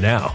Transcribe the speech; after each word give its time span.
now. 0.00 0.34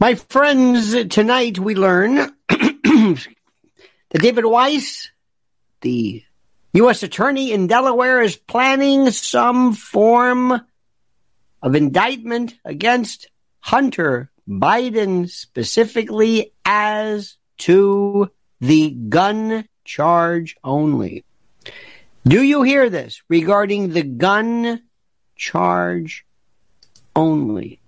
My 0.00 0.14
friends, 0.14 0.94
tonight 1.06 1.58
we 1.58 1.74
learn 1.74 2.14
that 2.48 3.26
David 4.12 4.44
Weiss, 4.44 5.10
the 5.80 6.22
U.S. 6.74 7.02
Attorney 7.02 7.50
in 7.50 7.66
Delaware, 7.66 8.22
is 8.22 8.36
planning 8.36 9.10
some 9.10 9.72
form 9.72 10.60
of 11.60 11.74
indictment 11.74 12.54
against 12.64 13.28
Hunter 13.58 14.30
Biden, 14.48 15.28
specifically 15.28 16.52
as 16.64 17.36
to 17.58 18.30
the 18.60 18.92
gun 18.92 19.68
charge 19.84 20.54
only. 20.62 21.24
Do 22.24 22.40
you 22.40 22.62
hear 22.62 22.88
this 22.88 23.20
regarding 23.28 23.94
the 23.94 24.04
gun 24.04 24.80
charge 25.34 26.24
only? 27.16 27.80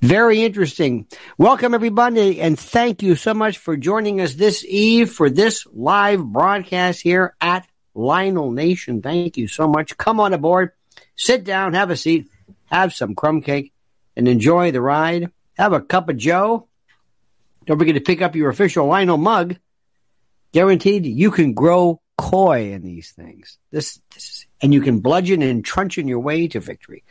Very 0.00 0.44
interesting. 0.44 1.06
Welcome, 1.38 1.74
everybody, 1.74 2.40
and 2.40 2.56
thank 2.56 3.02
you 3.02 3.16
so 3.16 3.34
much 3.34 3.58
for 3.58 3.76
joining 3.76 4.20
us 4.20 4.34
this 4.34 4.64
eve 4.64 5.10
for 5.10 5.28
this 5.28 5.66
live 5.72 6.24
broadcast 6.24 7.00
here 7.00 7.34
at 7.40 7.66
Lionel 7.96 8.52
Nation. 8.52 9.02
Thank 9.02 9.36
you 9.36 9.48
so 9.48 9.66
much. 9.66 9.96
Come 9.96 10.20
on 10.20 10.32
aboard, 10.32 10.70
sit 11.16 11.42
down, 11.42 11.74
have 11.74 11.90
a 11.90 11.96
seat, 11.96 12.30
have 12.66 12.94
some 12.94 13.16
crumb 13.16 13.42
cake, 13.42 13.72
and 14.16 14.28
enjoy 14.28 14.70
the 14.70 14.80
ride. 14.80 15.32
Have 15.56 15.72
a 15.72 15.80
cup 15.80 16.08
of 16.08 16.16
Joe. 16.16 16.68
Don't 17.66 17.78
forget 17.78 17.96
to 17.96 18.00
pick 18.00 18.22
up 18.22 18.36
your 18.36 18.50
official 18.50 18.86
Lionel 18.86 19.16
mug. 19.16 19.56
Guaranteed 20.52 21.06
you 21.06 21.32
can 21.32 21.54
grow 21.54 22.00
coy 22.16 22.72
in 22.72 22.82
these 22.82 23.10
things. 23.10 23.58
This, 23.72 24.00
this 24.14 24.28
is 24.28 24.46
and 24.60 24.74
you 24.74 24.80
can 24.80 25.00
bludgeon 25.00 25.42
and 25.42 25.64
truncheon 25.64 26.08
your 26.08 26.20
way 26.20 26.48
to 26.48 26.60
victory. 26.60 27.04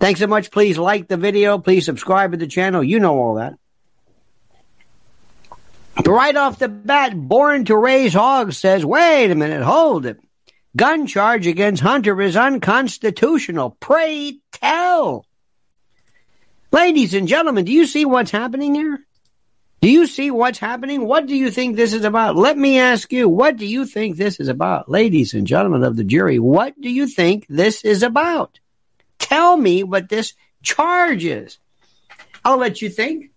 Thanks 0.00 0.20
so 0.20 0.26
much. 0.26 0.50
Please 0.50 0.78
like 0.78 1.08
the 1.08 1.18
video. 1.18 1.58
Please 1.58 1.84
subscribe 1.84 2.32
to 2.32 2.38
the 2.38 2.46
channel. 2.46 2.82
You 2.82 2.98
know 2.98 3.18
all 3.18 3.34
that. 3.34 3.54
Right 6.06 6.34
off 6.34 6.58
the 6.58 6.68
bat, 6.68 7.14
Born 7.14 7.66
to 7.66 7.76
Raise 7.76 8.14
Hogs 8.14 8.56
says, 8.56 8.84
wait 8.84 9.30
a 9.30 9.34
minute, 9.34 9.62
hold 9.62 10.06
it. 10.06 10.18
Gun 10.74 11.06
charge 11.06 11.46
against 11.46 11.82
Hunter 11.82 12.20
is 12.22 12.36
unconstitutional. 12.36 13.76
Pray 13.78 14.38
tell. 14.52 15.26
Ladies 16.72 17.12
and 17.12 17.28
gentlemen, 17.28 17.66
do 17.66 17.72
you 17.72 17.86
see 17.86 18.04
what's 18.04 18.30
happening 18.30 18.74
here? 18.74 19.00
Do 19.82 19.90
you 19.90 20.06
see 20.06 20.30
what's 20.30 20.58
happening? 20.58 21.06
What 21.06 21.26
do 21.26 21.36
you 21.36 21.50
think 21.50 21.76
this 21.76 21.92
is 21.92 22.04
about? 22.04 22.36
Let 22.36 22.56
me 22.56 22.78
ask 22.78 23.12
you, 23.12 23.28
what 23.28 23.56
do 23.56 23.66
you 23.66 23.84
think 23.84 24.16
this 24.16 24.40
is 24.40 24.48
about? 24.48 24.88
Ladies 24.88 25.34
and 25.34 25.46
gentlemen 25.46 25.84
of 25.84 25.96
the 25.96 26.04
jury, 26.04 26.38
what 26.38 26.80
do 26.80 26.88
you 26.88 27.06
think 27.06 27.46
this 27.48 27.84
is 27.84 28.02
about? 28.02 28.60
Tell 29.20 29.56
me 29.56 29.84
what 29.84 30.08
this 30.08 30.34
charge 30.62 31.24
is. 31.24 31.58
I'll 32.44 32.56
let 32.56 32.82
you 32.82 32.90
think. 32.90 33.30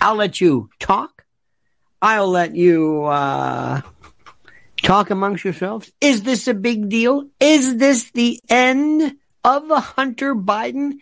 I'll 0.00 0.16
let 0.16 0.40
you 0.40 0.70
talk. 0.80 1.24
I'll 2.00 2.28
let 2.28 2.56
you 2.56 3.04
uh, 3.04 3.82
talk 4.82 5.10
amongst 5.10 5.44
yourselves. 5.44 5.92
Is 6.00 6.22
this 6.22 6.48
a 6.48 6.54
big 6.54 6.88
deal? 6.88 7.28
Is 7.38 7.76
this 7.76 8.10
the 8.12 8.40
end 8.48 9.16
of 9.44 9.68
Hunter 9.68 10.34
Biden? 10.34 10.94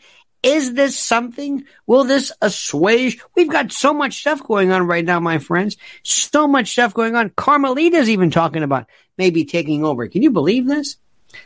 Is 0.43 0.73
this 0.73 0.99
something? 0.99 1.65
Will 1.87 2.05
this 2.05 2.33
assuage? 2.41 3.19
We've 3.35 3.49
got 3.49 3.73
so 3.73 3.93
much 3.93 4.21
stuff 4.21 4.43
going 4.43 4.73
on 4.73 4.87
right 4.87 5.05
now, 5.05 5.21
my 5.21 5.39
friends. 5.39 5.77
So 6.03 6.47
much 6.47 6.73
stuff 6.73 6.95
going 6.95 7.15
on. 7.15 7.31
Carmelita's 7.31 8.09
even 8.09 8.31
talking 8.31 8.63
about 8.63 8.87
maybe 9.19 9.45
taking 9.45 9.85
over. 9.85 10.09
Can 10.09 10.23
you 10.23 10.31
believe 10.31 10.67
this? 10.67 10.97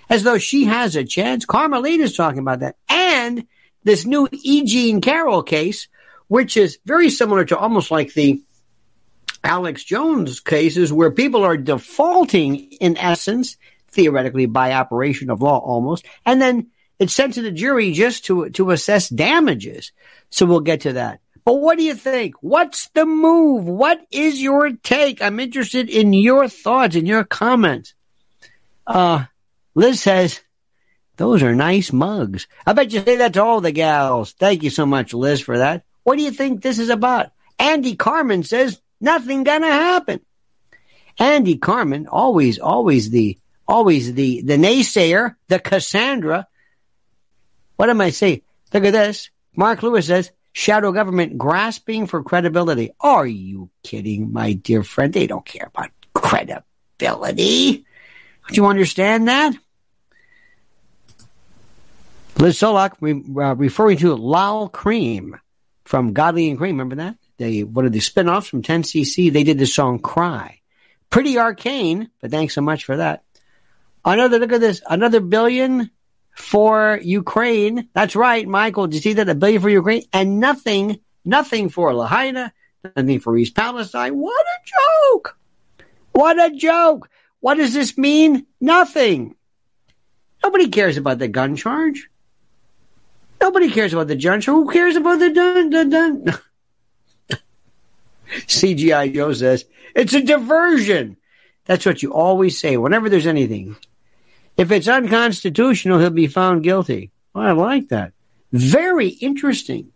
As 0.09 0.23
though 0.23 0.39
she 0.39 0.65
has 0.65 0.97
a 0.97 1.05
chance. 1.05 1.45
Carmelita's 1.45 2.17
talking 2.17 2.41
about 2.41 2.61
that. 2.61 2.77
And 2.89 3.47
this 3.85 4.07
new 4.07 4.29
E. 4.33 4.65
Jean 4.65 5.01
Carroll 5.01 5.43
case, 5.43 5.89
which 6.29 6.57
is 6.57 6.79
very 6.85 7.11
similar 7.11 7.45
to 7.45 7.59
almost 7.59 7.91
like 7.91 8.15
the 8.15 8.43
Alex 9.43 9.85
Jones 9.85 10.41
cases 10.41 10.93
where 10.93 11.11
people 11.11 11.45
are 11.45 11.57
defaulting 11.57 12.57
in 12.81 12.97
essence, 12.97 13.57
theoretically 13.91 14.47
by 14.47 14.73
operation 14.73 15.31
of 15.31 15.43
law 15.43 15.59
almost, 15.59 16.05
and 16.25 16.41
then 16.41 16.69
it's 16.99 17.13
sent 17.13 17.35
to 17.35 17.43
the 17.43 17.51
jury 17.51 17.93
just 17.93 18.25
to, 18.27 18.49
to 18.51 18.71
assess 18.71 19.09
damages. 19.09 19.93
So 20.31 20.47
we'll 20.47 20.61
get 20.61 20.83
to 20.83 20.95
that. 20.95 21.21
But 21.45 21.55
what 21.55 21.77
do 21.77 21.85
you 21.85 21.95
think? 21.95 22.37
What's 22.41 22.89
the 22.91 23.05
move? 23.05 23.65
What 23.67 24.01
is 24.11 24.41
your 24.41 24.73
take? 24.73 25.21
I'm 25.21 25.39
interested 25.39 25.91
in 25.91 26.15
your 26.15 26.49
thoughts 26.49 26.97
and 26.97 27.07
your 27.07 27.25
comments. 27.25 27.95
Uh, 28.87 29.25
Liz 29.75 30.01
says, 30.01 30.41
those 31.17 31.43
are 31.43 31.55
nice 31.55 31.93
mugs. 31.93 32.47
I 32.67 32.73
bet 32.73 32.93
you 32.93 33.01
say 33.01 33.17
that 33.17 33.35
to 33.35 33.43
all 33.43 33.61
the 33.61 33.73
gals. 33.73 34.33
Thank 34.33 34.63
you 34.63 34.71
so 34.71 34.87
much, 34.87 35.15
Liz, 35.15 35.41
for 35.41 35.59
that. 35.59 35.85
What 36.03 36.17
do 36.17 36.25
you 36.25 36.31
think 36.31 36.63
this 36.63 36.79
is 36.79 36.89
about? 36.89 37.31
Andy 37.59 37.95
Carmen 37.95 38.43
says, 38.43 38.81
nothing 39.01 39.45
gonna 39.45 39.71
happen. 39.71 40.21
Andy 41.19 41.57
Carmen, 41.57 42.09
always, 42.09 42.59
always 42.59 43.11
the, 43.11 43.39
always 43.69 44.13
the, 44.15 44.43
the 44.43 44.57
naysayer, 44.57 45.37
the 45.49 45.61
Cassandra, 45.61 46.49
what 47.77 47.91
am 47.91 48.01
I 48.01 48.11
saying? 48.11 48.43
Look 48.73 48.85
at 48.85 48.93
this. 48.93 49.31
Mark 49.57 49.83
Lewis 49.83 50.07
says, 50.07 50.31
shadow 50.53 50.93
government 50.93 51.39
grasping 51.39 52.07
for 52.07 52.23
credibility. 52.23 52.91
Are 53.01 53.27
you 53.27 53.71
kidding, 53.83 54.33
my 54.33 54.53
dear 54.53 54.83
friend? 54.83 55.13
They 55.13 55.27
don't 55.27 55.45
care 55.45 55.67
about 55.67 55.91
credibility. 56.13 57.85
Do 58.49 58.55
you 58.55 58.67
understand 58.67 59.29
that? 59.29 59.55
Liz 62.37 62.59
Solak 62.59 62.95
re, 63.01 63.13
uh, 63.13 63.55
referring 63.55 63.99
to 63.99 64.15
Lol 64.15 64.69
Creme 64.69 65.39
from 65.85 66.13
Godley 66.13 66.49
and 66.49 66.59
Creme. 66.59 66.77
Remember 66.77 66.97
that? 66.97 67.17
They 67.37 67.63
one 67.63 67.87
of 67.87 67.93
the 67.93 68.01
spin-offs 68.01 68.49
from 68.49 68.63
10cc. 68.63 69.33
They 69.33 69.45
did 69.45 69.59
the 69.59 69.67
song 69.67 69.99
Cry. 69.99 70.61
Pretty 71.11 71.39
arcane, 71.39 72.11
but 72.21 72.31
thanks 72.31 72.55
so 72.55 72.61
much 72.61 72.85
for 72.85 72.97
that. 72.97 73.23
Another 74.05 74.39
look 74.39 74.53
at 74.53 74.61
this. 74.61 74.83
Another 74.89 75.21
billion 75.21 75.91
for 76.35 76.99
Ukraine. 77.03 77.89
That's 77.95 78.17
right, 78.17 78.47
Michael. 78.47 78.89
Did 78.89 78.97
you 78.97 79.01
see 79.01 79.13
that? 79.15 79.29
A 79.29 79.35
billion 79.35 79.63
for 79.63 79.71
Ukraine 79.71 80.03
and 80.13 80.41
nothing, 80.41 81.01
nothing 81.25 81.69
for 81.69 81.95
Lahaina, 81.95 82.53
nothing 82.97 83.21
for 83.21 83.37
East 83.37 83.55
Palestine. 83.55 84.19
What 84.19 84.45
a 84.45 85.13
joke! 85.13 85.39
What 86.13 86.39
a 86.39 86.55
joke! 86.55 87.09
What 87.41 87.55
does 87.55 87.75
this 87.75 87.97
mean? 87.97 88.47
Nothing. 88.61 89.37
Nobody 90.43 90.69
cares 90.69 90.97
about 90.97 91.19
the 91.19 91.29
gun 91.29 91.57
charge. 91.57 92.09
Nobody 93.45 93.71
cares 93.71 93.93
about 93.93 94.09
the 94.09 94.17
charge. 94.17 94.47
Who 94.47 94.71
cares 94.73 94.97
about 94.97 95.19
the 95.19 95.29
dun 95.29 95.69
dun 95.69 95.91
dun? 95.91 96.25
CGI 98.47 99.13
Joe 99.13 99.35
says 99.35 99.67
it's 99.95 100.15
a 100.15 100.23
diversion. 100.23 101.19
That's 101.67 101.85
what 101.85 102.03
you 102.03 102.15
always 102.15 102.59
say 102.59 102.79
whenever 102.79 103.11
there's 103.11 103.27
anything. 103.27 103.77
If 104.57 104.73
it's 104.73 104.89
unconstitutional, 104.89 105.99
he'll 105.99 106.09
be 106.09 106.27
found 106.27 106.63
guilty. 106.63 107.11
Well, 107.35 107.45
I 107.45 107.53
like 107.53 107.89
that. 107.89 108.15
Very 108.51 109.09
interesting. 109.09 109.93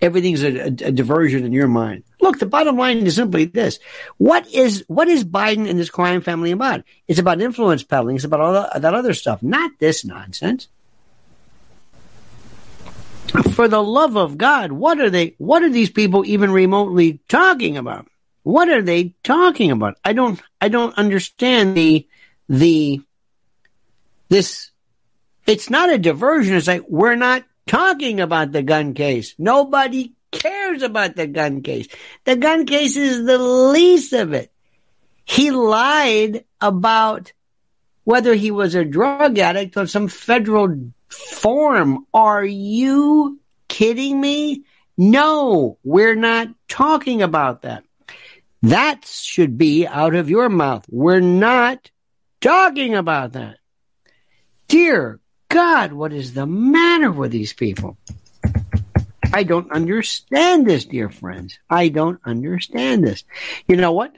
Everything's 0.00 0.42
a, 0.42 0.58
a, 0.58 0.66
a, 0.68 0.92
diversion 0.92 1.44
in 1.44 1.52
your 1.52 1.68
mind. 1.68 2.04
Look, 2.22 2.38
the 2.38 2.46
bottom 2.46 2.78
line 2.78 3.06
is 3.06 3.16
simply 3.16 3.44
this: 3.44 3.78
what 4.16 4.48
is 4.50 4.82
what 4.88 5.08
is 5.08 5.24
Biden 5.24 5.68
and 5.68 5.78
this 5.78 5.90
crime 5.90 6.22
family 6.22 6.52
about? 6.52 6.84
It's 7.06 7.18
about 7.18 7.42
influence 7.42 7.82
peddling. 7.82 8.16
It's 8.16 8.24
about 8.24 8.40
all 8.40 8.54
that 8.80 8.94
other 8.94 9.12
stuff, 9.12 9.42
not 9.42 9.72
this 9.78 10.06
nonsense. 10.06 10.68
For 13.52 13.68
the 13.68 13.82
love 13.82 14.16
of 14.16 14.38
God, 14.38 14.72
what 14.72 15.00
are 15.00 15.10
they? 15.10 15.34
What 15.38 15.62
are 15.62 15.70
these 15.70 15.90
people 15.90 16.24
even 16.26 16.50
remotely 16.50 17.20
talking 17.28 17.76
about? 17.76 18.06
What 18.42 18.68
are 18.68 18.82
they 18.82 19.14
talking 19.24 19.70
about? 19.70 19.98
I 20.04 20.12
don't. 20.12 20.40
I 20.60 20.68
don't 20.68 20.96
understand 20.96 21.76
the 21.76 22.06
the 22.48 23.00
this, 24.28 24.70
it's 25.46 25.70
not 25.70 25.92
a 25.92 25.98
diversion. 25.98 26.56
It's 26.56 26.66
like, 26.66 26.84
we're 26.88 27.16
not 27.16 27.44
talking 27.66 28.20
about 28.20 28.52
the 28.52 28.62
gun 28.62 28.94
case. 28.94 29.34
Nobody 29.38 30.12
cares 30.32 30.82
about 30.82 31.16
the 31.16 31.26
gun 31.26 31.62
case. 31.62 31.88
The 32.24 32.36
gun 32.36 32.66
case 32.66 32.96
is 32.96 33.24
the 33.24 33.38
least 33.38 34.12
of 34.12 34.32
it. 34.32 34.52
He 35.24 35.50
lied 35.50 36.44
about 36.60 37.32
whether 38.04 38.34
he 38.34 38.50
was 38.50 38.74
a 38.74 38.84
drug 38.84 39.38
addict 39.38 39.76
or 39.76 39.86
some 39.86 40.08
federal 40.08 40.92
form. 41.16 42.06
Are 42.12 42.44
you 42.44 43.40
kidding 43.68 44.20
me? 44.20 44.64
No, 44.96 45.78
we're 45.84 46.14
not 46.14 46.48
talking 46.68 47.22
about 47.22 47.62
that. 47.62 47.84
That 48.62 49.04
should 49.04 49.58
be 49.58 49.86
out 49.86 50.14
of 50.14 50.30
your 50.30 50.48
mouth. 50.48 50.86
We're 50.88 51.20
not 51.20 51.90
talking 52.40 52.94
about 52.94 53.32
that. 53.32 53.58
Dear 54.68 55.20
God, 55.48 55.92
what 55.92 56.12
is 56.12 56.34
the 56.34 56.46
matter 56.46 57.10
with 57.10 57.30
these 57.30 57.52
people? 57.52 57.96
I 59.32 59.42
don't 59.42 59.70
understand 59.70 60.66
this, 60.66 60.84
dear 60.86 61.10
friends. 61.10 61.58
I 61.68 61.88
don't 61.88 62.20
understand 62.24 63.04
this. 63.06 63.24
You 63.68 63.76
know 63.76 63.92
what? 63.92 64.12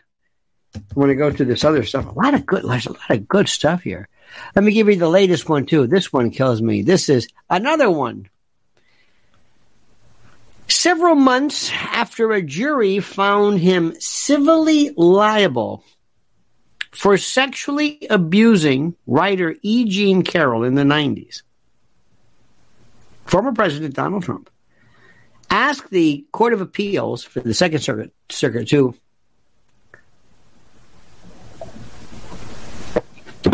I 0.74 0.80
want 0.94 1.10
to 1.10 1.16
go 1.16 1.30
to 1.30 1.44
this 1.44 1.64
other 1.64 1.82
stuff. 1.82 2.06
A 2.06 2.18
lot 2.18 2.34
of 2.34 2.46
good, 2.46 2.62
there's 2.64 2.86
a 2.86 2.92
lot 2.92 3.10
of 3.10 3.26
good 3.26 3.48
stuff 3.48 3.82
here. 3.82 4.08
Let 4.54 4.64
me 4.64 4.72
give 4.72 4.88
you 4.88 4.96
the 4.96 5.08
latest 5.08 5.48
one 5.48 5.66
too. 5.66 5.86
This 5.86 6.12
one 6.12 6.30
kills 6.30 6.62
me. 6.62 6.82
This 6.82 7.08
is 7.08 7.28
another 7.48 7.90
one. 7.90 8.28
Several 10.68 11.14
months 11.14 11.70
after 11.72 12.32
a 12.32 12.42
jury 12.42 13.00
found 13.00 13.58
him 13.58 13.94
civilly 13.98 14.90
liable 14.96 15.82
for 16.92 17.16
sexually 17.16 18.06
abusing 18.10 18.94
writer 19.06 19.56
E. 19.62 19.84
Jean 19.84 20.22
Carroll 20.22 20.64
in 20.64 20.74
the 20.74 20.82
90s. 20.82 21.42
Former 23.24 23.52
President 23.52 23.94
Donald 23.94 24.24
Trump 24.24 24.50
asked 25.50 25.90
the 25.90 26.26
Court 26.32 26.52
of 26.52 26.60
Appeals 26.60 27.24
for 27.24 27.40
the 27.40 27.54
Second 27.54 27.80
Circuit, 27.80 28.12
Circuit 28.28 28.68
to 28.68 28.94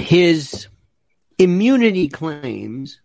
his 0.00 0.68
immunity 1.38 2.08
claims 2.08 3.00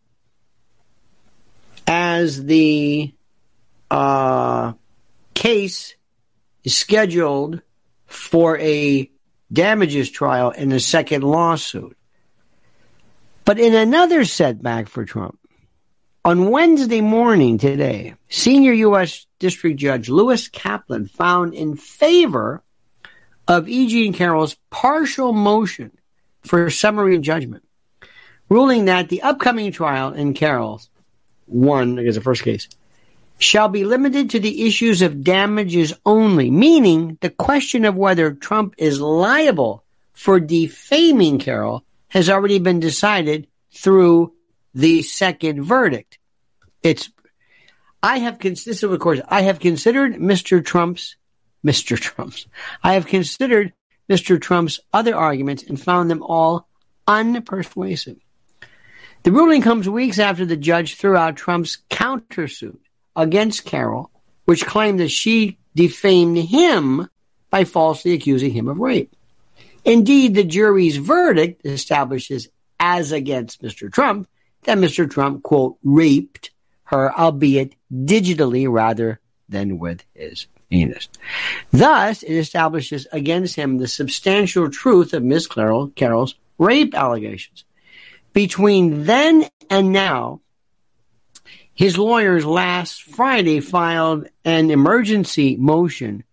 as 1.88 2.43
the 2.43 3.13
uh, 3.89 4.74
case 5.33 5.95
is 6.63 6.77
scheduled 6.77 7.62
for 8.05 8.57
a 8.59 9.09
damages 9.51 10.09
trial 10.09 10.51
in 10.51 10.71
a 10.71 10.79
second 10.79 11.24
lawsuit. 11.24 11.98
But 13.45 13.59
in 13.59 13.74
another 13.74 14.25
setback 14.25 14.88
for 14.88 15.05
Trump, 15.05 15.39
on 16.24 16.51
Wednesday 16.51 17.01
morning 17.01 17.57
today, 17.57 18.13
senior 18.29 18.74
U.S. 18.74 19.25
District 19.39 19.77
Judge 19.77 20.09
Lewis 20.09 20.48
Kaplan 20.48 21.07
found 21.07 21.55
in 21.55 21.75
favor 21.75 22.62
of 23.48 23.67
E. 23.67 23.88
Jean 23.88 24.13
Carroll's 24.13 24.55
partial 24.69 25.33
motion 25.33 25.91
for 26.41 26.69
summary 26.69 27.17
judgment. 27.19 27.63
ruling 28.50 28.86
that 28.86 29.10
the 29.10 29.22
upcoming 29.22 29.72
trial 29.72 30.12
in 30.12 30.34
Carroll's 30.34 30.89
one, 31.46 32.00
I 32.00 32.03
guess 32.03 32.15
the 32.15 32.22
first 32.22 32.43
case, 32.43 32.67
shall 33.38 33.69
be 33.69 33.86
limited 33.86 34.31
to 34.31 34.39
the 34.39 34.65
issues 34.65 35.01
of 35.01 35.24
damages 35.24 35.93
only, 36.05 36.51
meaning 36.51 37.17
the 37.22 37.29
question 37.29 37.86
of 37.86 37.96
whether 37.96 38.34
Trump 38.34 38.75
is 38.77 39.00
liable 39.00 39.84
for 40.13 40.39
defaming 40.39 41.39
Carroll 41.39 41.84
has 42.10 42.29
already 42.29 42.60
been 42.60 42.79
decided 42.79 43.48
through 43.72 44.34
the 44.74 45.01
second 45.01 45.63
verdict. 45.63 46.19
It's 46.84 47.10
I 48.01 48.19
have 48.19 48.39
considered, 48.39 48.91
of 48.91 49.00
course, 49.00 49.19
I 49.27 49.41
have 49.43 49.60
considered 49.60 50.15
Mr. 50.15 50.63
Trump's 50.63 51.15
Mr. 51.65 52.00
Trump's. 52.00 52.48
I 52.84 52.93
have 52.93 53.05
considered 53.05 53.74
Mr. 54.09 54.41
Trump's 54.41 54.79
other 54.91 55.15
arguments 55.15 55.63
and 55.63 55.79
found 55.79 56.09
them 56.09 56.23
all 56.23 56.67
unpersuasive. 57.07 58.19
The 59.23 59.31
ruling 59.31 59.61
comes 59.61 59.87
weeks 59.87 60.17
after 60.17 60.45
the 60.45 60.57
judge 60.57 60.95
threw 60.95 61.15
out 61.15 61.35
Trump's 61.35 61.79
countersuit 61.89 62.79
against 63.15 63.65
Carroll, 63.65 64.11
which 64.45 64.65
claimed 64.65 64.99
that 64.99 65.09
she 65.09 65.57
defamed 65.75 66.37
him 66.37 67.09
by 67.49 67.65
falsely 67.65 68.13
accusing 68.13 68.51
him 68.51 68.67
of 68.67 68.79
rape. 68.79 69.13
Indeed, 69.85 70.35
the 70.35 70.43
jury's 70.43 70.97
verdict 70.97 71.65
establishes, 71.65 72.49
as 72.79 73.11
against 73.11 73.61
Mr. 73.61 73.91
Trump, 73.91 74.27
that 74.63 74.77
Mr. 74.77 75.09
Trump, 75.09 75.43
quote, 75.43 75.77
raped 75.83 76.51
her, 76.83 77.13
albeit 77.13 77.75
digitally 77.91 78.69
rather 78.69 79.19
than 79.47 79.79
with 79.79 80.03
his 80.13 80.47
Thus, 81.71 82.23
it 82.23 82.35
establishes 82.35 83.07
against 83.11 83.55
him 83.55 83.77
the 83.77 83.88
substantial 83.88 84.69
truth 84.69 85.13
of 85.13 85.23
Miss 85.23 85.47
Carroll, 85.47 85.89
Carroll's 85.95 86.35
rape 86.57 86.93
allegations. 86.93 87.65
Between 88.33 89.05
then 89.05 89.47
and 89.69 89.91
now, 89.91 90.41
his 91.73 91.97
lawyers 91.97 92.45
last 92.45 93.03
Friday 93.03 93.61
filed 93.61 94.27
an 94.45 94.69
emergency 94.69 95.55
motion 95.55 96.23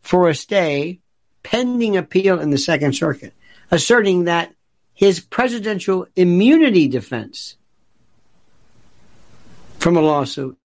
for 0.00 0.28
a 0.28 0.34
stay 0.34 1.00
pending 1.42 1.96
appeal 1.96 2.40
in 2.40 2.50
the 2.50 2.58
Second 2.58 2.94
Circuit, 2.94 3.34
asserting 3.70 4.24
that 4.24 4.54
his 4.94 5.20
presidential 5.20 6.06
immunity 6.14 6.86
defense 6.88 7.56
from 9.78 9.96
a 9.96 10.00
lawsuit 10.00 10.56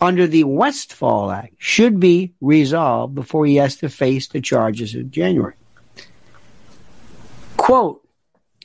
under 0.00 0.26
the 0.26 0.44
Westfall 0.44 1.30
Act 1.30 1.54
should 1.58 2.00
be 2.00 2.32
resolved 2.40 3.14
before 3.14 3.46
he 3.46 3.56
has 3.56 3.76
to 3.76 3.88
face 3.88 4.28
the 4.28 4.40
charges 4.40 4.94
in 4.94 5.10
January. 5.10 5.54
Quote, 7.56 8.06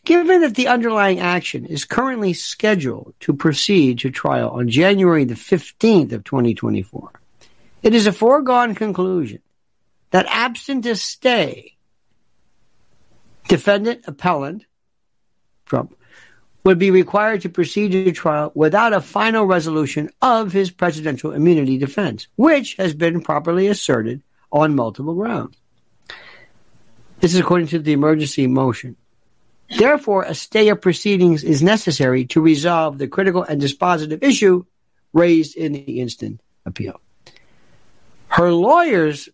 given 0.06 0.42
that 0.42 0.56
the 0.56 0.68
underlying 0.68 1.20
action 1.20 1.66
is 1.66 1.84
currently 1.84 2.34
scheduled 2.34 3.14
to 3.20 3.34
proceed 3.34 4.00
to 4.00 4.10
trial 4.10 4.50
on 4.52 4.70
January 4.70 5.26
the 5.26 5.34
15th 5.34 6.14
of 6.14 6.24
2024, 6.24 7.12
it 7.84 7.94
is 7.94 8.08
a 8.08 8.14
foregone 8.14 8.74
conclusion 8.74 9.40
that 10.12 10.26
absent 10.30 10.86
a 10.86 10.96
stay, 10.96 11.76
defendant 13.48 14.06
appellant 14.08 14.66
Trump 15.66 15.96
would 16.66 16.80
be 16.80 16.90
required 16.92 17.42
to 17.42 17.50
proceed 17.50 17.92
to 17.92 18.12
trial 18.12 18.52
without 18.56 18.92
a 18.92 19.00
final 19.00 19.46
resolution 19.46 20.10
of 20.22 20.52
his 20.52 20.72
presidential 20.72 21.32
immunity 21.32 21.78
defense, 21.78 22.28
which 22.36 22.76
has 22.76 22.94
been 22.96 23.22
properly 23.22 23.68
asserted 23.68 24.24
on 24.52 24.76
multiple 24.76 25.14
grounds. 25.14 25.56
This 27.20 27.34
is 27.36 27.40
according 27.40 27.68
to 27.68 27.80
the 27.80 27.94
emergency 27.94 28.48
motion. 28.48 28.96
Therefore, 29.78 30.24
a 30.24 30.34
stay 30.34 30.70
of 30.70 30.82
proceedings 30.82 31.44
is 31.44 31.62
necessary 31.62 32.26
to 32.26 32.42
resolve 32.42 32.98
the 32.98 33.08
critical 33.08 33.44
and 33.44 33.62
dispositive 33.62 34.24
issue 34.24 34.66
raised 35.14 35.56
in 35.56 35.74
the 35.74 36.02
instant 36.02 36.42
appeal. 36.66 37.00
Her 38.28 38.52
lawyers 38.52 39.30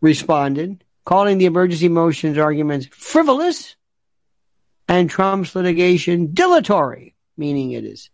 responded, 0.00 0.84
calling 1.04 1.38
the 1.38 1.46
emergency 1.46 1.88
motion's 1.88 2.38
arguments 2.38 2.88
frivolous 2.90 3.76
and 4.88 5.10
Trump's 5.10 5.54
litigation 5.54 6.32
dilatory, 6.32 7.14
meaning 7.36 7.72
it 7.72 7.84
is 7.84 8.10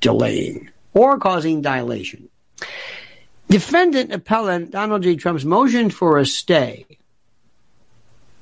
delaying 0.00 0.70
or 0.94 1.18
causing 1.18 1.62
dilation. 1.62 2.28
Defendant 3.48 4.12
appellant 4.12 4.72
Donald 4.72 5.02
J. 5.02 5.16
Trump's 5.16 5.44
motion 5.44 5.90
for 5.90 6.18
a 6.18 6.26
stay 6.26 6.86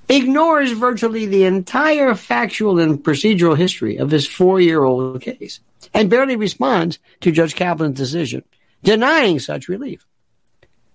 ignores 0.08 0.72
virtually 0.72 1.26
the 1.26 1.44
entire 1.44 2.14
factual 2.14 2.78
and 2.78 3.02
procedural 3.02 3.56
history 3.56 3.96
of 3.96 4.10
his 4.10 4.26
four 4.26 4.60
year 4.60 4.84
old 4.84 5.20
case 5.20 5.60
and 5.92 6.10
barely 6.10 6.36
responds 6.36 6.98
to 7.20 7.32
Judge 7.32 7.54
Kaplan's 7.54 7.96
decision 7.96 8.42
denying 8.82 9.38
such 9.38 9.68
relief. 9.68 10.06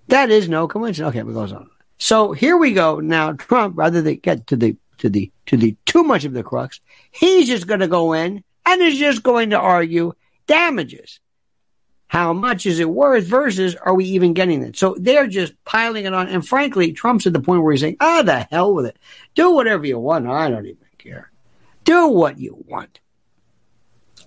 That 0.08 0.30
is 0.30 0.50
no 0.50 0.68
coincidence. 0.68 1.10
Okay, 1.16 1.28
it 1.28 1.34
goes 1.34 1.52
on. 1.52 1.70
So 1.98 2.34
here 2.34 2.58
we 2.58 2.74
go 2.74 3.00
now. 3.00 3.34
Trump, 3.34 3.78
rather 3.78 4.02
than 4.02 4.16
get 4.18 4.48
to 4.48 4.56
the 4.56 4.76
to 5.00 5.10
the 5.10 5.32
to 5.50 5.58
the 5.58 5.76
too 5.86 6.04
much 6.04 6.26
of 6.26 6.34
the 6.34 6.44
crux. 6.44 6.80
He's 7.10 7.48
just 7.48 7.66
going 7.66 7.80
to 7.80 7.88
go 7.88 8.14
in 8.14 8.44
and 8.68 8.82
is 8.82 9.00
just 9.00 9.24
going 9.24 9.50
to 9.50 9.60
argue 9.60 10.14
damages. 10.46 11.20
How 12.08 12.34
much 12.34 12.68
is 12.68 12.80
it 12.80 12.90
worth 12.90 13.26
versus 13.26 13.76
are 13.76 13.96
we 13.96 14.06
even 14.06 14.34
getting 14.34 14.62
it? 14.62 14.78
So 14.78 14.96
they're 15.00 15.28
just 15.28 15.54
piling 15.66 16.06
it 16.06 16.14
on. 16.14 16.28
And 16.28 16.48
frankly, 16.48 16.92
Trump's 16.92 17.26
at 17.26 17.34
the 17.34 17.40
point 17.40 17.64
where 17.64 17.72
he's 17.72 17.82
saying, 17.82 17.98
ah, 18.00 18.22
the 18.22 18.48
hell 18.52 18.76
with 18.76 18.86
it. 18.86 18.98
Do 19.34 19.52
whatever 19.52 19.86
you 19.86 19.98
want. 19.98 20.28
I 20.28 20.50
don't 20.52 20.68
even 20.68 20.78
care. 21.00 21.32
Do 21.84 22.08
what 22.08 22.38
you 22.38 22.64
want. 22.68 23.00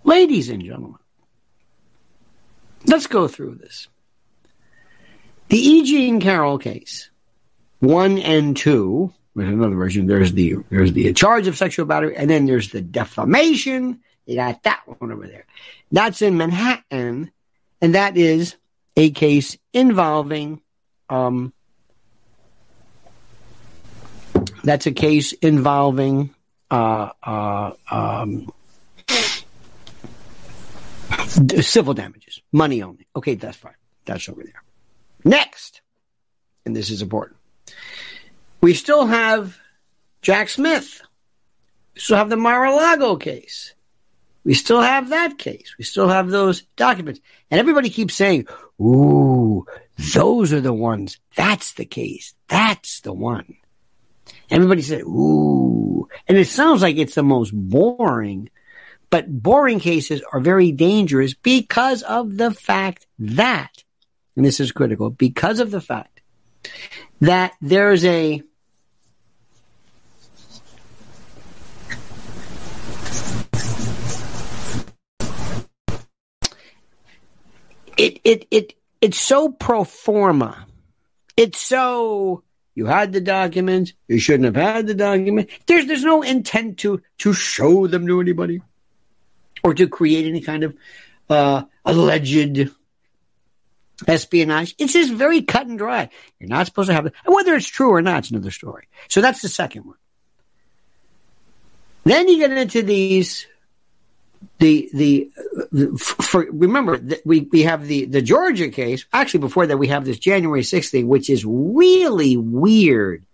Ladies 0.03 0.49
and 0.49 0.63
gentlemen, 0.63 0.99
let's 2.87 3.07
go 3.07 3.29
through 3.29 3.57
this. 3.57 3.87
The 5.51 5.59
E. 5.59 5.85
Jean 5.85 6.21
Carroll 6.21 6.59
case, 6.59 7.11
one 7.79 8.19
and 8.19 8.57
two, 8.57 9.13
there's 9.35 9.49
another 9.49 9.77
version. 9.77 10.07
There's 10.07 10.33
the 10.33 10.57
there's 10.71 10.93
the 10.93 11.13
charge 11.13 11.47
of 11.47 11.57
sexual 11.57 11.87
battery, 11.87 12.17
and 12.17 12.29
then 12.29 12.47
there's 12.47 12.71
the 12.71 12.81
defamation. 12.81 14.01
You 14.27 14.37
got 14.37 14.63
that 14.65 14.83
one 14.87 15.11
over 15.11 15.27
there. 15.27 15.47
That's 15.91 16.23
in 16.23 16.37
Manhattan, 16.37 17.31
and 17.81 17.95
that 17.95 18.17
is 18.17 18.57
a 18.97 19.11
case 19.11 19.57
involving. 19.73 20.61
Um, 21.09 21.53
that's 24.65 24.87
a 24.87 24.93
case 24.93 25.33
involving 25.33 26.35
uh, 26.71 27.11
uh, 27.23 27.73
um, 27.91 28.53
civil 31.61 31.95
damages, 31.95 32.43
money 32.53 32.83
only. 32.83 33.07
Okay, 33.17 33.35
that's 33.35 33.57
fine. 33.57 33.75
That's 34.05 34.29
over 34.29 34.43
there. 34.43 34.63
Next, 35.25 35.81
and 36.67 36.77
this 36.77 36.91
is 36.91 37.03
important. 37.03 37.39
We 38.63 38.75
still 38.75 39.07
have 39.07 39.59
Jack 40.23 40.49
Smith. 40.49 41.03
We 41.95 42.01
still 42.01 42.17
have 42.17 42.31
the 42.31 42.37
Mar-a-Lago 42.37 43.17
case. 43.17 43.75
We 44.45 44.55
still 44.55 44.81
have 44.81 45.11
that 45.11 45.37
case. 45.37 45.75
We 45.79 45.85
still 45.85 46.09
have 46.09 46.31
those 46.31 46.63
documents. 46.77 47.21
And 47.51 47.59
everybody 47.59 47.91
keeps 47.91 48.15
saying, 48.15 48.47
ooh, 48.81 49.67
those 50.15 50.53
are 50.53 50.61
the 50.61 50.73
ones. 50.73 51.19
That's 51.37 51.75
the 51.75 51.85
case. 51.85 52.35
That's 52.49 53.01
the 53.01 53.13
one. 53.13 53.57
Everybody 54.49 54.83
said, 54.83 55.03
ooh. 55.03 56.09
And 56.29 56.39
it 56.39 56.47
sounds 56.47 56.83
like 56.83 56.97
it's 56.97 57.17
the 57.17 57.23
most 57.25 57.51
boring, 57.53 58.49
but 59.11 59.43
boring 59.43 59.81
cases 59.81 60.23
are 60.33 60.41
very 60.41 60.71
dangerous 60.71 61.35
because 61.35 62.03
of 62.03 62.37
the 62.37 62.53
fact 62.53 63.07
that, 63.19 63.83
and 64.37 64.45
this 64.45 64.61
is 64.61 64.71
critical, 64.71 65.11
because 65.11 65.59
of 65.59 65.73
the 65.73 65.81
fact 65.81 66.21
that 67.21 67.55
there's 67.61 68.05
a 68.05 68.43
it 77.97 78.21
it 78.25 78.47
it 78.51 78.75
it's 79.01 79.21
so 79.21 79.51
pro 79.51 79.85
forma. 79.85 80.67
It's 81.37 81.61
so 81.61 82.43
you 82.75 82.87
had 82.87 83.13
the 83.13 83.21
documents, 83.21 83.93
you 84.09 84.19
shouldn't 84.19 84.45
have 84.45 84.57
had 84.57 84.87
the 84.87 84.95
document. 84.95 85.51
There's 85.67 85.87
there's 85.87 86.05
no 86.05 86.23
intent 86.23 86.79
to 86.79 87.03
to 87.19 87.33
show 87.33 87.87
them 87.87 88.07
to 88.07 88.21
anybody 88.21 88.63
or 89.63 89.75
to 89.75 89.89
create 89.89 90.27
any 90.27 90.41
kind 90.41 90.65
of 90.65 90.77
uh, 91.29 91.63
alleged 91.85 92.71
espionage. 94.07 94.75
It's 94.79 94.95
just 94.95 95.13
very 95.13 95.43
cut 95.43 95.67
and 95.67 95.79
dry. 95.79 96.09
You're 96.39 96.49
not 96.49 96.67
supposed 96.67 96.89
to 96.89 96.95
have 96.95 97.07
it. 97.07 97.15
Whether 97.25 97.55
it's 97.55 97.67
true 97.67 97.91
or 97.91 98.03
not, 98.03 98.19
it's 98.21 98.31
another 98.31 98.51
story. 98.51 98.89
So 99.09 99.21
that's 99.21 99.43
the 99.43 99.49
second 99.49 99.85
one. 99.85 99.97
Then 102.05 102.29
you 102.29 102.39
get 102.39 102.51
into 102.51 102.83
these 102.83 103.47
the 104.59 104.91
the, 104.93 105.97
for, 105.99 106.47
remember 106.51 107.01
we 107.25 107.41
we 107.41 107.63
have 107.63 107.87
the 107.87 108.05
the 108.07 108.23
Georgia 108.23 108.69
case. 108.69 109.05
Actually, 109.13 109.41
before 109.41 109.67
that, 109.67 109.77
we 109.77 109.89
have 109.89 110.05
this 110.05 110.19
January 110.19 110.63
6th 110.63 110.91
thing, 110.91 111.09
which 111.09 111.29
is 111.29 111.45
really 111.45 112.37
weird. 112.37 113.25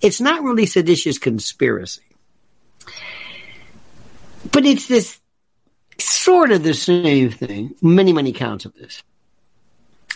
It's 0.00 0.20
not 0.20 0.42
really 0.42 0.66
seditious 0.66 1.18
conspiracy. 1.18 2.02
But 4.52 4.66
it's 4.66 4.88
this 4.88 5.20
sort 5.98 6.50
of 6.50 6.62
the 6.62 6.74
same 6.74 7.30
thing. 7.30 7.74
Many, 7.80 8.12
many 8.12 8.32
counts 8.32 8.64
of 8.64 8.74
this. 8.74 9.02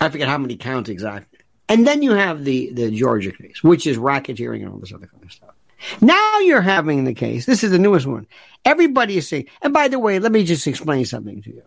I 0.00 0.08
forget 0.08 0.28
how 0.28 0.38
many 0.38 0.56
counts 0.56 0.90
exactly. 0.90 1.38
And 1.68 1.86
then 1.86 2.02
you 2.02 2.12
have 2.12 2.44
the, 2.44 2.72
the 2.72 2.90
Georgia 2.90 3.32
case, 3.32 3.62
which 3.62 3.86
is 3.86 3.98
racketeering 3.98 4.62
and 4.62 4.72
all 4.72 4.78
this 4.78 4.92
other 4.92 5.06
kind 5.06 5.22
of 5.22 5.32
stuff. 5.32 5.54
Now 6.00 6.38
you're 6.40 6.60
having 6.60 7.04
the 7.04 7.14
case. 7.14 7.46
This 7.46 7.62
is 7.62 7.70
the 7.70 7.78
newest 7.78 8.06
one. 8.06 8.26
Everybody 8.64 9.16
is 9.16 9.28
saying, 9.28 9.46
and 9.62 9.72
by 9.72 9.88
the 9.88 9.98
way, 9.98 10.18
let 10.18 10.32
me 10.32 10.44
just 10.44 10.66
explain 10.66 11.04
something 11.04 11.42
to 11.42 11.50
you. 11.50 11.62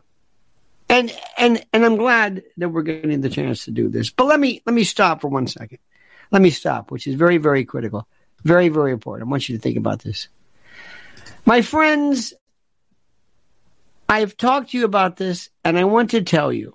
And 0.90 1.12
and 1.38 1.66
and 1.72 1.86
I'm 1.86 1.96
glad 1.96 2.44
that 2.58 2.70
we're 2.70 2.82
getting 2.82 3.22
the 3.22 3.30
chance 3.30 3.66
to 3.66 3.72
do 3.72 3.88
this. 3.88 4.10
But 4.10 4.26
let 4.26 4.40
me 4.40 4.62
let 4.66 4.74
me 4.74 4.84
stop 4.84 5.22
for 5.22 5.30
one 5.30 5.48
second. 5.48 5.80
Let 6.32 6.42
me 6.42 6.50
stop, 6.50 6.92
which 6.92 7.08
is 7.08 7.16
very, 7.16 7.38
very 7.38 7.66
critical. 7.66 8.08
Very, 8.44 8.70
very 8.70 8.92
important. 8.92 9.28
I 9.28 9.32
want 9.32 9.48
you 9.48 9.56
to 9.56 9.62
think 9.62 9.78
about 9.78 10.02
this. 10.02 10.28
My 11.46 11.62
friends, 11.62 12.34
I've 14.08 14.36
talked 14.38 14.72
to 14.72 14.78
you 14.78 14.86
about 14.86 15.18
this, 15.18 15.50
and 15.64 15.78
I 15.78 15.84
want 15.84 16.12
to 16.12 16.22
tell 16.22 16.52
you 16.52 16.74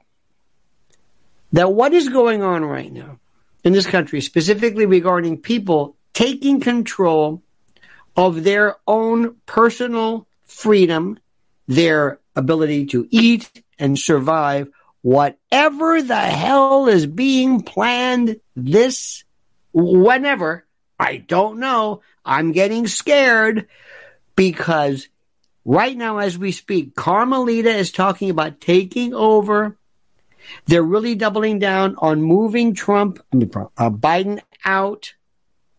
that 1.53 1.73
what 1.73 1.93
is 1.93 2.09
going 2.09 2.43
on 2.43 2.65
right 2.65 2.93
now 2.93 3.19
in 3.65 3.73
this 3.73 3.87
country, 3.87 4.21
specifically 4.21 4.87
regarding 4.87 5.39
people 5.39 5.97
taking 6.17 6.61
control 6.61 7.43
of 8.17 8.43
their 8.43 8.77
own 8.87 9.37
personal 9.45 10.27
freedom, 10.47 11.19
their 11.69 12.19
ability 12.35 12.87
to 12.87 13.07
eat 13.11 13.63
and 13.79 13.99
survive, 13.99 14.67
whatever 15.03 16.01
the 16.01 16.17
hell 16.17 16.89
is 16.89 17.05
being 17.05 17.61
planned 17.61 18.41
this 18.55 19.25
whenever, 19.75 20.65
I 20.99 21.19
don't 21.19 21.59
know. 21.59 22.01
I'm 22.25 22.53
getting 22.53 22.87
scared 22.87 23.69
because 24.37 25.09
right 25.67 25.95
now, 25.95 26.17
as 26.17 26.39
we 26.39 26.51
speak, 26.51 26.95
Carmelita 26.95 27.69
is 27.69 27.93
talking 27.93 28.31
about 28.31 28.63
taking 28.63 29.13
over. 29.13 29.77
They're 30.65 30.83
really 30.83 31.15
doubling 31.15 31.59
down 31.59 31.95
on 31.99 32.23
moving 32.23 32.73
Trump, 32.73 33.19
uh, 33.35 33.91
Biden 33.91 34.41
out. 34.65 35.13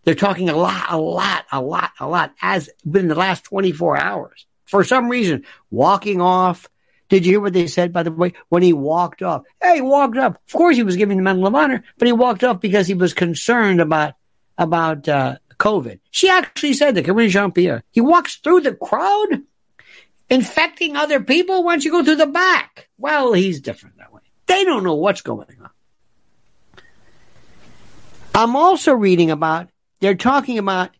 They're 0.08 0.16
talking 0.16 0.48
a 0.48 0.56
lot, 0.56 0.86
a 0.88 0.98
lot, 0.98 1.44
a 1.52 1.62
lot, 1.62 1.92
a 2.00 2.08
lot 2.08 2.34
as 2.42 2.70
within 2.86 3.10
the 3.10 3.16
last 3.16 3.44
24 3.44 3.98
hours. 3.98 4.46
For 4.64 4.86
some 4.86 5.10
reason, 5.10 5.44
walking 5.70 6.22
off. 6.22 6.70
Did 7.10 7.26
you 7.26 7.34
hear 7.34 7.42
what 7.42 7.52
they 7.52 7.68
said, 7.68 7.92
by 7.92 8.04
the 8.04 8.12
way, 8.14 8.32
when 8.48 8.64
he 8.64 8.72
walked 8.72 9.22
off? 9.22 9.44
Hey, 9.62 9.76
he 9.76 9.82
walked 9.82 10.16
off. 10.16 10.38
Of 10.38 10.54
course, 10.54 10.78
he 10.78 10.84
was 10.84 10.96
giving 10.96 11.18
the 11.18 11.24
Medal 11.24 11.46
of 11.46 11.54
Honor, 11.54 11.84
but 11.98 12.06
he 12.06 12.14
walked 12.14 12.46
off 12.46 12.62
because 12.62 12.88
he 12.88 12.94
was 12.94 13.14
concerned 13.14 13.82
about 13.82 14.14
about 14.58 15.10
uh, 15.10 15.40
COVID. 15.60 16.00
She 16.12 16.30
actually 16.30 16.72
said 16.72 16.96
that, 16.96 17.04
Karine 17.04 17.28
Jean 17.28 17.52
Pierre. 17.52 17.84
He 17.92 18.00
walks 18.00 18.38
through 18.38 18.62
the 18.62 18.76
crowd, 18.76 19.44
infecting 20.30 20.96
other 20.96 21.20
people. 21.20 21.66
Why 21.66 21.74
don't 21.74 21.84
you 21.84 21.92
go 21.92 22.06
through 22.06 22.16
the 22.16 22.28
back? 22.28 22.88
Well, 22.98 23.34
he's 23.34 23.60
different 23.60 23.98
that 23.98 24.14
way. 24.14 24.22
They 24.46 24.64
don't 24.64 24.86
know 24.86 24.96
what's 24.96 25.20
going 25.20 25.58
on. 25.62 25.70
I'm 28.34 28.56
also 28.56 28.94
reading 28.94 29.32
about, 29.32 29.68
they're 30.00 30.16
talking 30.16 30.58
about 30.58 30.92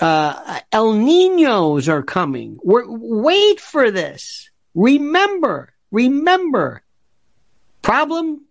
uh, 0.00 0.60
El 0.72 0.94
Ninos 0.94 1.88
are 1.88 2.02
coming. 2.02 2.58
We're, 2.62 2.84
wait 2.86 3.60
for 3.60 3.90
this. 3.90 4.50
Remember, 4.74 5.72
remember. 5.90 6.82
Problem, 7.82 8.44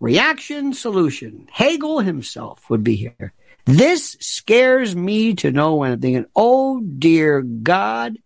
reaction, 0.00 0.72
solution. 0.72 1.48
Hegel 1.50 2.00
himself 2.00 2.68
would 2.68 2.84
be 2.84 2.96
here. 2.96 3.32
This 3.64 4.16
scares 4.20 4.94
me 4.94 5.34
to 5.36 5.50
know 5.50 5.76
when 5.76 5.92
I'm 5.92 6.00
thinking, 6.00 6.26
oh 6.36 6.80
dear 6.80 7.40
God, 7.40 8.18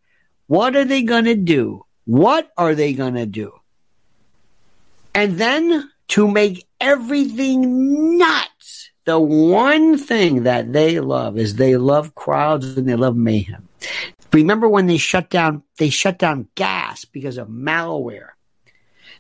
what 0.47 0.75
are 0.75 0.85
they 0.85 1.03
going 1.03 1.27
to 1.27 1.37
do? 1.37 1.85
What 2.07 2.51
are 2.57 2.75
they 2.75 2.93
going 2.95 3.15
to 3.15 3.27
do? 3.27 3.53
And 5.15 5.39
then 5.39 5.91
to 6.09 6.27
make 6.27 6.67
everything 6.81 8.19
nuts, 8.19 8.58
the 9.09 9.19
one 9.19 9.97
thing 9.97 10.43
that 10.43 10.71
they 10.75 11.01
love 11.01 11.39
is 11.39 11.55
they 11.55 11.79
love 11.79 12.15
crowds 12.15 12.77
and 12.77 12.87
they 12.87 12.95
love 12.95 13.17
mayhem. 13.17 13.67
Remember 14.35 14.69
when 14.69 14.87
they 14.87 14.99
shut 14.99 15.31
down, 15.31 15.63
they 15.79 15.89
shut 15.89 16.19
down 16.19 16.49
gas 16.55 17.07
because 17.07 17.39
of 17.39 17.49
malware. 17.49 18.33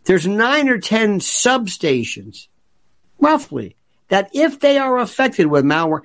There's 0.04 0.26
nine 0.26 0.68
or 0.68 0.76
10 0.76 1.20
substations, 1.20 2.48
roughly, 3.18 3.76
that 4.08 4.28
if 4.34 4.60
they 4.60 4.76
are 4.76 4.98
affected 4.98 5.46
with 5.46 5.64
malware, 5.64 6.02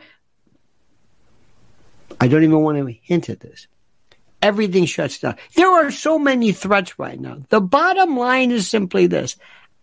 I 2.21 2.29
don't 2.29 2.43
even 2.43 2.61
want 2.61 2.77
to 2.77 2.97
hint 3.01 3.29
at 3.29 3.41
this. 3.41 3.67
Everything 4.41 4.85
shuts 4.85 5.19
down. 5.19 5.35
There 5.57 5.69
are 5.69 5.91
so 5.91 6.17
many 6.17 6.53
threats 6.53 6.97
right 6.97 7.19
now. 7.19 7.39
The 7.49 7.59
bottom 7.59 8.15
line 8.15 8.51
is 8.51 8.69
simply 8.69 9.07
this. 9.07 9.35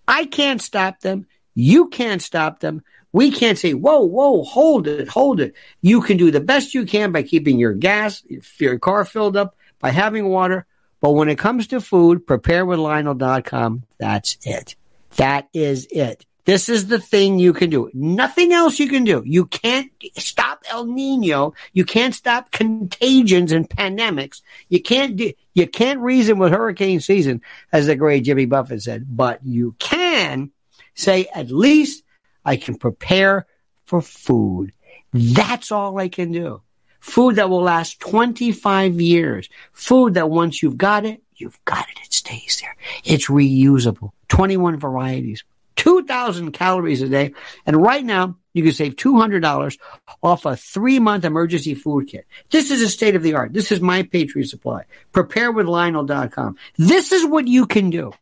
I 0.09 0.25
can't 0.25 0.63
stop 0.63 1.01
them. 1.01 1.27
You 1.55 1.89
can't 1.89 2.23
stop 2.23 2.61
them. 2.61 2.83
We 3.13 3.31
can't 3.31 3.59
say, 3.59 3.75
whoa, 3.75 4.01
whoa, 4.01 4.43
hold 4.45 4.87
it, 4.87 5.09
hold 5.09 5.41
it. 5.41 5.55
You 5.81 6.01
can 6.01 6.17
do 6.17 6.31
the 6.31 6.41
best 6.41 6.75
you 6.75 6.87
can 6.87 7.13
by 7.13 7.23
keeping 7.23 7.59
your 7.59 7.73
gas, 7.73 8.23
your 8.59 8.79
car 8.79 9.05
filled 9.05 9.37
up, 9.37 9.57
by 9.81 9.91
having 9.91 10.29
water. 10.29 10.67
But 11.01 11.13
when 11.13 11.29
it 11.29 11.39
comes 11.39 11.67
to 11.69 11.81
food, 11.81 12.27
preparewithlionel.com, 12.27 13.85
that's 13.99 14.37
it. 14.45 14.77
That 15.17 15.49
is 15.53 15.89
it. 15.91 16.25
This 16.45 16.69
is 16.69 16.87
the 16.87 16.99
thing 16.99 17.39
you 17.39 17.53
can 17.53 17.71
do. 17.71 17.91
Nothing 17.93 18.53
else 18.53 18.79
you 18.79 18.89
can 18.89 19.05
do. 19.05 19.23
You 19.25 19.47
can't 19.47 19.91
stop 20.17 20.65
El 20.71 20.87
Nino. 20.87 21.55
You 21.73 21.85
can't 21.85 22.15
stop 22.15 22.51
contagions 22.51 23.53
and 23.53 23.69
pandemics. 23.69 24.41
You 24.69 24.83
can't 24.83 25.17
do, 25.17 25.33
you 25.55 25.67
can't 25.67 26.01
reason 26.01 26.39
with 26.39 26.53
hurricane 26.53 27.01
season, 27.01 27.43
as 27.73 27.87
the 27.87 27.97
great 27.97 28.25
Jimmy 28.25 28.47
Buffett 28.47 28.83
said, 28.83 29.05
but 29.09 29.41
you 29.45 29.75
can 29.79 30.51
say, 30.95 31.29
at 31.35 31.51
least 31.51 32.03
I 32.45 32.57
can 32.57 32.77
prepare 32.77 33.47
for 33.85 34.01
food. 34.01 34.73
That's 35.13 35.73
all 35.73 35.99
I 35.99 36.09
can 36.09 36.33
do. 36.33 36.63
Food 37.01 37.37
that 37.37 37.49
will 37.49 37.63
last 37.63 38.01
25 38.01 39.01
years. 39.01 39.49
Food 39.73 40.15
that 40.15 40.31
once 40.31 40.63
you've 40.63 40.77
got 40.79 41.05
it, 41.05 41.23
you've 41.37 41.59
got 41.65 41.89
it. 41.89 41.99
It 42.05 42.13
stays 42.13 42.61
there. 42.61 42.77
It's 43.05 43.29
reusable. 43.29 44.13
21 44.29 44.79
varieties. 44.79 45.43
2,000 45.77 46.53
calories 46.53 47.01
a 47.01 47.09
day. 47.09 47.33
And 47.65 47.83
right 47.83 48.05
now, 48.05 48.37
you 48.53 48.63
can 48.63 48.73
save 48.73 48.97
$200 48.97 49.79
off 50.23 50.45
a 50.45 50.57
three 50.57 50.99
month 50.99 51.25
emergency 51.25 51.75
food 51.75 52.09
kit. 52.09 52.27
This 52.51 52.71
is 52.71 52.83
a 52.83 52.89
state 52.89 53.17
of 53.17 53.23
the 53.23 53.35
art. 53.35 53.55
This 53.55 53.73
is 53.73 53.81
my 53.81 54.03
Patriot 54.03 54.49
Supply. 54.49 54.85
Preparewithlionel.com. 55.13 56.57
This 56.77 57.13
is 57.13 57.25
what 57.25 57.49
you 57.49 57.67
can 57.67 57.89
do. 57.89 58.13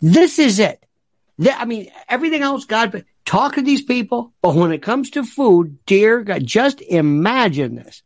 This 0.00 0.40
is 0.40 0.58
it. 0.58 0.82
I 1.44 1.66
mean, 1.66 1.90
everything 2.08 2.42
else, 2.42 2.64
God, 2.64 3.04
talk 3.26 3.56
to 3.56 3.62
these 3.62 3.82
people. 3.82 4.32
But 4.40 4.54
when 4.54 4.72
it 4.72 4.80
comes 4.82 5.10
to 5.10 5.24
food, 5.24 5.78
dear 5.84 6.22
God, 6.22 6.46
just 6.46 6.80
imagine 6.80 7.74
this. 7.74 8.02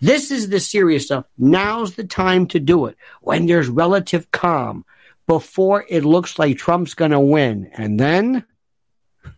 This 0.00 0.30
is 0.30 0.48
the 0.48 0.60
serious 0.60 1.06
stuff. 1.06 1.26
Now's 1.36 1.94
the 1.94 2.04
time 2.04 2.46
to 2.48 2.60
do 2.60 2.86
it 2.86 2.96
when 3.20 3.46
there's 3.46 3.68
relative 3.68 4.30
calm 4.32 4.84
before 5.26 5.84
it 5.88 6.04
looks 6.04 6.38
like 6.38 6.56
Trump's 6.56 6.94
going 6.94 7.10
to 7.10 7.20
win. 7.20 7.70
And 7.74 7.98
then 7.98 8.44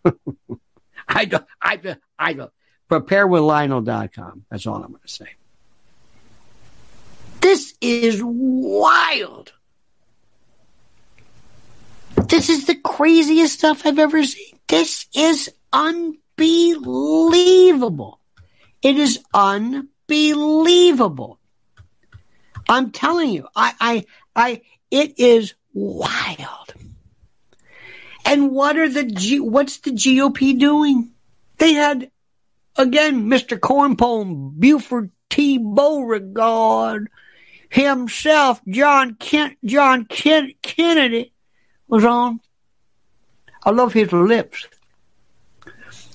I 1.09 1.25
don't, 1.25 1.47
I, 1.61 1.77
don't, 1.77 2.01
I 2.19 2.33
don't. 2.35 2.53
Prepare 2.89 3.27
with 3.27 3.43
Lionel.com. 3.43 4.45
That's 4.51 4.67
all 4.67 4.77
I'm 4.77 4.91
going 4.91 5.01
to 5.03 5.09
say. 5.09 5.35
This 7.41 7.75
is 7.81 8.21
wild. 8.23 9.53
This 12.31 12.49
is 12.49 12.67
the 12.67 12.77
craziest 12.77 13.55
stuff 13.55 13.85
I've 13.85 13.99
ever 13.99 14.23
seen. 14.23 14.57
This 14.69 15.07
is 15.17 15.51
unbelievable. 15.73 18.21
It 18.83 18.97
is 18.97 19.19
unbelievable. 19.35 21.41
I'm 22.69 22.93
telling 22.93 23.31
you, 23.31 23.49
I, 23.57 23.75
I, 23.81 24.05
I, 24.37 24.63
it 24.93 25.19
is 25.19 25.55
wild. 25.75 26.73
And 28.25 28.53
what 28.53 28.77
are 28.77 28.89
the 28.89 29.03
G, 29.03 29.41
what's 29.41 29.79
the 29.79 29.91
GOP 29.91 30.57
doing? 30.57 31.11
They 31.59 31.73
had 31.73 32.13
again 32.77 33.29
Mr. 33.29 33.59
Cornpone, 33.59 34.53
Buford 34.53 35.11
T. 35.31 35.59
Beauregard, 35.59 37.11
himself, 37.71 38.61
John 38.69 39.17
Kent, 39.17 39.59
John 39.65 40.05
Ken, 40.05 40.55
Kennedy 40.63 41.33
was 41.91 42.05
on. 42.05 42.41
I 43.63 43.71
love 43.71 43.93
his 43.93 44.13
lips 44.13 44.67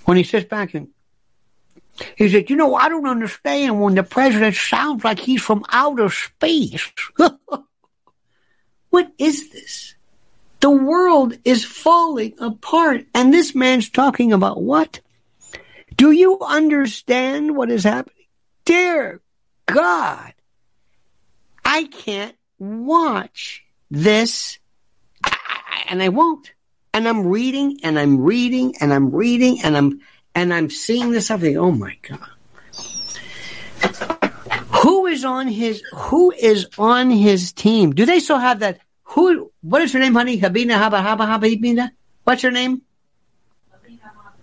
when 0.06 0.18
he 0.18 0.24
sits 0.24 0.48
back 0.48 0.74
and 0.74 0.90
he 2.18 2.30
said, 2.30 2.50
"You 2.50 2.56
know, 2.56 2.76
I 2.76 2.90
don't 2.90 3.08
understand 3.08 3.82
when 3.82 3.96
the 3.96 4.04
president 4.04 4.56
sounds 4.56 5.04
like 5.04 5.20
he's 5.20 5.42
from 5.42 5.66
outer 5.70 6.10
space." 6.10 6.92
What 8.96 9.12
is 9.18 9.50
this? 9.50 9.96
The 10.62 10.70
world 10.70 11.38
is 11.44 11.66
falling 11.66 12.34
apart. 12.40 13.06
And 13.14 13.34
this 13.34 13.54
man's 13.54 13.90
talking 13.90 14.32
about 14.32 14.64
what? 14.64 15.02
Do 15.98 16.12
you 16.12 16.40
understand 16.40 17.58
what 17.58 17.70
is 17.70 17.84
happening? 17.84 18.28
Dear 18.64 19.20
God. 19.66 20.34
I 21.66 21.84
can't 21.84 22.38
watch 22.58 23.66
this, 23.92 24.60
and 25.88 26.02
I 26.02 26.10
won't. 26.10 26.52
And 26.94 27.08
I'm 27.08 27.28
reading, 27.28 27.80
and 27.84 28.00
I'm 28.00 28.22
reading, 28.22 28.76
and 28.80 28.94
I'm 28.94 29.12
reading, 29.12 29.60
and 29.64 29.76
I'm 29.76 30.00
and 30.34 30.54
I'm 30.54 30.70
seeing 30.70 31.12
this 31.12 31.26
stuff. 31.26 31.44
oh 31.44 31.72
my 31.72 31.98
god! 32.02 32.20
Who 34.82 35.08
is 35.08 35.26
on 35.26 35.48
his 35.48 35.84
Who 35.94 36.32
is 36.32 36.68
on 36.78 37.10
his 37.10 37.52
team? 37.52 37.94
Do 37.94 38.06
they 38.06 38.20
still 38.20 38.38
have 38.38 38.60
that? 38.60 38.80
Who? 39.04 39.52
What 39.62 39.82
is 39.82 39.94
her 39.94 40.00
name, 40.00 40.14
honey? 40.14 40.40
Habina 40.40 40.78
Haba 40.78 41.04
Haba 41.04 41.28
Habibina. 41.28 41.92
What's 42.24 42.42
her 42.44 42.52
name? 42.52 42.82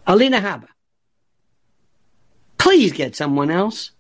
Alina 0.07 0.40
Habba. 0.40 0.66
Please 2.59 2.92
get 2.92 3.16
someone 3.16 3.51
else. 3.51 3.92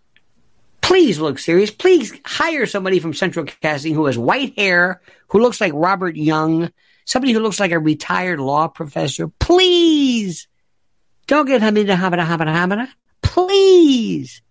Please 0.80 1.18
look 1.18 1.38
serious. 1.38 1.70
Please 1.70 2.12
hire 2.24 2.66
somebody 2.66 2.98
from 2.98 3.14
Central 3.14 3.46
Casting 3.46 3.94
who 3.94 4.06
has 4.06 4.18
white 4.18 4.58
hair, 4.58 5.00
who 5.28 5.40
looks 5.40 5.60
like 5.60 5.72
Robert 5.74 6.16
Young, 6.16 6.70
somebody 7.04 7.32
who 7.32 7.40
looks 7.40 7.60
like 7.60 7.72
a 7.72 7.78
retired 7.78 8.40
law 8.40 8.68
professor. 8.68 9.28
Please. 9.28 10.48
Don't 11.26 11.46
get 11.46 11.62
Hamida 11.62 11.96
Hamida 11.96 12.26
Hamida 12.26 12.54
Hamida. 12.54 12.88
Please. 13.22 14.42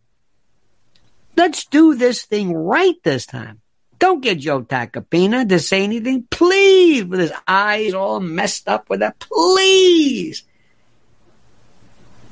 Let's 1.36 1.66
do 1.66 1.96
this 1.96 2.26
thing 2.26 2.54
right 2.54 2.96
this 3.04 3.26
time. 3.26 3.62
Don't 4.00 4.22
get 4.22 4.40
Joe 4.40 4.64
Tacopina 4.64 5.48
to 5.48 5.60
say 5.60 5.84
anything. 5.84 6.28
Please. 6.30 7.04
With 7.06 7.20
his 7.20 7.34
eyes 7.48 7.94
all 7.94 8.20
messed 8.20 8.68
up 8.68 8.90
with 8.90 9.02
that. 9.02 9.20
Please. 9.20 10.44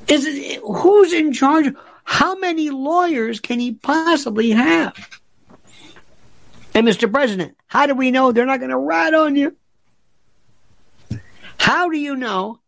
Is 0.08 0.26
it, 0.26 0.60
who's 0.60 1.12
in 1.12 1.32
charge? 1.32 1.72
How 2.02 2.34
many 2.34 2.70
lawyers 2.70 3.38
can 3.38 3.60
he 3.60 3.72
possibly 3.72 4.50
have? 4.50 5.20
And 6.74 6.86
Mr. 6.86 7.10
President, 7.10 7.56
how 7.68 7.86
do 7.86 7.94
we 7.94 8.10
know 8.10 8.32
they're 8.32 8.46
not 8.46 8.58
going 8.58 8.70
to 8.70 8.78
rat 8.78 9.14
on 9.14 9.36
you? 9.36 9.56
How 11.60 11.90
do 11.90 11.98
you 11.98 12.16
know 12.16 12.58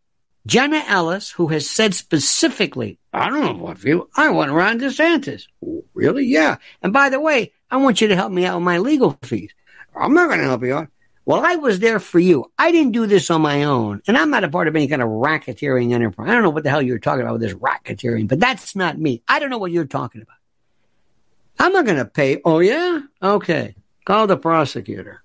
Jenna 0.45 0.83
Ellis, 0.87 1.31
who 1.31 1.47
has 1.47 1.67
said 1.67 1.95
specifically, 1.95 2.99
I 3.11 3.27
don't 3.27 3.43
know 3.43 3.63
what 3.63 3.79
view, 3.79 4.07
I 4.15 4.29
want 4.29 4.51
Ron 4.51 4.79
DeSantis. 4.79 5.47
Really? 5.95 6.25
Yeah. 6.25 6.57
And 6.83 6.93
by 6.93 7.09
the 7.09 7.19
way, 7.19 7.53
I 7.71 7.77
want 7.77 8.01
you 8.01 8.09
to 8.09 8.15
help 8.15 8.31
me 8.31 8.45
out 8.45 8.57
with 8.57 8.65
my 8.65 8.77
legal 8.77 9.17
fees. 9.23 9.49
I'm 9.99 10.13
not 10.13 10.27
going 10.27 10.41
to 10.41 10.45
help 10.45 10.61
you 10.61 10.75
out. 10.75 10.89
Well, 11.25 11.43
I 11.43 11.55
was 11.55 11.79
there 11.79 11.99
for 11.99 12.19
you. 12.19 12.51
I 12.59 12.71
didn't 12.71 12.91
do 12.91 13.07
this 13.07 13.31
on 13.31 13.41
my 13.41 13.63
own, 13.63 14.03
and 14.07 14.15
I'm 14.15 14.29
not 14.29 14.43
a 14.43 14.49
part 14.49 14.67
of 14.67 14.75
any 14.75 14.87
kind 14.87 15.01
of 15.01 15.09
racketeering 15.09 15.91
enterprise. 15.91 16.29
I 16.29 16.33
don't 16.33 16.43
know 16.43 16.51
what 16.51 16.63
the 16.63 16.69
hell 16.69 16.81
you're 16.83 16.99
talking 16.99 17.23
about 17.23 17.39
with 17.39 17.41
this 17.41 17.55
racketeering, 17.55 18.27
but 18.27 18.39
that's 18.39 18.75
not 18.75 18.99
me. 18.99 19.23
I 19.27 19.39
don't 19.39 19.49
know 19.49 19.57
what 19.57 19.71
you're 19.71 19.85
talking 19.85 20.21
about. 20.21 20.37
I'm 21.57 21.73
not 21.73 21.85
going 21.85 21.97
to 21.97 22.05
pay. 22.05 22.41
Oh, 22.45 22.59
yeah? 22.59 22.99
Okay. 23.23 23.73
Call 24.05 24.27
the 24.27 24.37
prosecutor. 24.37 25.23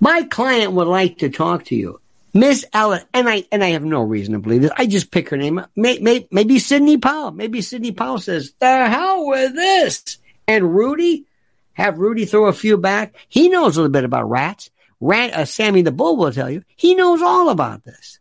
My 0.00 0.24
client 0.24 0.72
would 0.72 0.88
like 0.88 1.18
to 1.18 1.30
talk 1.30 1.64
to 1.66 1.74
you. 1.74 2.01
Miss 2.34 2.64
Ellen, 2.72 3.02
and 3.12 3.28
I 3.28 3.44
and 3.52 3.62
I 3.62 3.70
have 3.70 3.84
no 3.84 4.02
reason 4.02 4.32
to 4.32 4.40
believe 4.40 4.62
this. 4.62 4.70
I 4.76 4.86
just 4.86 5.10
pick 5.10 5.28
her 5.28 5.36
name. 5.36 5.60
May, 5.76 5.98
may, 5.98 6.26
maybe 6.30 6.58
Sidney 6.58 6.96
Powell. 6.96 7.30
Maybe 7.30 7.60
Sidney 7.60 7.92
Powell 7.92 8.18
says, 8.18 8.54
"The 8.58 8.88
hell 8.88 9.26
with 9.26 9.54
this." 9.54 10.18
And 10.48 10.74
Rudy, 10.74 11.26
have 11.74 11.98
Rudy 11.98 12.24
throw 12.24 12.46
a 12.46 12.52
few 12.52 12.78
back. 12.78 13.14
He 13.28 13.48
knows 13.48 13.76
a 13.76 13.80
little 13.80 13.92
bit 13.92 14.04
about 14.04 14.30
rats. 14.30 14.70
Rat, 15.00 15.32
uh, 15.34 15.44
Sammy 15.44 15.82
the 15.82 15.92
Bull 15.92 16.16
will 16.16 16.32
tell 16.32 16.48
you. 16.48 16.62
He 16.76 16.94
knows 16.94 17.20
all 17.22 17.50
about 17.50 17.84
this. 17.84 18.18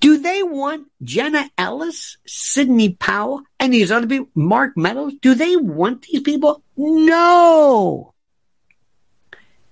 Do 0.00 0.18
they 0.18 0.42
want 0.42 0.88
Jenna 1.02 1.50
Ellis, 1.58 2.16
Sidney 2.26 2.90
Powell, 2.90 3.42
and 3.58 3.72
these 3.72 3.90
other 3.90 4.06
people, 4.06 4.28
Mark 4.34 4.76
Meadows? 4.76 5.14
Do 5.20 5.34
they 5.34 5.56
want 5.56 6.02
these 6.02 6.22
people? 6.22 6.62
No. 6.76 8.14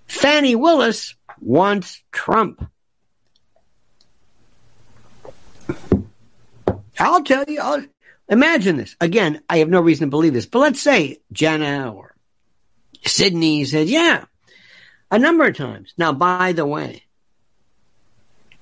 Fani 0.07 0.55
Willis 0.55 1.15
wants 1.41 2.03
Trump. 2.13 2.67
I'll 6.99 7.23
tell 7.23 7.45
you, 7.47 7.61
I'll, 7.61 7.85
imagine 8.29 8.77
this. 8.77 8.97
Again, 9.01 9.41
I 9.49 9.59
have 9.59 9.69
no 9.69 9.81
reason 9.81 10.09
to 10.09 10.11
believe 10.11 10.35
this, 10.35 10.47
but 10.47 10.61
let's 10.61 10.81
say 10.81 11.19
Jenna 11.33 11.93
or 11.93 12.15
Sidney 13.05 13.65
said, 13.65 13.89
yeah, 13.89 14.25
a 15.11 15.19
number 15.19 15.47
of 15.47 15.57
times. 15.57 15.95
Now, 15.97 16.13
by 16.13 16.53
the 16.53 16.67
way, 16.67 17.03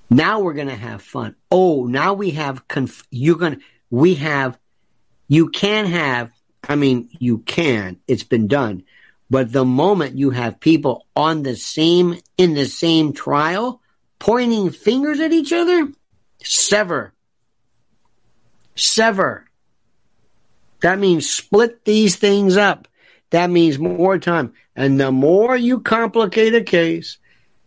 now 0.08 0.40
we're 0.40 0.54
going 0.54 0.68
to 0.68 0.76
have 0.76 1.02
fun. 1.02 1.34
Oh, 1.50 1.86
now 1.86 2.14
we 2.14 2.32
have, 2.32 2.68
conf- 2.68 3.06
you're 3.10 3.36
going 3.36 3.56
to, 3.56 3.60
we 3.90 4.14
have, 4.16 4.58
you 5.28 5.48
can 5.48 5.86
have, 5.86 6.30
I 6.68 6.76
mean, 6.76 7.08
you 7.18 7.38
can, 7.38 7.98
it's 8.06 8.22
been 8.22 8.46
done. 8.46 8.84
But 9.28 9.52
the 9.52 9.64
moment 9.64 10.16
you 10.16 10.30
have 10.30 10.60
people 10.60 11.06
on 11.16 11.42
the 11.42 11.56
same, 11.56 12.16
in 12.38 12.54
the 12.54 12.66
same 12.66 13.12
trial, 13.12 13.80
pointing 14.20 14.70
fingers 14.70 15.18
at 15.18 15.32
each 15.32 15.52
other, 15.52 15.88
sever. 16.42 17.12
Sever. 18.74 19.46
That 20.80 20.98
means 20.98 21.28
split 21.28 21.84
these 21.84 22.16
things 22.16 22.56
up. 22.56 22.88
That 23.30 23.50
means 23.50 23.78
more 23.78 24.18
time. 24.18 24.54
And 24.74 25.00
the 25.00 25.10
more 25.10 25.56
you 25.56 25.80
complicate 25.80 26.54
a 26.54 26.62
case, 26.62 27.18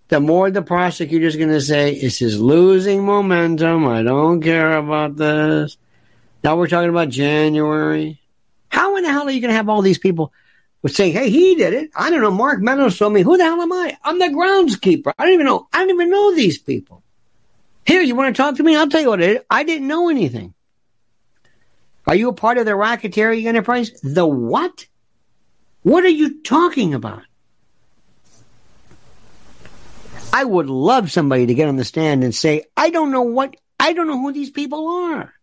the 0.09 0.19
more 0.19 0.49
the 0.49 0.61
prosecutor 0.61 1.25
is 1.25 1.35
going 1.35 1.49
to 1.49 1.61
say, 1.61 1.99
this 1.99 2.21
is 2.21 2.39
losing 2.39 3.05
momentum. 3.05 3.87
I 3.87 4.03
don't 4.03 4.41
care 4.41 4.77
about 4.77 5.17
this. 5.17 5.77
Now 6.43 6.55
we're 6.55 6.67
talking 6.67 6.89
about 6.89 7.09
January. 7.09 8.19
How 8.69 8.95
in 8.97 9.03
the 9.03 9.11
hell 9.11 9.27
are 9.27 9.31
you 9.31 9.41
going 9.41 9.51
to 9.51 9.57
have 9.57 9.69
all 9.69 9.81
these 9.81 9.97
people 9.97 10.31
saying, 10.87 11.13
hey, 11.13 11.29
he 11.29 11.55
did 11.55 11.73
it? 11.73 11.91
I 11.95 12.09
don't 12.09 12.21
know. 12.21 12.31
Mark 12.31 12.61
Meadows 12.61 12.97
told 12.97 13.13
me. 13.13 13.21
Who 13.21 13.37
the 13.37 13.43
hell 13.43 13.61
am 13.61 13.73
I? 13.73 13.97
I'm 14.03 14.19
the 14.19 14.25
groundskeeper. 14.25 15.13
I 15.17 15.25
don't 15.25 15.33
even 15.33 15.45
know. 15.45 15.67
I 15.73 15.79
don't 15.79 15.89
even 15.89 16.09
know 16.09 16.33
these 16.35 16.57
people. 16.57 17.03
Here, 17.89 18.03
you 18.03 18.13
want 18.13 18.35
to 18.35 18.39
talk 18.39 18.55
to 18.57 18.61
me? 18.61 18.75
I'll 18.75 18.87
tell 18.87 19.01
you 19.01 19.09
what 19.09 19.19
it 19.19 19.37
is. 19.37 19.41
I 19.49 19.63
didn't 19.63 19.87
know 19.87 20.09
anything. 20.09 20.53
Are 22.05 22.13
you 22.13 22.29
a 22.29 22.33
part 22.33 22.59
of 22.59 22.65
the 22.65 22.73
racketeering 22.73 23.47
enterprise? 23.47 23.89
The 24.03 24.27
what? 24.27 24.85
What 25.81 26.03
are 26.03 26.07
you 26.07 26.43
talking 26.43 26.93
about? 26.93 27.23
I 30.31 30.43
would 30.43 30.67
love 30.67 31.11
somebody 31.11 31.47
to 31.47 31.55
get 31.55 31.67
on 31.67 31.77
the 31.77 31.83
stand 31.83 32.23
and 32.23 32.35
say, 32.35 32.65
I 32.77 32.91
don't 32.91 33.09
know 33.09 33.23
what, 33.23 33.55
I 33.79 33.93
don't 33.93 34.05
know 34.05 34.19
who 34.19 34.33
these 34.33 34.51
people 34.51 34.87
are. 34.87 35.33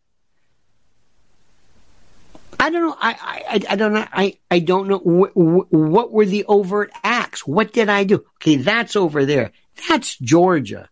I 2.60 2.70
don't 2.70 2.86
know. 2.86 2.96
I, 2.96 3.42
I, 3.48 3.72
I 3.72 3.74
don't 3.74 3.92
know. 3.92 4.06
I, 4.12 4.38
I 4.52 4.60
don't 4.60 4.86
know. 4.86 4.98
Wh- 4.98 5.32
wh- 5.32 5.72
what 5.72 6.12
were 6.12 6.24
the 6.24 6.44
overt 6.44 6.92
acts? 7.02 7.44
What 7.44 7.72
did 7.72 7.88
I 7.88 8.04
do? 8.04 8.24
Okay, 8.36 8.54
that's 8.54 8.94
over 8.94 9.24
there. 9.24 9.50
That's 9.88 10.16
Georgia. 10.18 10.88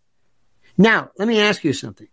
Now, 0.77 1.11
let 1.17 1.27
me 1.27 1.39
ask 1.39 1.63
you 1.63 1.73
something. 1.73 2.07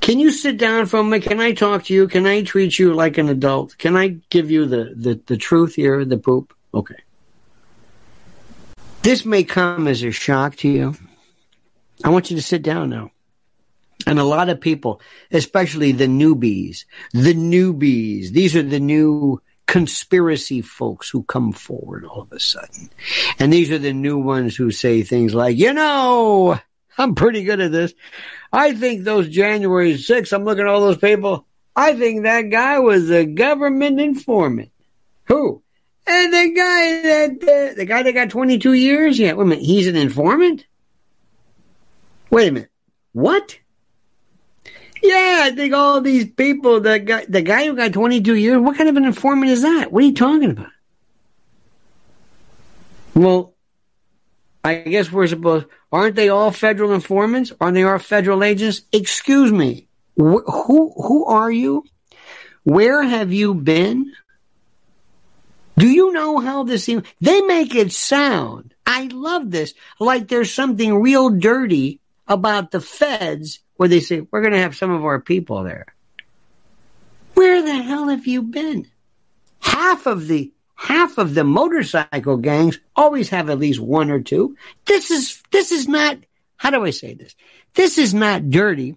Can 0.00 0.20
you 0.20 0.30
sit 0.30 0.58
down 0.58 0.86
for 0.86 1.02
minute? 1.02 1.26
Can 1.26 1.40
I 1.40 1.52
talk 1.52 1.84
to 1.84 1.94
you? 1.94 2.08
Can 2.08 2.26
I 2.26 2.42
treat 2.42 2.78
you 2.78 2.92
like 2.92 3.16
an 3.16 3.28
adult? 3.28 3.78
Can 3.78 3.96
I 3.96 4.20
give 4.28 4.50
you 4.50 4.66
the, 4.66 4.92
the, 4.94 5.20
the 5.26 5.36
truth 5.36 5.74
here, 5.74 6.04
the 6.04 6.18
poop? 6.18 6.54
Okay. 6.74 6.96
This 9.02 9.24
may 9.24 9.44
come 9.44 9.88
as 9.88 10.02
a 10.02 10.10
shock 10.10 10.56
to 10.56 10.68
you. 10.68 10.94
I 12.04 12.10
want 12.10 12.30
you 12.30 12.36
to 12.36 12.42
sit 12.42 12.62
down 12.62 12.90
now. 12.90 13.12
And 14.06 14.18
a 14.18 14.24
lot 14.24 14.50
of 14.50 14.60
people, 14.60 15.00
especially 15.30 15.92
the 15.92 16.06
newbies, 16.06 16.84
the 17.12 17.34
newbies, 17.34 18.28
these 18.30 18.54
are 18.54 18.62
the 18.62 18.80
new 18.80 19.40
conspiracy 19.66 20.60
folks 20.60 21.08
who 21.08 21.22
come 21.22 21.52
forward 21.52 22.04
all 22.04 22.22
of 22.22 22.32
a 22.32 22.40
sudden. 22.40 22.90
And 23.38 23.52
these 23.52 23.70
are 23.70 23.78
the 23.78 23.92
new 23.92 24.18
ones 24.18 24.56
who 24.56 24.70
say 24.70 25.02
things 25.02 25.34
like, 25.34 25.56
you 25.56 25.72
know, 25.72 26.58
I'm 26.98 27.14
pretty 27.14 27.44
good 27.44 27.60
at 27.60 27.72
this. 27.72 27.94
I 28.52 28.74
think 28.74 29.04
those 29.04 29.28
January 29.28 29.94
6th, 29.94 30.32
I'm 30.32 30.44
looking 30.44 30.62
at 30.62 30.68
all 30.68 30.80
those 30.80 30.98
people. 30.98 31.46
I 31.74 31.94
think 31.94 32.22
that 32.22 32.50
guy 32.50 32.78
was 32.78 33.10
a 33.10 33.24
government 33.24 34.00
informant. 34.00 34.70
Who? 35.24 35.62
And 36.06 36.32
the 36.32 36.52
guy 36.54 37.02
that, 37.02 37.30
uh, 37.42 37.74
the 37.74 37.86
guy 37.86 38.02
that 38.02 38.12
got 38.12 38.30
22 38.30 38.74
years? 38.74 39.18
Yeah, 39.18 39.32
wait 39.32 39.42
a 39.42 39.46
minute. 39.46 39.64
He's 39.64 39.88
an 39.88 39.96
informant? 39.96 40.66
Wait 42.30 42.48
a 42.48 42.52
minute. 42.52 42.70
What? 43.12 43.58
Yeah, 45.04 45.40
I 45.42 45.50
think 45.50 45.74
all 45.74 46.00
these 46.00 46.30
people 46.30 46.80
that 46.80 47.04
got, 47.04 47.30
the 47.30 47.42
guy 47.42 47.66
who 47.66 47.76
got 47.76 47.92
22 47.92 48.36
years, 48.36 48.58
what 48.58 48.78
kind 48.78 48.88
of 48.88 48.96
an 48.96 49.04
informant 49.04 49.50
is 49.50 49.60
that? 49.60 49.92
What 49.92 50.02
are 50.02 50.06
you 50.06 50.14
talking 50.14 50.50
about? 50.50 50.70
Well, 53.14 53.54
I 54.64 54.76
guess 54.76 55.12
we're 55.12 55.26
supposed, 55.26 55.66
aren't 55.92 56.16
they 56.16 56.30
all 56.30 56.50
federal 56.50 56.94
informants? 56.94 57.52
Aren't 57.60 57.74
they 57.74 57.82
all 57.82 57.98
federal 57.98 58.42
agents? 58.42 58.80
Excuse 58.94 59.52
me. 59.52 59.88
Wh- 60.16 60.40
who, 60.46 60.94
who 60.96 61.26
are 61.26 61.50
you? 61.50 61.84
Where 62.62 63.02
have 63.02 63.30
you 63.30 63.52
been? 63.52 64.10
Do 65.76 65.86
you 65.86 66.12
know 66.12 66.38
how 66.38 66.62
this, 66.62 66.86
they 66.86 67.42
make 67.42 67.74
it 67.74 67.92
sound, 67.92 68.72
I 68.86 69.10
love 69.12 69.50
this, 69.50 69.74
like 70.00 70.28
there's 70.28 70.54
something 70.54 71.02
real 71.02 71.28
dirty 71.28 72.00
about 72.26 72.70
the 72.70 72.80
feds 72.80 73.60
where 73.76 73.88
they 73.88 74.00
say, 74.00 74.26
we're 74.30 74.40
going 74.40 74.52
to 74.52 74.58
have 74.58 74.76
some 74.76 74.90
of 74.90 75.04
our 75.04 75.20
people 75.20 75.64
there. 75.64 75.86
Where 77.34 77.62
the 77.62 77.82
hell 77.82 78.08
have 78.08 78.26
you 78.26 78.42
been? 78.42 78.90
Half 79.60 80.06
of 80.06 80.28
the, 80.28 80.52
half 80.74 81.18
of 81.18 81.34
the 81.34 81.44
motorcycle 81.44 82.36
gangs 82.36 82.78
always 82.94 83.30
have 83.30 83.50
at 83.50 83.58
least 83.58 83.80
one 83.80 84.10
or 84.10 84.20
two. 84.20 84.56
This 84.84 85.10
is 85.10 85.42
this 85.50 85.72
is 85.72 85.88
not 85.88 86.18
how 86.56 86.70
do 86.70 86.84
I 86.84 86.90
say 86.90 87.14
this? 87.14 87.34
This 87.74 87.98
is 87.98 88.14
not 88.14 88.48
dirty. 88.48 88.96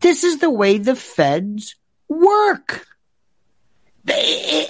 This 0.00 0.24
is 0.24 0.38
the 0.38 0.50
way 0.50 0.78
the 0.78 0.96
feds 0.96 1.76
work. 2.08 2.86
They, 4.04 4.12
eh, 4.14 4.66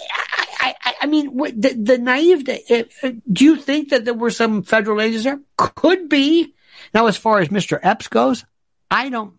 I, 0.60 0.74
I, 0.84 0.94
I, 1.02 1.06
mean, 1.06 1.36
the, 1.36 1.74
the 1.74 1.98
naive. 1.98 2.48
Eh, 2.48 2.84
eh, 3.02 3.12
do 3.30 3.44
you 3.44 3.56
think 3.56 3.90
that 3.90 4.04
there 4.04 4.14
were 4.14 4.30
some 4.30 4.62
federal 4.62 5.00
agents 5.00 5.24
there? 5.24 5.40
Could 5.56 6.08
be. 6.08 6.54
Now, 6.94 7.06
as 7.06 7.16
far 7.16 7.40
as 7.40 7.48
Mr. 7.48 7.78
Epps 7.82 8.08
goes, 8.08 8.44
I 8.90 9.08
don't. 9.08 9.35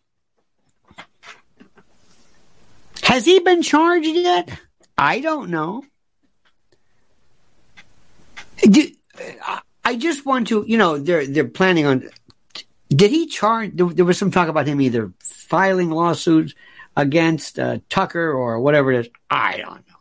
Has 3.07 3.23
he 3.23 3.39
been 3.39 3.61
charged 3.61 4.05
yet? 4.05 4.49
I 4.97 5.21
don't 5.21 5.49
know. 5.49 5.85
I 9.85 9.95
just 9.95 10.25
want 10.25 10.49
to, 10.49 10.65
you 10.67 10.77
know, 10.77 10.97
they're 10.97 11.25
they're 11.25 11.47
planning 11.47 11.85
on. 11.85 12.09
Did 12.89 13.11
he 13.11 13.27
charge? 13.27 13.71
There 13.75 14.03
was 14.03 14.17
some 14.17 14.29
talk 14.29 14.49
about 14.49 14.67
him 14.67 14.81
either 14.81 15.13
filing 15.19 15.89
lawsuits 15.89 16.53
against 16.97 17.57
uh, 17.57 17.79
Tucker 17.87 18.29
or 18.29 18.59
whatever 18.59 18.91
it 18.91 19.05
is. 19.05 19.09
I 19.29 19.55
don't 19.55 19.87
know. 19.87 19.95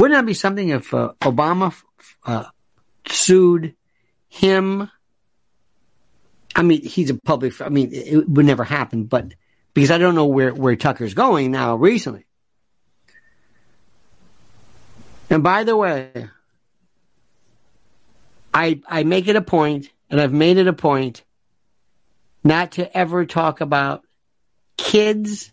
Wouldn't 0.00 0.18
that 0.18 0.24
be 0.24 0.32
something 0.32 0.70
if 0.70 0.94
uh, 0.94 1.12
Obama 1.20 1.74
uh, 2.24 2.44
sued 3.06 3.74
him? 4.28 4.90
I 6.56 6.62
mean, 6.62 6.80
he's 6.80 7.10
a 7.10 7.14
public. 7.14 7.60
I 7.60 7.68
mean, 7.68 7.90
it 7.92 8.26
would 8.26 8.46
never 8.46 8.64
happen, 8.64 9.04
but 9.04 9.34
because 9.74 9.90
I 9.90 9.98
don't 9.98 10.14
know 10.14 10.26
where 10.26 10.54
where 10.54 10.76
Tucker's 10.76 11.14
going 11.14 11.50
now 11.50 11.74
recently. 11.74 12.24
And 15.28 15.42
by 15.42 15.64
the 15.64 15.76
way, 15.76 16.28
I 18.52 18.80
I 18.88 19.02
make 19.02 19.26
it 19.26 19.36
a 19.36 19.42
point, 19.42 19.90
and 20.08 20.20
I've 20.20 20.32
made 20.32 20.58
it 20.58 20.68
a 20.68 20.72
point, 20.72 21.24
not 22.44 22.72
to 22.72 22.96
ever 22.96 23.26
talk 23.26 23.60
about 23.60 24.04
kids. 24.76 25.52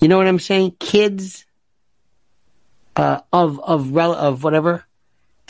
You 0.00 0.08
know 0.08 0.16
what 0.16 0.28
I'm 0.28 0.38
saying? 0.38 0.76
Kids 0.80 1.44
uh, 2.96 3.20
of 3.32 3.60
of 3.60 3.96
of 3.96 4.42
whatever. 4.42 4.84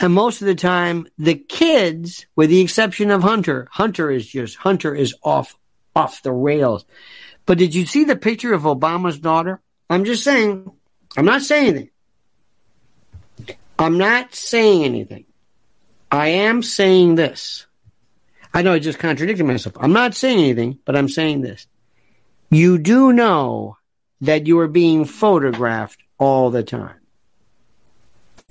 And 0.01 0.13
most 0.13 0.41
of 0.41 0.47
the 0.47 0.55
time, 0.55 1.07
the 1.17 1.35
kids, 1.35 2.25
with 2.33 2.49
the 2.49 2.61
exception 2.61 3.11
of 3.11 3.21
Hunter, 3.21 3.67
Hunter 3.69 4.09
is 4.09 4.25
just 4.25 4.55
Hunter 4.55 4.95
is 4.95 5.13
off 5.23 5.57
off 5.95 6.21
the 6.21 6.31
rails. 6.31 6.85
But 7.45 7.57
did 7.57 7.73
you 7.73 7.85
see 7.85 8.03
the 8.03 8.15
picture 8.15 8.53
of 8.53 8.63
Obama's 8.63 9.17
daughter? 9.17 9.61
I'm 9.89 10.05
just 10.05 10.23
saying. 10.23 10.71
I'm 11.17 11.25
not 11.25 11.41
saying 11.41 11.67
anything. 11.67 11.89
I'm 13.79 13.97
not 13.97 14.35
saying 14.35 14.83
anything. 14.83 15.25
I 16.11 16.27
am 16.27 16.61
saying 16.63 17.15
this. 17.15 17.65
I 18.53 18.61
know 18.61 18.73
I 18.73 18.79
just 18.79 18.99
contradicted 18.99 19.45
myself. 19.45 19.75
I'm 19.79 19.93
not 19.93 20.15
saying 20.15 20.39
anything, 20.39 20.79
but 20.85 20.95
I'm 20.95 21.09
saying 21.09 21.41
this. 21.41 21.67
You 22.49 22.77
do 22.77 23.13
know 23.13 23.77
that 24.21 24.47
you 24.47 24.59
are 24.59 24.67
being 24.67 25.05
photographed 25.05 26.01
all 26.17 26.49
the 26.49 26.63
time. 26.63 26.95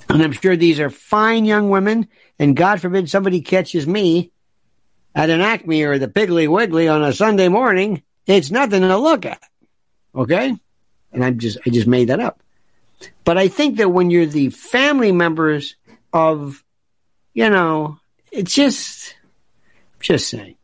And 0.09 0.22
I'm 0.22 0.33
sure 0.33 0.57
these 0.57 0.81
are 0.81 0.90
fine 0.90 1.44
young 1.44 1.68
women, 1.68 2.09
and 2.38 2.57
God 2.57 2.81
forbid 2.81 3.11
somebody 3.11 3.42
catches 3.42 3.87
me 3.87 4.31
at 5.18 5.31
an 5.31 5.40
Acme 5.40 5.83
or 5.83 5.98
the 5.98 6.07
Piggly 6.07 6.48
Wiggly 6.48 6.87
on 6.87 7.02
a 7.02 7.12
Sunday 7.12 7.48
morning. 7.48 8.02
It's 8.24 8.52
nothing 8.52 8.83
to 8.83 8.96
look 8.96 9.26
at. 9.26 9.42
Okay? 10.14 10.54
And 11.12 11.24
I 11.24 11.33
just 11.33 11.59
I 11.66 11.70
just 11.70 11.88
made 11.88 12.09
that 12.09 12.20
up. 12.20 12.40
But 13.24 13.37
I 13.37 13.48
think 13.48 13.78
that 13.78 13.90
when 13.90 14.11
you're 14.11 14.26
the 14.26 14.50
family 14.50 15.11
members 15.11 15.74
of, 16.12 16.64
you 17.35 17.50
know, 17.50 17.98
it's 18.31 18.54
just, 18.54 19.16
just 19.98 20.28
saying. 20.28 20.54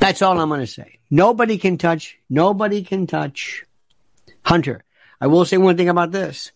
That's 0.00 0.22
all 0.22 0.40
I'm 0.40 0.48
going 0.48 0.60
to 0.60 0.66
say. 0.66 0.98
Nobody 1.10 1.58
can 1.58 1.76
touch, 1.76 2.16
nobody 2.30 2.82
can 2.82 3.06
touch 3.06 3.64
Hunter. 4.42 4.84
I 5.20 5.26
will 5.26 5.44
say 5.44 5.58
one 5.58 5.76
thing 5.76 5.90
about 5.90 6.12
this. 6.12 6.50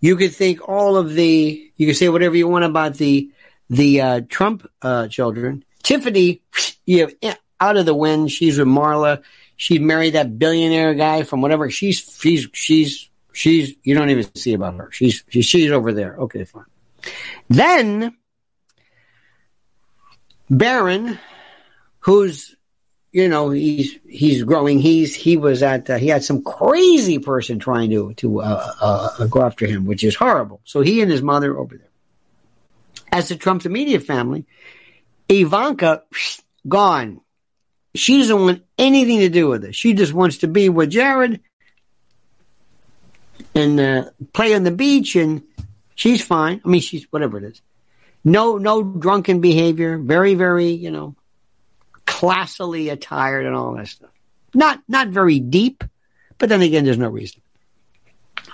You 0.00 0.14
could 0.16 0.34
think 0.34 0.68
all 0.68 0.96
of 0.96 1.14
the, 1.14 1.70
you 1.76 1.86
could 1.86 1.96
say 1.96 2.08
whatever 2.08 2.36
you 2.36 2.46
want 2.46 2.64
about 2.64 2.94
the, 2.94 3.30
the 3.68 4.00
uh, 4.00 4.20
Trump 4.28 4.68
uh, 4.82 5.08
children. 5.08 5.64
Tiffany, 5.82 6.42
you 6.86 7.10
know, 7.22 7.34
out 7.60 7.76
of 7.76 7.86
the 7.86 7.94
wind. 7.94 8.30
She's 8.30 8.58
with 8.58 8.68
Marla. 8.68 9.22
She 9.56 9.78
married 9.78 10.14
that 10.14 10.38
billionaire 10.38 10.94
guy 10.94 11.22
from 11.22 11.40
whatever. 11.40 11.70
She's 11.70 11.98
she's 12.20 12.48
she's 12.52 13.08
she's 13.32 13.74
you 13.82 13.94
don't 13.94 14.10
even 14.10 14.34
see 14.34 14.54
about 14.54 14.74
her. 14.76 14.90
She's 14.92 15.24
she's, 15.28 15.46
she's 15.46 15.70
over 15.70 15.92
there. 15.92 16.16
Okay, 16.16 16.44
fine. 16.44 16.64
Then 17.48 18.16
Barron, 20.50 21.18
who's 22.00 22.54
you 23.12 23.28
know 23.28 23.48
he's 23.50 23.98
he's 24.06 24.42
growing. 24.42 24.78
He's 24.78 25.14
he 25.14 25.38
was 25.38 25.62
at 25.62 25.88
uh, 25.88 25.96
he 25.96 26.08
had 26.08 26.22
some 26.22 26.42
crazy 26.42 27.18
person 27.18 27.58
trying 27.58 27.90
to 27.90 28.12
to 28.14 28.42
uh, 28.42 28.72
uh, 28.80 29.26
go 29.26 29.42
after 29.42 29.66
him, 29.66 29.86
which 29.86 30.04
is 30.04 30.14
horrible. 30.14 30.60
So 30.64 30.82
he 30.82 31.00
and 31.00 31.10
his 31.10 31.22
mother 31.22 31.56
over 31.58 31.78
there. 31.78 31.88
As 33.12 33.28
the 33.28 33.36
Trump's 33.36 33.66
immediate 33.66 34.02
family, 34.02 34.46
Ivanka 35.28 36.02
gone. 36.68 37.20
She 37.94 38.18
doesn't 38.18 38.40
want 38.40 38.62
anything 38.78 39.20
to 39.20 39.28
do 39.28 39.48
with 39.48 39.64
it. 39.64 39.74
She 39.74 39.94
just 39.94 40.12
wants 40.12 40.38
to 40.38 40.48
be 40.48 40.68
with 40.68 40.90
Jared 40.90 41.40
and 43.54 43.80
uh, 43.80 44.10
play 44.34 44.54
on 44.54 44.64
the 44.64 44.70
beach, 44.70 45.16
and 45.16 45.42
she's 45.94 46.22
fine. 46.22 46.60
I 46.64 46.68
mean, 46.68 46.80
she's 46.80 47.06
whatever 47.10 47.38
it 47.38 47.44
is. 47.44 47.62
No, 48.22 48.58
no 48.58 48.82
drunken 48.82 49.40
behavior. 49.40 49.98
Very, 49.98 50.34
very, 50.34 50.70
you 50.70 50.90
know, 50.90 51.14
classily 52.06 52.92
attired 52.92 53.46
and 53.46 53.54
all 53.54 53.74
that 53.76 53.88
stuff. 53.88 54.10
Not, 54.52 54.82
not 54.88 55.08
very 55.08 55.38
deep, 55.38 55.84
but 56.38 56.48
then 56.48 56.60
again, 56.60 56.84
there's 56.84 56.98
no 56.98 57.08
reason. 57.08 57.40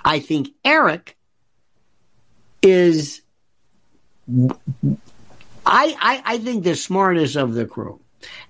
I 0.05 0.19
think 0.19 0.49
Eric 0.63 1.17
is. 2.61 3.22
I, 4.29 4.55
I, 5.65 6.21
I 6.25 6.37
think 6.39 6.63
the 6.63 6.75
smartest 6.75 7.35
of 7.35 7.53
the 7.53 7.65
crew. 7.65 7.99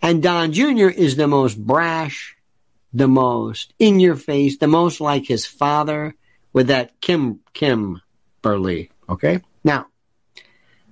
And 0.01 0.21
Don 0.21 0.53
Jr. 0.53 0.87
is 0.87 1.15
the 1.15 1.27
most 1.27 1.57
brash, 1.57 2.35
the 2.93 3.07
most 3.07 3.73
in 3.79 3.99
your 3.99 4.15
face, 4.15 4.57
the 4.57 4.67
most 4.67 5.01
like 5.01 5.25
his 5.25 5.45
father 5.45 6.15
with 6.51 6.67
that 6.67 6.99
Kim 7.01 7.39
Kim 7.53 8.01
Burley. 8.41 8.91
Okay? 9.09 9.41
Now, 9.63 9.87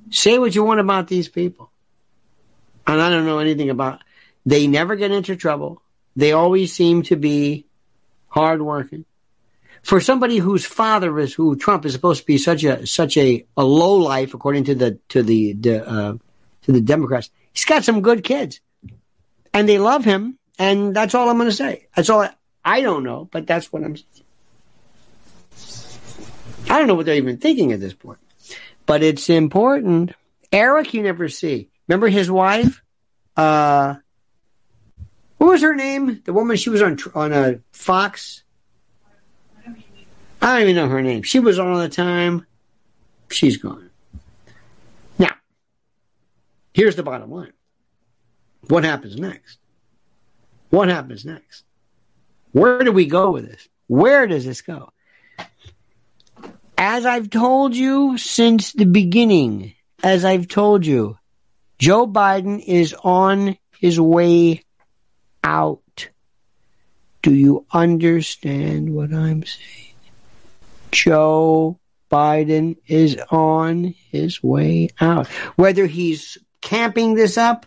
say 0.09 0.39
what 0.39 0.55
you 0.55 0.63
want 0.63 0.79
about 0.79 1.07
these 1.07 1.29
people. 1.29 1.71
And 2.87 2.99
I 2.99 3.09
don't 3.09 3.25
know 3.25 3.39
anything 3.39 3.69
about 3.69 4.01
they 4.45 4.67
never 4.67 4.95
get 4.95 5.11
into 5.11 5.35
trouble. 5.35 5.81
They 6.15 6.31
always 6.31 6.73
seem 6.73 7.03
to 7.03 7.15
be 7.15 7.67
hardworking. 8.27 9.05
For 9.83 9.99
somebody 9.99 10.37
whose 10.37 10.65
father 10.65 11.17
is 11.19 11.33
who 11.33 11.55
Trump 11.55 11.85
is 11.85 11.93
supposed 11.93 12.21
to 12.21 12.25
be 12.25 12.37
such 12.37 12.63
a 12.63 12.85
such 12.85 13.17
a, 13.17 13.45
a 13.57 13.63
low 13.63 13.95
life 13.95 14.33
according 14.33 14.65
to 14.65 14.75
the 14.75 14.99
to 15.09 15.23
the, 15.23 15.53
the 15.53 15.87
uh, 15.87 16.13
to 16.63 16.71
the 16.71 16.81
Democrats, 16.81 17.29
he's 17.51 17.65
got 17.65 17.83
some 17.83 18.01
good 18.01 18.23
kids 18.23 18.61
and 19.53 19.67
they 19.67 19.77
love 19.77 20.05
him. 20.05 20.37
And 20.59 20.95
that's 20.95 21.15
all 21.15 21.29
I'm 21.29 21.37
going 21.37 21.49
to 21.49 21.55
say. 21.55 21.87
That's 21.95 22.09
all 22.09 22.21
I, 22.21 22.33
I 22.63 22.81
don't 22.81 23.03
know, 23.03 23.27
but 23.31 23.47
that's 23.47 23.71
what 23.71 23.83
I'm. 23.83 23.95
I 26.69 26.77
don't 26.77 26.87
know 26.87 26.95
what 26.95 27.05
they're 27.05 27.15
even 27.15 27.37
thinking 27.37 27.71
at 27.71 27.79
this 27.79 27.93
point, 27.93 28.19
but 28.85 29.01
it's 29.01 29.29
important. 29.29 30.13
Eric, 30.51 30.93
you 30.93 31.01
never 31.01 31.27
see. 31.29 31.69
Remember 31.87 32.07
his 32.07 32.29
wife? 32.29 32.83
Uh, 33.35 33.95
what 35.37 35.47
was 35.47 35.61
her 35.61 35.75
name? 35.75 36.21
The 36.23 36.33
woman 36.33 36.57
she 36.57 36.69
was 36.69 36.81
on 36.81 36.97
on 37.15 37.33
a 37.33 37.41
uh, 37.41 37.53
Fox. 37.71 38.43
I 40.41 40.53
don't 40.53 40.69
even 40.69 40.75
know 40.75 40.89
her 40.89 41.01
name. 41.01 41.23
She 41.23 41.39
was 41.39 41.59
on 41.59 41.67
all 41.67 41.79
the 41.79 41.89
time. 41.89 42.45
She's 43.29 43.57
gone. 43.57 43.89
Now, 45.19 45.35
here's 46.73 46.95
the 46.95 47.03
bottom 47.03 47.31
line. 47.31 47.53
What 48.67 48.83
happens 48.83 49.17
next? 49.17 49.59
What 50.69 50.89
happens 50.89 51.25
next? 51.25 51.63
Where 52.53 52.83
do 52.83 52.91
we 52.91 53.05
go 53.05 53.31
with 53.31 53.49
this? 53.49 53.67
Where 53.87 54.25
does 54.25 54.45
this 54.45 54.61
go? 54.61 54.91
As 56.77 57.05
I've 57.05 57.29
told 57.29 57.75
you 57.75 58.17
since 58.17 58.73
the 58.73 58.85
beginning, 58.85 59.73
as 60.03 60.25
I've 60.25 60.47
told 60.47 60.85
you, 60.85 61.17
Joe 61.77 62.07
Biden 62.07 62.63
is 62.63 62.95
on 63.03 63.57
his 63.79 63.99
way 63.99 64.63
out. 65.43 66.09
Do 67.21 67.33
you 67.33 67.65
understand 67.71 68.93
what 68.93 69.13
I'm 69.13 69.43
saying? 69.45 69.90
Joe 70.91 71.79
Biden 72.11 72.77
is 72.87 73.17
on 73.29 73.95
his 74.11 74.43
way 74.43 74.89
out. 74.99 75.27
Whether 75.55 75.85
he's 75.85 76.37
camping 76.61 77.15
this 77.15 77.37
up 77.37 77.65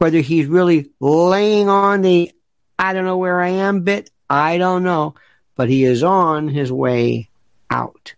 whether 0.00 0.20
he's 0.20 0.46
really 0.46 0.90
laying 0.98 1.68
on 1.68 2.00
the 2.00 2.32
I 2.78 2.94
don't 2.94 3.04
know 3.04 3.18
where 3.18 3.38
I 3.38 3.50
am 3.50 3.82
bit, 3.82 4.10
I 4.30 4.56
don't 4.56 4.82
know. 4.82 5.14
but 5.56 5.68
he 5.68 5.84
is 5.84 6.02
on 6.02 6.48
his 6.48 6.72
way 6.72 7.28
out. 7.70 8.14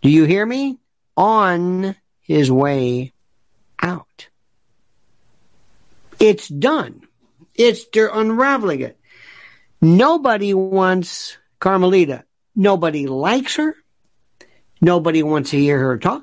Do 0.00 0.08
you 0.08 0.24
hear 0.24 0.46
me? 0.46 0.78
On 1.14 1.94
his 2.22 2.50
way 2.50 3.12
out. 3.82 4.28
It's 6.18 6.48
done. 6.48 7.02
It's 7.54 7.84
they're 7.92 8.08
unraveling 8.08 8.80
it. 8.80 8.98
Nobody 9.82 10.54
wants 10.54 11.36
Carmelita. 11.60 12.24
Nobody 12.56 13.06
likes 13.06 13.56
her. 13.56 13.76
Nobody 14.80 15.22
wants 15.22 15.50
to 15.50 15.58
hear 15.58 15.78
her 15.78 15.98
talk. 15.98 16.22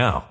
now. 0.01 0.30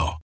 now. 0.00 0.19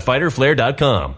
www.fighterflare.com. 0.00 1.14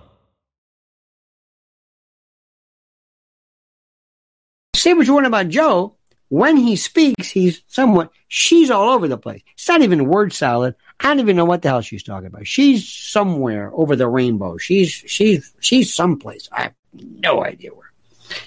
Say 4.75 4.95
what 4.95 5.07
you 5.07 5.15
want 5.15 5.27
about 5.27 5.49
Joe. 5.49 5.97
When 6.29 6.57
he 6.57 6.77
speaks, 6.77 7.29
he's 7.29 7.63
somewhat, 7.67 8.13
she's 8.29 8.71
all 8.71 8.91
over 8.91 9.09
the 9.09 9.19
place. 9.19 9.43
It's 9.55 9.69
not 9.69 9.83
even 9.83 10.07
word 10.07 10.33
salad. 10.33 10.77
I 11.01 11.09
don't 11.09 11.21
even 11.21 11.37
know 11.37 11.45
what 11.45 11.63
the 11.63 11.69
hell 11.71 11.81
she's 11.81 12.05
talking 12.05 12.29
about. 12.29 12.47
She's 12.47 12.89
somewhere 12.89 13.73
over 13.75 13.97
the 13.97 14.09
rainbow. 14.09 14.57
She's, 14.57 14.91
she's, 14.91 15.53
she's 15.59 15.93
someplace. 15.93 16.49
I 16.53 16.63
have 16.63 16.75
no 16.95 17.45
idea 17.45 17.71
where. 17.75 17.91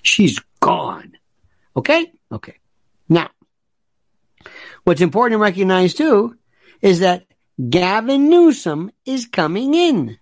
She's 0.02 0.40
gone. 0.62 1.18
Okay? 1.76 2.12
Okay. 2.32 2.56
Now, 3.10 3.30
what's 4.86 5.02
important 5.02 5.40
to 5.40 5.44
recognize 5.44 5.94
too 5.94 6.38
is 6.82 7.00
that 7.00 7.26
Gavin 7.70 8.30
Newsom 8.30 8.92
is 9.06 9.26
coming 9.26 9.74
in. 9.74 10.18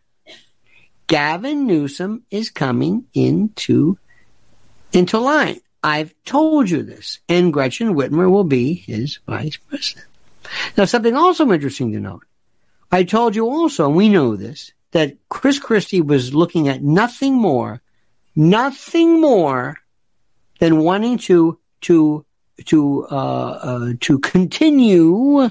Gavin 1.12 1.68
Newsom 1.68 2.24
is 2.32 2.50
coming 2.50 3.04
into, 3.14 3.98
into 4.94 5.20
line. 5.20 5.60
I've 5.84 6.16
told 6.24 6.70
you 6.70 6.84
this. 6.84 7.20
And 7.28 7.52
Gretchen 7.52 7.96
Whitmer 7.96 8.32
will 8.32 8.46
be 8.46 8.74
his 8.74 9.20
vice 9.28 9.58
president. 9.58 10.08
Now, 10.78 10.86
something 10.86 11.14
also 11.14 11.52
interesting 11.52 11.92
to 11.92 12.00
note. 12.00 12.24
I 12.94 13.04
told 13.04 13.36
you 13.36 13.46
also, 13.46 13.88
and 13.88 13.96
we 13.98 14.08
know 14.08 14.38
this, 14.38 14.72
that 14.92 15.18
Chris 15.28 15.60
Christie 15.60 16.00
was 16.00 16.34
looking 16.34 16.70
at 16.70 16.82
nothing 16.82 17.36
more, 17.36 17.82
nothing 18.34 19.20
more 19.20 19.76
than 20.60 20.78
wanting 20.78 21.18
to, 21.18 21.60
to, 21.82 22.26
to, 22.68 23.08
uh, 23.12 23.16
uh, 23.16 23.94
to 24.00 24.18
continue 24.20 25.50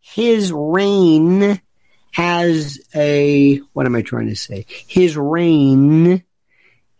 his 0.00 0.50
reign 0.54 1.60
as 2.16 2.80
a, 2.94 3.58
what 3.72 3.86
am 3.86 3.96
I 3.96 4.02
trying 4.02 4.28
to 4.28 4.36
say? 4.36 4.66
His 4.68 5.16
reign 5.16 6.22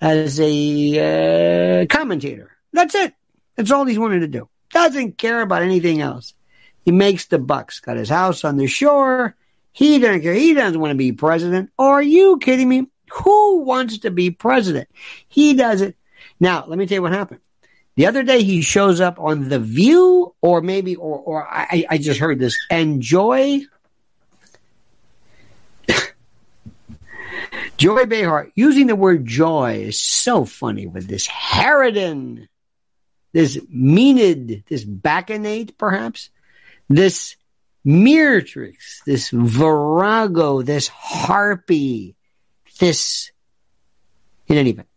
as 0.00 0.40
a 0.40 1.82
uh, 1.82 1.86
commentator. 1.86 2.50
That's 2.72 2.94
it. 2.94 3.14
That's 3.56 3.70
all 3.70 3.84
he's 3.84 3.98
wanted 3.98 4.20
to 4.20 4.28
do. 4.28 4.48
Doesn't 4.70 5.18
care 5.18 5.42
about 5.42 5.62
anything 5.62 6.00
else. 6.00 6.34
He 6.84 6.90
makes 6.90 7.26
the 7.26 7.38
bucks. 7.38 7.80
Got 7.80 7.98
his 7.98 8.08
house 8.08 8.44
on 8.44 8.56
the 8.56 8.66
shore. 8.66 9.36
He 9.72 9.98
doesn't 9.98 10.22
care. 10.22 10.34
He 10.34 10.54
doesn't 10.54 10.80
want 10.80 10.90
to 10.90 10.96
be 10.96 11.12
president. 11.12 11.70
Are 11.78 12.02
you 12.02 12.38
kidding 12.38 12.68
me? 12.68 12.86
Who 13.12 13.60
wants 13.60 13.98
to 13.98 14.10
be 14.10 14.30
president? 14.30 14.88
He 15.28 15.54
does 15.54 15.82
it. 15.82 15.96
Now, 16.40 16.64
let 16.66 16.78
me 16.78 16.86
tell 16.86 16.96
you 16.96 17.02
what 17.02 17.12
happened. 17.12 17.40
The 17.94 18.06
other 18.06 18.22
day 18.22 18.42
he 18.42 18.62
shows 18.62 19.00
up 19.00 19.20
on 19.20 19.50
The 19.50 19.58
View, 19.58 20.34
or 20.40 20.62
maybe, 20.62 20.96
or, 20.96 21.18
or 21.18 21.46
I, 21.46 21.84
I 21.90 21.98
just 21.98 22.18
heard 22.18 22.38
this. 22.38 22.58
Enjoy. 22.70 23.60
Joy 27.82 28.06
Behar, 28.06 28.48
using 28.54 28.86
the 28.86 28.94
word 28.94 29.26
joy 29.26 29.82
is 29.88 29.98
so 29.98 30.44
funny 30.44 30.86
with 30.86 31.08
this 31.08 31.26
Harridan, 31.26 32.46
this 33.32 33.56
Maenad, 33.56 34.64
this 34.68 34.84
Bacchanate, 34.84 35.76
perhaps, 35.76 36.30
this 36.88 37.34
Meretrix, 37.84 39.02
this 39.04 39.30
Virago, 39.30 40.62
this 40.62 40.86
Harpy, 40.86 42.14
this, 42.78 43.32
in 44.46 44.58
any 44.58 44.70
event. 44.70 44.88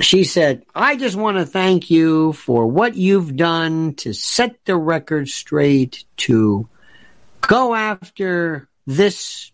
She 0.00 0.24
said, 0.24 0.64
I 0.74 0.96
just 0.96 1.16
want 1.16 1.36
to 1.36 1.44
thank 1.44 1.90
you 1.90 2.32
for 2.32 2.66
what 2.66 2.96
you've 2.96 3.36
done 3.36 3.92
to 3.96 4.14
set 4.14 4.56
the 4.64 4.76
record 4.76 5.28
straight, 5.28 6.06
to 6.16 6.66
go 7.42 7.74
after 7.74 8.70
this 8.86 9.50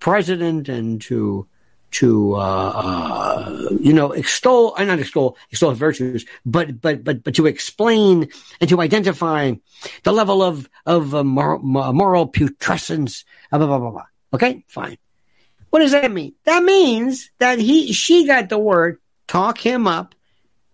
president 0.00 0.68
and 0.68 1.00
to 1.02 1.46
to 1.90 2.34
uh, 2.34 2.38
uh, 2.38 3.68
you 3.80 3.92
know 3.92 4.12
extol 4.12 4.74
and 4.76 4.90
uh, 4.90 4.94
not 4.94 5.00
extol 5.00 5.36
extol 5.50 5.72
virtues, 5.72 6.26
but 6.44 6.80
but 6.80 7.04
but 7.04 7.24
but 7.24 7.34
to 7.34 7.46
explain 7.46 8.28
and 8.60 8.68
to 8.70 8.80
identify 8.80 9.52
the 10.04 10.12
level 10.12 10.42
of 10.42 10.68
of 10.86 11.14
uh, 11.14 11.24
moral, 11.24 11.60
moral 11.60 12.26
putrescence. 12.26 13.24
Blah, 13.50 13.58
blah 13.58 13.78
blah 13.78 13.90
blah. 13.90 14.06
Okay, 14.34 14.64
fine. 14.68 14.98
What 15.70 15.80
does 15.80 15.92
that 15.92 16.10
mean? 16.10 16.34
That 16.44 16.62
means 16.62 17.30
that 17.38 17.58
he 17.58 17.92
she 17.92 18.26
got 18.26 18.48
the 18.48 18.58
word. 18.58 18.98
Talk 19.26 19.58
him 19.58 19.86
up. 19.86 20.14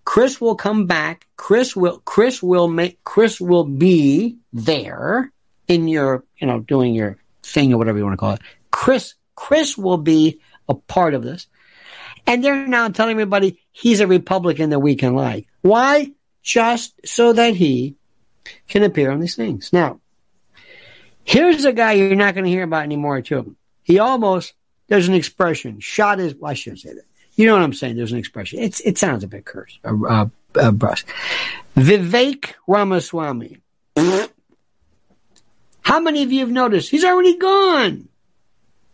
Chris 0.05 0.41
will 0.41 0.55
come 0.55 0.87
back. 0.87 1.27
Chris 1.37 1.75
will 1.75 1.99
Chris 2.05 2.43
will 2.43 2.69
make 2.69 3.03
Chris 3.05 3.41
will 3.41 3.65
be 3.65 4.37
there 4.53 5.33
in 5.69 5.89
your 5.89 6.25
you 6.39 6.47
know 6.47 6.61
doing 6.61 6.95
your 6.95 7.17
thing 7.43 7.73
or 7.73 7.79
whatever 7.79 7.99
you 7.99 8.05
want 8.05 8.15
to 8.15 8.19
call 8.19 8.33
it. 8.33 8.41
Chris 8.75 9.15
Chris 9.37 9.79
will 9.79 9.99
be 9.99 10.41
a 10.69 10.75
part 10.75 11.15
of 11.15 11.23
this. 11.23 11.47
And 12.27 12.43
they're 12.43 12.67
now 12.67 12.89
telling 12.89 13.13
everybody 13.13 13.61
he's 13.71 14.01
a 14.01 14.07
Republican 14.09 14.71
that 14.71 14.81
we 14.81 14.97
can 14.97 15.15
like. 15.15 15.47
Why? 15.63 16.11
Just 16.43 16.95
so 17.07 17.33
that 17.35 17.55
he 17.55 17.95
can 18.69 18.83
appear 18.83 19.13
on 19.13 19.21
these 19.21 19.37
things. 19.37 19.73
Now, 19.73 20.01
here's 21.23 21.65
a 21.65 21.73
guy 21.73 21.93
you're 21.93 22.17
not 22.17 22.35
going 22.35 22.45
to 22.47 22.51
hear 22.51 22.65
about 22.65 22.83
anymore, 22.83 23.23
too. 23.23 23.55
He 23.85 24.01
almost, 24.01 24.55
there's 24.89 25.07
an 25.07 25.15
expression, 25.15 25.79
shot 25.79 26.19
his, 26.19 26.35
well, 26.35 26.51
I 26.51 26.55
shouldn't 26.55 26.81
say 26.81 26.95
that. 26.95 27.05
You 27.37 27.47
know 27.47 27.55
what 27.55 27.63
I'm 27.63 27.75
saying? 27.75 27.97
There's 27.97 28.13
an 28.13 28.19
expression. 28.19 28.59
It's, 28.59 28.81
it 28.81 28.99
sounds 28.99 29.23
a 29.23 29.29
bit 29.29 29.45
curse, 29.45 29.79
uh, 29.85 29.95
uh, 30.05 30.27
uh, 30.57 30.73
brusque. 30.73 31.07
Vivek 31.77 32.55
Ramaswamy. 32.67 33.59
How 35.83 36.01
many 36.01 36.25
of 36.25 36.33
you 36.33 36.41
have 36.41 36.51
noticed? 36.51 36.91
He's 36.91 37.05
already 37.05 37.37
gone. 37.39 38.09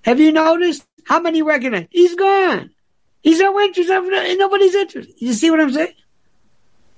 Have 0.03 0.21
you 0.21 0.33
noticed? 0.33 0.87
How 1.05 1.21
many 1.21 1.43
recognize? 1.43 1.87
He's 1.91 2.15
gone. 2.15 2.71
He's 3.23 3.39
no 3.39 3.59
interest 3.61 3.91
in 3.91 4.39
nobody's 4.39 4.75
interest. 4.75 5.11
You 5.21 5.33
see 5.33 5.51
what 5.51 5.61
I'm 5.61 5.73
saying? 5.73 5.95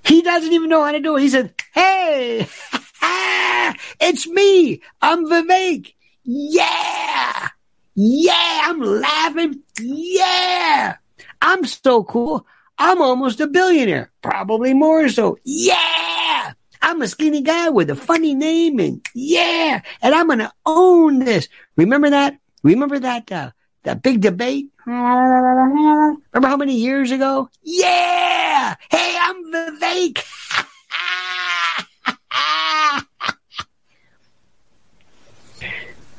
He 0.05 0.21
doesn't 0.21 0.51
even 0.51 0.69
know 0.69 0.83
how 0.83 0.91
to 0.91 0.99
do 0.99 1.17
it. 1.17 1.21
He 1.21 1.29
said, 1.29 1.53
Hey, 1.73 2.47
ah, 3.01 3.75
it's 3.99 4.27
me. 4.27 4.81
I'm 5.01 5.25
Vivek. 5.25 5.93
Yeah. 6.23 7.49
Yeah. 7.95 8.61
I'm 8.65 8.79
laughing. 8.79 9.61
Yeah. 9.81 10.95
I'm 11.41 11.65
so 11.65 12.03
cool. 12.03 12.45
I'm 12.77 13.01
almost 13.01 13.39
a 13.39 13.47
billionaire. 13.47 14.11
Probably 14.21 14.73
more 14.73 15.09
so. 15.09 15.37
Yeah. 15.43 16.53
I'm 16.81 17.01
a 17.01 17.07
skinny 17.07 17.41
guy 17.41 17.69
with 17.69 17.89
a 17.89 17.95
funny 17.95 18.35
name 18.35 18.79
and 18.79 19.05
yeah. 19.13 19.81
And 20.01 20.15
I'm 20.15 20.27
going 20.27 20.39
to 20.39 20.51
own 20.65 21.19
this. 21.19 21.47
Remember 21.77 22.09
that? 22.09 22.37
Remember 22.63 22.97
that 22.97 23.31
uh, 23.31 23.51
that 23.83 24.01
big 24.01 24.21
debate? 24.21 24.69
Remember 24.85 26.47
how 26.47 26.57
many 26.57 26.75
years 26.75 27.11
ago? 27.11 27.49
Yeah! 27.61 28.75
Hey, 28.89 29.17
I'm 29.19 29.51
Vivek! 29.51 30.23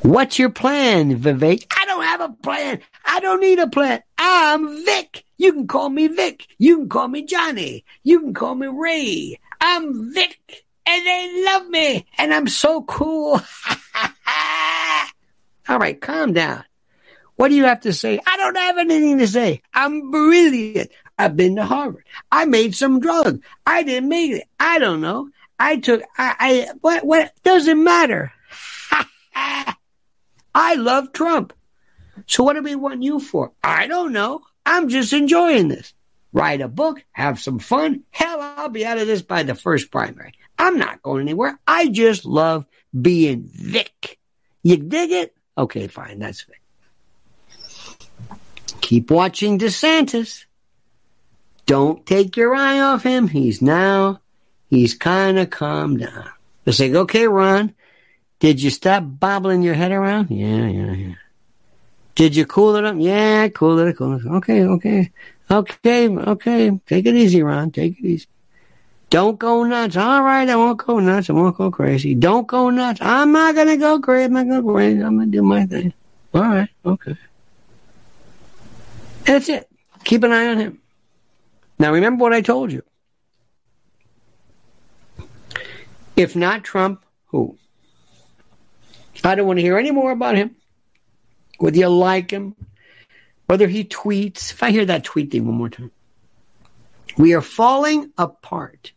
What's 0.03 0.39
your 0.39 0.51
plan, 0.51 1.19
Vivek? 1.19 1.65
I 1.81 1.87
don't 1.87 2.05
have 2.05 2.21
a 2.21 2.29
plan. 2.29 2.81
I 3.07 3.21
don't 3.21 3.41
need 3.41 3.59
a 3.59 3.67
plan. 3.67 4.03
I'm 4.19 4.85
Vic. 4.85 5.25
You 5.39 5.55
can 5.55 5.67
call 5.67 5.89
me 5.89 6.09
Vic. 6.09 6.47
You 6.59 6.77
can 6.77 6.91
call 6.91 7.09
me 7.09 7.25
Johnny. 7.25 7.87
You 8.03 8.21
can 8.21 8.35
call 8.35 8.55
me 8.55 8.67
Ray. 8.67 9.41
I'm 9.63 10.13
Vic. 10.13 10.67
And 10.87 11.07
they 11.07 11.45
love 11.47 11.69
me. 11.69 12.05
And 12.19 12.35
I'm 12.35 12.49
so 12.49 12.83
cool. 12.83 13.41
All 15.69 15.79
right, 15.79 16.01
calm 16.01 16.33
down. 16.33 16.65
What 17.37 17.49
do 17.49 17.55
you 17.55 17.65
have 17.65 17.81
to 17.81 17.93
say? 17.93 18.21
I 18.27 18.37
don't 18.37 18.57
have 18.57 18.79
anything 18.79 19.19
to 19.19 19.27
say. 19.27 19.63
I'm 19.73 20.11
brilliant. 20.11 20.91
I've 21.19 21.37
been 21.37 21.57
to 21.57 21.65
Harvard. 21.65 22.05
I 22.31 22.45
made 22.45 22.75
some 22.75 23.01
drug. 23.01 23.43
I 23.67 23.83
didn't 23.83 24.09
make 24.09 24.33
it. 24.33 24.49
I 24.59 24.79
don't 24.79 25.01
know. 25.01 25.31
I 25.59 25.77
took, 25.77 26.03
I, 26.19 26.35
I 26.39 26.69
what, 26.81 27.05
what, 27.05 27.33
doesn't 27.43 27.83
matter. 27.83 28.33
I 30.55 30.75
love 30.75 31.13
Trump. 31.13 31.53
So 32.27 32.45
what 32.45 32.55
do 32.55 32.63
we 32.63 32.75
want 32.75 33.03
you 33.03 33.19
for? 33.19 33.53
I 33.63 33.87
don't 33.87 34.13
know. 34.13 34.43
I'm 34.65 34.89
just 34.89 35.13
enjoying 35.13 35.69
this. 35.69 35.95
Write 36.33 36.61
a 36.61 36.69
book, 36.69 37.05
have 37.13 37.41
some 37.41 37.59
fun. 37.59 38.03
Hell, 38.11 38.41
I'll 38.41 38.69
be 38.69 38.85
out 38.85 38.99
of 38.99 39.07
this 39.07 39.23
by 39.23 39.45
the 39.45 39.55
first 39.55 39.91
primary. 39.91 40.33
I'm 40.59 40.79
not 40.79 41.03
going 41.03 41.21
anywhere. 41.21 41.59
I 41.67 41.89
just 41.89 42.25
love 42.25 42.67
being 42.99 43.49
Vic. 43.53 44.19
You 44.63 44.77
dig 44.79 45.13
it? 45.13 45.37
Okay, 45.57 45.87
fine. 45.87 46.19
That's 46.19 46.45
it. 46.49 46.57
Keep 48.81 49.11
watching 49.11 49.59
DeSantis. 49.59 50.45
Don't 51.67 52.05
take 52.05 52.37
your 52.37 52.55
eye 52.55 52.81
off 52.81 53.03
him. 53.03 53.29
He's 53.29 53.63
now, 53.63 54.21
he's 54.69 54.95
kind 54.95 55.39
of 55.39 55.51
calmed 55.51 56.01
down. 56.01 56.29
It's 56.67 56.81
like, 56.81 56.93
okay, 56.93 57.27
Ron, 57.27 57.75
did 58.41 58.61
you 58.61 58.71
stop 58.71 59.03
bobbling 59.07 59.63
your 59.63 59.75
head 59.75 59.93
around? 59.93 60.31
Yeah, 60.31 60.67
yeah, 60.67 60.93
yeah. 60.93 61.15
Did 62.15 62.37
you 62.37 62.47
cool 62.47 62.77
it 62.77 62.85
up? 62.85 62.97
Yeah, 62.99 63.49
cool 63.49 63.79
it, 63.79 63.89
up, 63.89 63.97
cool 63.97 64.15
it. 64.15 64.27
up. 64.27 64.33
Okay, 64.33 64.65
okay, 64.65 65.11
okay, 65.51 66.09
okay. 66.09 66.81
Take 66.87 67.07
it 67.07 67.15
easy, 67.15 67.43
Ron. 67.43 67.71
Take 67.71 67.99
it 67.99 68.05
easy. 68.05 68.27
Don't 69.15 69.39
go 69.39 69.63
nuts. 69.63 69.97
All 69.97 70.25
right, 70.25 70.49
I 70.49 70.57
won't 70.57 70.77
go 70.77 70.99
nuts. 70.99 71.31
I 71.31 71.35
won't 71.35 71.57
go 71.57 71.71
crazy. 71.71 72.17
Don't 72.17 72.49
go 72.49 72.69
nuts. 72.71 73.01
I'm 73.01 73.31
not 73.31 73.55
gonna 73.55 73.77
go 73.77 74.01
crazy. 74.01 74.25
I'm 74.25 74.33
not 74.33 74.49
gonna 74.49 74.63
go 74.63 74.73
crazy. 74.73 75.01
I'm 75.01 75.17
gonna 75.17 75.31
do 75.31 75.41
my 75.41 75.67
thing. 75.67 75.95
All 76.35 76.43
right, 76.43 76.69
okay. 76.85 77.17
That's 79.25 79.49
it. 79.49 79.69
Keep 80.03 80.25
an 80.25 80.33
eye 80.33 80.49
on 80.49 80.59
him. 80.59 80.81
Now 81.79 81.93
remember 81.93 82.23
what 82.23 82.33
I 82.33 82.41
told 82.41 82.73
you. 82.73 82.83
If 86.17 86.35
not 86.35 86.65
Trump, 86.65 87.05
who? 87.27 87.57
I 89.23 89.37
don't 89.37 89.47
want 89.47 89.59
to 89.59 89.63
hear 89.63 89.79
any 89.79 89.93
more 89.93 90.11
about 90.11 90.35
him. 90.35 90.57
Whether 91.59 91.79
you 91.79 91.89
like 91.89 92.33
him, 92.33 92.57
whether 93.47 93.69
he 93.69 93.85
tweets. 93.85 94.51
If 94.51 94.65
I 94.65 94.73
hear 94.73 94.87
that 94.87 95.05
tweet 95.05 95.31
thing 95.31 95.47
one 95.47 95.55
more 95.55 95.71
time. 95.71 95.93
We 97.17 97.33
are 97.35 97.41
falling 97.41 98.13
apart. 98.19 98.91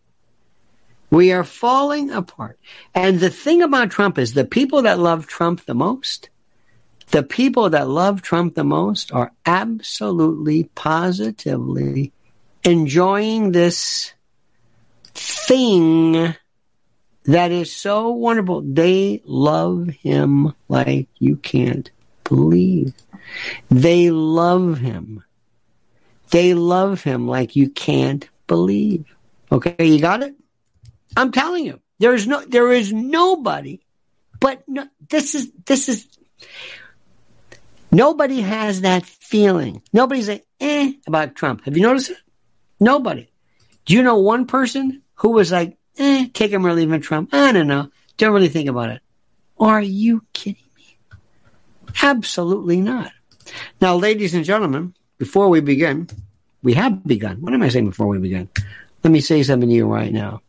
We 1.10 1.32
are 1.32 1.44
falling 1.44 2.12
apart. 2.12 2.60
And 2.94 3.20
the 3.20 3.30
thing 3.30 3.62
about 3.62 3.92
Trump 3.92 4.18
is 4.18 4.34
the 4.34 4.46
people 4.46 4.82
that 4.84 5.00
love 5.00 5.28
Trump 5.28 5.66
the 5.66 5.74
most, 5.74 6.30
the 7.12 7.24
people 7.24 7.70
that 7.70 7.88
love 7.88 8.22
Trump 8.22 8.56
the 8.56 8.64
most 8.66 9.14
are 9.14 9.32
absolutely, 9.46 10.66
positively 10.76 12.12
enjoying 12.64 13.54
this 13.54 14.14
thing 15.14 16.36
that 17.24 17.52
is 17.52 17.72
so 17.74 18.10
wonderful. 18.10 18.62
They 18.62 19.22
love 19.26 19.88
him 19.88 20.54
like 20.68 21.08
you 21.20 21.38
can't 21.38 21.90
believe. 22.26 22.94
They 23.70 24.12
love 24.12 24.80
him. 24.80 25.24
They 26.32 26.54
love 26.54 27.04
him 27.04 27.28
like 27.28 27.56
you 27.56 27.70
can't 27.70 28.28
believe. 28.48 29.06
Okay, 29.52 29.86
you 29.86 30.00
got 30.00 30.24
it? 30.24 30.36
I'm 31.16 31.32
telling 31.32 31.66
you, 31.66 31.80
there 32.00 32.14
is 32.14 32.28
no, 32.28 32.44
there 32.46 32.72
is 32.72 32.94
nobody, 32.94 33.80
but 34.40 34.64
no, 34.68 34.88
this 35.10 35.36
is, 35.36 35.52
this 35.66 35.90
is, 35.90 36.08
nobody 37.92 38.42
has 38.42 38.82
that 38.82 39.06
feeling. 39.06 39.82
Nobody's 39.94 40.30
like, 40.30 40.46
eh, 40.60 40.94
about 41.08 41.36
Trump. 41.36 41.66
Have 41.66 41.78
you 41.78 41.84
noticed 41.84 42.12
it? 42.12 42.18
Nobody. 42.80 43.30
Do 43.86 43.94
you 43.94 44.04
know 44.04 44.18
one 44.20 44.46
person 44.46 45.02
who 45.16 45.30
was 45.32 45.52
like, 45.52 45.78
eh, 45.98 46.28
take 46.34 46.52
him 46.52 46.66
or 46.66 46.74
leave 46.74 46.92
him 46.92 47.02
Trump? 47.02 47.34
I 47.34 47.52
don't 47.52 47.68
know. 47.68 47.90
Don't 48.18 48.34
really 48.34 48.50
think 48.50 48.70
about 48.70 48.90
it. 48.90 49.02
Are 49.60 49.82
you 49.82 50.24
kidding 50.34 50.62
me? 50.76 50.98
Absolutely 52.04 52.82
not. 52.82 53.12
Now, 53.82 53.96
ladies 53.96 54.34
and 54.34 54.46
gentlemen, 54.46 54.94
before 55.18 55.50
we 55.50 55.62
begin, 55.62 56.08
we 56.62 56.74
have 56.74 57.06
begun. 57.06 57.42
What 57.42 57.54
am 57.54 57.62
I 57.62 57.70
saying 57.70 57.90
before 57.90 58.08
we 58.08 58.20
begin? 58.20 58.50
Let 59.04 59.12
me 59.12 59.22
say 59.22 59.42
something 59.44 59.70
to 59.70 59.76
you 59.76 59.88
right 59.88 60.12
now. 60.12 60.42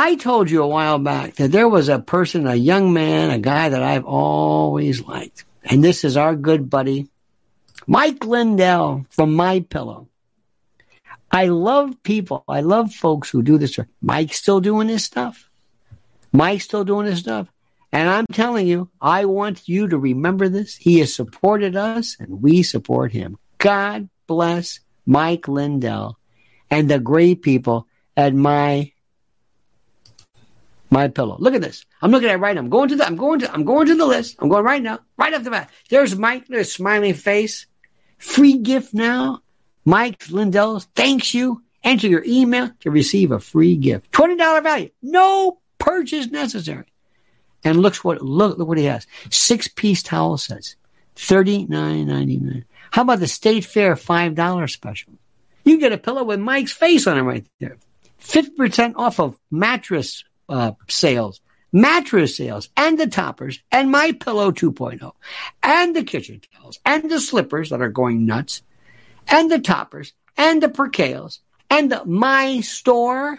I 0.00 0.14
told 0.14 0.48
you 0.48 0.62
a 0.62 0.68
while 0.68 1.00
back 1.00 1.34
that 1.34 1.50
there 1.50 1.68
was 1.68 1.88
a 1.88 1.98
person, 1.98 2.46
a 2.46 2.54
young 2.54 2.92
man, 2.92 3.30
a 3.30 3.38
guy 3.40 3.68
that 3.68 3.82
I've 3.82 4.04
always 4.04 5.02
liked. 5.02 5.44
And 5.64 5.82
this 5.82 6.04
is 6.04 6.16
our 6.16 6.36
good 6.36 6.70
buddy, 6.70 7.08
Mike 7.84 8.24
Lindell 8.24 9.06
from 9.10 9.34
My 9.34 9.58
Pillow. 9.58 10.06
I 11.32 11.46
love 11.46 12.00
people. 12.04 12.44
I 12.46 12.60
love 12.60 12.94
folks 12.94 13.28
who 13.28 13.42
do 13.42 13.58
this. 13.58 13.76
Mike's 14.00 14.36
still 14.36 14.60
doing 14.60 14.86
his 14.86 15.04
stuff. 15.04 15.50
Mike's 16.30 16.62
still 16.62 16.84
doing 16.84 17.06
his 17.06 17.18
stuff. 17.18 17.48
And 17.90 18.08
I'm 18.08 18.26
telling 18.26 18.68
you, 18.68 18.90
I 19.00 19.24
want 19.24 19.68
you 19.68 19.88
to 19.88 19.98
remember 19.98 20.48
this. 20.48 20.76
He 20.76 21.00
has 21.00 21.12
supported 21.12 21.74
us 21.74 22.16
and 22.20 22.40
we 22.40 22.62
support 22.62 23.10
him. 23.10 23.36
God 23.58 24.08
bless 24.28 24.78
Mike 25.06 25.48
Lindell 25.48 26.20
and 26.70 26.88
the 26.88 27.00
great 27.00 27.42
people 27.42 27.88
at 28.16 28.32
my 28.32 28.92
my 30.90 31.08
pillow. 31.08 31.36
Look 31.38 31.54
at 31.54 31.60
this. 31.60 31.84
I'm 32.02 32.10
looking 32.10 32.28
at 32.28 32.36
it 32.36 32.38
right 32.38 32.54
now. 32.54 32.60
I'm 32.60 32.70
going 32.70 32.88
to 32.88 32.96
the 32.96 33.06
I'm 33.06 33.16
going 33.16 33.40
to 33.40 33.52
I'm 33.52 33.64
going 33.64 33.86
to 33.86 33.94
the 33.94 34.06
list. 34.06 34.36
I'm 34.38 34.48
going 34.48 34.64
right 34.64 34.82
now. 34.82 35.00
Right 35.16 35.34
off 35.34 35.44
the 35.44 35.50
bat. 35.50 35.70
There's 35.90 36.16
Mike, 36.16 36.46
there's 36.48 36.72
smiling 36.72 37.14
face. 37.14 37.66
Free 38.18 38.58
gift 38.58 38.94
now. 38.94 39.40
Mike 39.84 40.28
Lindell 40.30 40.80
thanks 40.94 41.34
you. 41.34 41.62
Enter 41.84 42.08
your 42.08 42.24
email 42.26 42.70
to 42.80 42.90
receive 42.90 43.30
a 43.30 43.38
free 43.38 43.76
gift. 43.76 44.10
$20 44.12 44.62
value. 44.62 44.90
No 45.00 45.60
purchase 45.78 46.26
necessary. 46.26 46.86
And 47.64 47.80
looks 47.80 48.02
what 48.02 48.22
look, 48.22 48.58
look 48.58 48.68
what 48.68 48.78
he 48.78 48.84
has. 48.84 49.06
Six 49.30 49.68
piece 49.68 50.02
towel 50.02 50.38
sets. 50.38 50.76
$39.99. 51.16 52.64
How 52.90 53.02
about 53.02 53.18
the 53.18 53.26
State 53.26 53.64
Fair 53.64 53.94
$5 53.94 54.70
special? 54.70 55.14
You 55.64 55.78
get 55.78 55.92
a 55.92 55.98
pillow 55.98 56.24
with 56.24 56.40
Mike's 56.40 56.72
face 56.72 57.06
on 57.06 57.18
it 57.18 57.22
right 57.22 57.44
there. 57.60 57.76
50% 58.20 58.94
off 58.96 59.20
of 59.20 59.38
mattress 59.50 60.24
uh, 60.48 60.72
sales, 60.88 61.40
mattress 61.72 62.36
sales, 62.36 62.68
and 62.76 62.98
the 62.98 63.06
toppers, 63.06 63.60
and 63.70 63.90
my 63.90 64.12
pillow 64.12 64.50
2.0, 64.50 65.12
and 65.62 65.94
the 65.94 66.04
kitchen 66.04 66.40
towels, 66.52 66.78
and 66.84 67.10
the 67.10 67.20
slippers 67.20 67.70
that 67.70 67.82
are 67.82 67.88
going 67.88 68.26
nuts, 68.26 68.62
and 69.28 69.50
the 69.50 69.58
toppers, 69.58 70.12
and 70.36 70.62
the 70.62 70.68
percales, 70.68 71.40
and 71.70 71.92
the 71.92 72.04
my 72.04 72.60
store. 72.60 73.38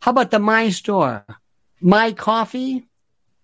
How 0.00 0.10
about 0.10 0.30
the 0.30 0.38
my 0.38 0.70
store? 0.70 1.24
My 1.80 2.12
coffee. 2.12 2.86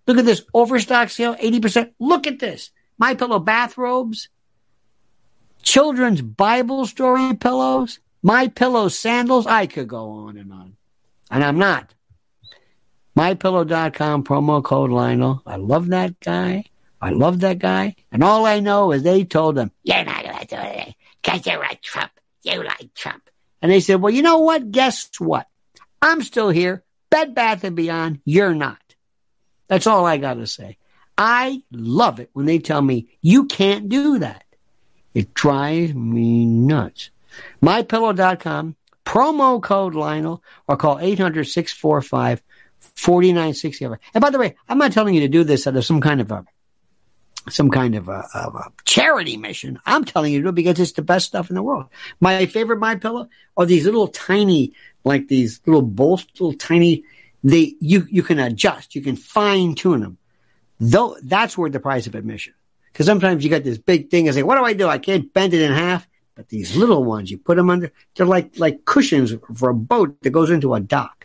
Look 0.07 0.17
at 0.17 0.25
this 0.25 0.43
overstock 0.53 1.09
sale, 1.09 1.35
80%. 1.35 1.93
Look 1.99 2.27
at 2.27 2.39
this. 2.39 2.71
My 2.97 3.15
pillow 3.15 3.39
bathrobes, 3.39 4.29
children's 5.63 6.21
Bible 6.21 6.85
story 6.85 7.33
pillows, 7.35 7.99
my 8.21 8.47
pillow 8.47 8.89
sandals. 8.89 9.47
I 9.47 9.67
could 9.67 9.87
go 9.87 10.09
on 10.09 10.37
and 10.37 10.51
on. 10.51 10.75
And 11.29 11.43
I'm 11.43 11.57
not. 11.57 11.93
MyPillow.com 13.17 14.23
promo 14.23 14.63
code 14.63 14.91
Lionel. 14.91 15.41
I 15.45 15.57
love 15.57 15.89
that 15.89 16.19
guy. 16.19 16.65
I 17.01 17.09
love 17.09 17.39
that 17.41 17.59
guy. 17.59 17.95
And 18.11 18.23
all 18.23 18.45
I 18.45 18.59
know 18.59 18.91
is 18.91 19.03
they 19.03 19.23
told 19.23 19.57
him, 19.57 19.71
you're 19.83 20.03
not 20.03 20.23
going 20.23 20.37
to 20.37 20.45
do 20.45 20.55
it 20.55 20.95
because 21.21 21.45
you're 21.45 21.63
a 21.63 21.75
Trump. 21.75 22.11
You 22.43 22.63
like 22.63 22.93
Trump. 22.93 23.29
And 23.61 23.71
they 23.71 23.79
said, 23.79 24.01
well, 24.01 24.13
you 24.13 24.21
know 24.21 24.39
what? 24.39 24.71
Guess 24.71 25.09
what? 25.19 25.47
I'm 26.01 26.21
still 26.21 26.49
here. 26.49 26.83
Bed 27.09 27.35
Bath 27.35 27.63
and 27.63 27.75
Beyond, 27.75 28.21
you're 28.23 28.55
not. 28.55 28.79
That's 29.67 29.87
all 29.87 30.05
I 30.05 30.17
got 30.17 30.35
to 30.35 30.47
say. 30.47 30.77
I 31.17 31.61
love 31.71 32.19
it 32.19 32.29
when 32.33 32.45
they 32.45 32.59
tell 32.59 32.81
me 32.81 33.07
you 33.21 33.45
can't 33.45 33.89
do 33.89 34.19
that. 34.19 34.43
It 35.13 35.33
drives 35.33 35.93
me 35.93 36.45
nuts. 36.45 37.09
MyPillow.com, 37.61 38.75
promo 39.05 39.61
code 39.61 39.93
Lionel, 39.93 40.43
or 40.67 40.77
call 40.77 40.99
800 40.99 41.43
645 41.45 42.41
4960. 42.95 43.85
And 44.13 44.21
by 44.21 44.29
the 44.29 44.39
way, 44.39 44.55
I'm 44.69 44.77
not 44.77 44.91
telling 44.91 45.13
you 45.13 45.21
to 45.21 45.27
do 45.27 45.43
this 45.43 45.67
out 45.67 45.75
of 45.75 45.85
some 45.85 46.01
kind 46.01 46.21
of 46.21 46.31
a 46.31 46.45
some 47.49 47.71
kind 47.71 47.95
of 47.95 48.07
a, 48.07 48.23
of 48.35 48.55
a, 48.55 48.71
charity 48.85 49.35
mission. 49.35 49.79
I'm 49.85 50.05
telling 50.05 50.31
you 50.31 50.39
to 50.39 50.43
do 50.43 50.49
it 50.49 50.55
because 50.55 50.79
it's 50.79 50.91
the 50.91 51.01
best 51.01 51.25
stuff 51.27 51.49
in 51.49 51.55
the 51.55 51.63
world. 51.63 51.87
My 52.19 52.45
favorite 52.45 52.79
My 52.79 52.95
Pillow 52.95 53.29
are 53.57 53.65
these 53.65 53.85
little 53.85 54.07
tiny, 54.07 54.73
like 55.03 55.27
these 55.27 55.59
little 55.65 55.81
bolts, 55.81 56.27
little 56.39 56.53
tiny. 56.53 57.03
They 57.43 57.75
you 57.79 58.07
you 58.09 58.21
can 58.21 58.39
adjust, 58.39 58.93
you 58.93 59.01
can 59.01 59.15
fine 59.15 59.73
tune 59.75 60.01
them. 60.01 60.17
Though 60.79 61.17
that's 61.23 61.57
worth 61.57 61.73
the 61.73 61.79
price 61.79 62.07
of 62.07 62.15
admission. 62.15 62.53
Because 62.91 63.05
sometimes 63.05 63.43
you 63.43 63.49
got 63.49 63.63
this 63.63 63.77
big 63.77 64.11
thing 64.11 64.27
and 64.27 64.35
say, 64.35 64.43
"What 64.43 64.57
do 64.57 64.63
I 64.63 64.73
do? 64.73 64.87
I 64.87 64.99
can't 64.99 65.33
bend 65.33 65.53
it 65.53 65.61
in 65.61 65.71
half." 65.71 66.07
But 66.35 66.49
these 66.49 66.75
little 66.75 67.03
ones, 67.03 67.31
you 67.31 67.37
put 67.37 67.57
them 67.57 67.69
under, 67.69 67.91
they're 68.15 68.25
like 68.25 68.57
like 68.57 68.85
cushions 68.85 69.33
for 69.55 69.69
a 69.69 69.73
boat 69.73 70.21
that 70.21 70.29
goes 70.29 70.49
into 70.49 70.73
a 70.73 70.79
dock. 70.79 71.20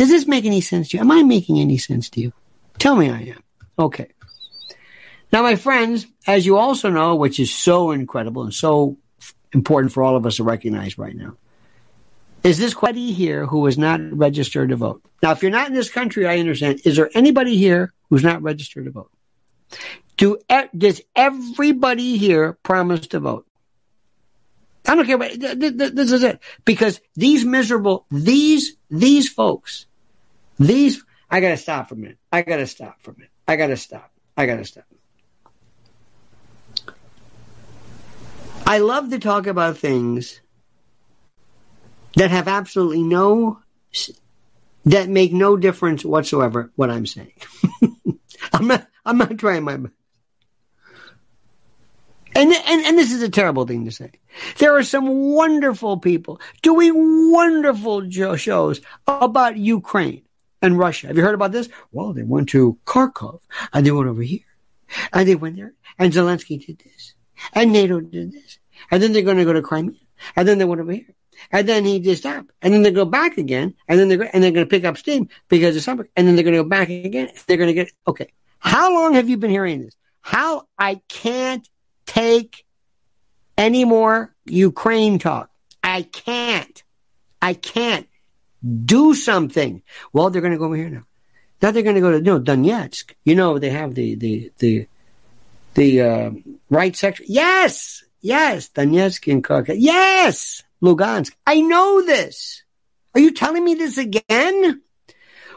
Does 0.00 0.08
this 0.08 0.26
make 0.26 0.46
any 0.46 0.62
sense 0.62 0.88
to 0.88 0.96
you? 0.96 1.02
Am 1.02 1.10
I 1.10 1.22
making 1.22 1.60
any 1.60 1.76
sense 1.76 2.08
to 2.08 2.22
you? 2.22 2.32
Tell 2.78 2.96
me 2.96 3.10
I 3.10 3.20
am. 3.20 3.42
Okay. 3.78 4.08
Now, 5.30 5.42
my 5.42 5.56
friends, 5.56 6.06
as 6.26 6.46
you 6.46 6.56
also 6.56 6.88
know, 6.88 7.16
which 7.16 7.38
is 7.38 7.52
so 7.52 7.90
incredible 7.90 8.44
and 8.44 8.54
so 8.54 8.96
important 9.52 9.92
for 9.92 10.02
all 10.02 10.16
of 10.16 10.24
us 10.24 10.36
to 10.36 10.42
recognize 10.42 10.96
right 10.96 11.14
now, 11.14 11.36
is 12.42 12.56
this 12.56 12.74
anybody 12.74 13.12
here 13.12 13.44
who 13.44 13.66
is 13.66 13.76
not 13.76 14.00
registered 14.16 14.70
to 14.70 14.76
vote? 14.76 15.02
Now, 15.22 15.32
if 15.32 15.42
you're 15.42 15.50
not 15.50 15.68
in 15.68 15.74
this 15.74 15.90
country, 15.90 16.26
I 16.26 16.38
understand. 16.38 16.80
Is 16.86 16.96
there 16.96 17.10
anybody 17.12 17.58
here 17.58 17.92
who's 18.08 18.24
not 18.24 18.40
registered 18.40 18.86
to 18.86 18.92
vote? 18.92 19.10
Do 20.16 20.38
does 20.74 21.02
everybody 21.14 22.16
here 22.16 22.54
promise 22.62 23.06
to 23.08 23.20
vote? 23.20 23.46
I 24.88 24.94
don't 24.94 25.04
care. 25.04 25.18
But 25.18 25.38
this 25.38 26.10
is 26.10 26.22
it 26.22 26.40
because 26.64 27.02
these 27.16 27.44
miserable 27.44 28.06
these 28.10 28.78
these 28.88 29.28
folks 29.28 29.84
these, 30.60 31.02
I 31.30 31.40
gotta 31.40 31.56
stop 31.56 31.88
for 31.88 31.94
a 31.94 31.98
minute. 31.98 32.18
I 32.30 32.42
gotta 32.42 32.66
stop 32.66 33.00
for 33.00 33.12
a 33.12 33.14
minute. 33.14 33.30
I 33.48 33.56
gotta 33.56 33.78
stop. 33.78 34.12
I 34.36 34.44
gotta 34.44 34.64
stop. 34.66 34.84
I 38.66 38.78
love 38.78 39.10
to 39.10 39.18
talk 39.18 39.46
about 39.46 39.78
things 39.78 40.40
that 42.14 42.30
have 42.30 42.46
absolutely 42.46 43.02
no, 43.02 43.60
that 44.84 45.08
make 45.08 45.32
no 45.32 45.56
difference 45.56 46.04
whatsoever 46.04 46.70
what 46.76 46.90
I'm 46.90 47.06
saying. 47.06 47.32
I'm 48.52 48.66
not, 48.66 48.86
I'm 49.04 49.16
not 49.16 49.38
trying 49.38 49.64
my 49.64 49.78
best. 49.78 49.94
And, 52.36 52.52
and, 52.52 52.84
and 52.84 52.98
this 52.98 53.12
is 53.12 53.22
a 53.22 53.28
terrible 53.28 53.66
thing 53.66 53.86
to 53.86 53.90
say. 53.90 54.12
There 54.58 54.76
are 54.76 54.84
some 54.84 55.08
wonderful 55.08 55.98
people 55.98 56.40
doing 56.62 57.32
wonderful 57.32 58.08
shows 58.36 58.80
about 59.08 59.56
Ukraine 59.56 60.22
and 60.62 60.78
Russia. 60.78 61.08
Have 61.08 61.16
you 61.16 61.22
heard 61.22 61.34
about 61.34 61.52
this? 61.52 61.68
Well, 61.92 62.12
they 62.12 62.22
went 62.22 62.48
to 62.50 62.78
Kharkov 62.84 63.40
and 63.72 63.84
they 63.84 63.90
went 63.90 64.08
over 64.08 64.22
here 64.22 64.40
and 65.12 65.28
they 65.28 65.34
went 65.34 65.56
there 65.56 65.74
and 65.98 66.12
Zelensky 66.12 66.64
did 66.64 66.78
this 66.78 67.14
and 67.52 67.72
NATO 67.72 68.00
did 68.00 68.32
this. 68.32 68.58
And 68.90 69.02
then 69.02 69.12
they're 69.12 69.22
going 69.22 69.36
to 69.36 69.44
go 69.44 69.52
to 69.52 69.62
Crimea 69.62 70.00
and 70.36 70.46
then 70.46 70.58
they 70.58 70.64
went 70.64 70.80
over 70.80 70.92
here. 70.92 71.14
And 71.52 71.68
then 71.68 71.84
he 71.84 72.00
just 72.00 72.22
stopped. 72.22 72.50
And 72.62 72.72
then 72.72 72.82
they 72.82 72.90
go 72.90 73.04
back 73.04 73.38
again. 73.38 73.74
And 73.88 73.98
then 73.98 74.08
they're, 74.08 74.30
and 74.32 74.42
they're 74.42 74.50
going 74.50 74.66
to 74.66 74.70
pick 74.70 74.84
up 74.84 74.98
steam 74.98 75.28
because 75.48 75.74
of 75.76 75.82
something. 75.82 76.06
And 76.16 76.26
then 76.26 76.36
they're 76.36 76.44
going 76.44 76.56
to 76.56 76.62
go 76.62 76.68
back 76.68 76.90
again. 76.90 77.30
They're 77.46 77.56
going 77.56 77.68
to 77.68 77.74
get, 77.74 77.90
okay. 78.06 78.32
How 78.58 78.92
long 78.92 79.14
have 79.14 79.28
you 79.28 79.38
been 79.38 79.50
hearing 79.50 79.80
this? 79.80 79.96
How 80.20 80.68
I 80.78 81.00
can't 81.08 81.66
take 82.04 82.64
any 83.56 83.84
more 83.84 84.34
Ukraine 84.44 85.18
talk. 85.18 85.50
I 85.82 86.02
can't. 86.02 86.82
I 87.40 87.54
can't 87.54 88.06
do 88.84 89.14
something. 89.14 89.82
Well, 90.12 90.30
they're 90.30 90.42
going 90.42 90.52
to 90.52 90.58
go 90.58 90.66
over 90.66 90.76
here 90.76 90.90
now. 90.90 91.04
Now 91.62 91.70
they're 91.70 91.82
going 91.82 91.96
to 91.96 92.00
go 92.00 92.10
to 92.10 92.18
you 92.18 92.22
know, 92.22 92.40
Donetsk. 92.40 93.14
You 93.24 93.34
know 93.34 93.58
they 93.58 93.70
have 93.70 93.94
the 93.94 94.14
the 94.14 94.52
the 94.58 94.86
the 95.74 96.00
uh, 96.00 96.30
right 96.70 96.96
section. 96.96 97.26
Yes, 97.28 98.02
yes, 98.20 98.70
Donetsk 98.70 99.30
and 99.30 99.44
Kharkiv. 99.44 99.76
Yes, 99.78 100.62
Lugansk. 100.82 101.32
I 101.46 101.60
know 101.60 102.02
this. 102.04 102.62
Are 103.14 103.20
you 103.20 103.32
telling 103.32 103.64
me 103.64 103.74
this 103.74 103.98
again? 103.98 104.82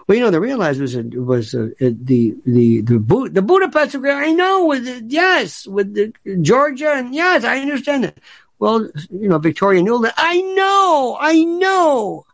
Well, 0.07 0.17
you 0.17 0.23
know, 0.23 0.31
they 0.31 0.39
realized 0.39 0.81
was 0.81 0.95
a, 0.95 1.03
was 1.03 1.53
a, 1.53 1.71
a, 1.79 1.91
the 1.91 2.35
the 2.45 2.81
the 2.81 3.29
the 3.31 3.41
Budapest 3.41 3.95
agreement. 3.95 4.27
I 4.27 4.31
know 4.31 4.65
with 4.65 4.85
the, 4.85 5.03
yes 5.07 5.65
with 5.65 5.93
the 5.93 6.13
Georgia 6.41 6.91
and 6.91 7.15
yes, 7.15 7.45
I 7.45 7.59
understand 7.59 8.03
that. 8.03 8.17
Well, 8.59 8.89
you 9.09 9.29
know, 9.29 9.37
Victoria 9.39 9.81
Nuland. 9.81 10.13
I 10.17 10.41
know, 10.41 11.17
I 11.19 11.43
know. 11.43 12.25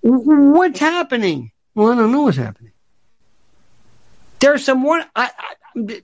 What's 0.00 0.80
happening? 0.80 1.52
Well, 1.74 1.92
I 1.92 1.96
don't 1.96 2.12
know 2.12 2.22
what's 2.22 2.36
happening. 2.36 2.72
There's 4.40 4.64
some 4.64 4.82
one. 4.82 5.04
I, 5.16 5.30
I, 5.76 6.02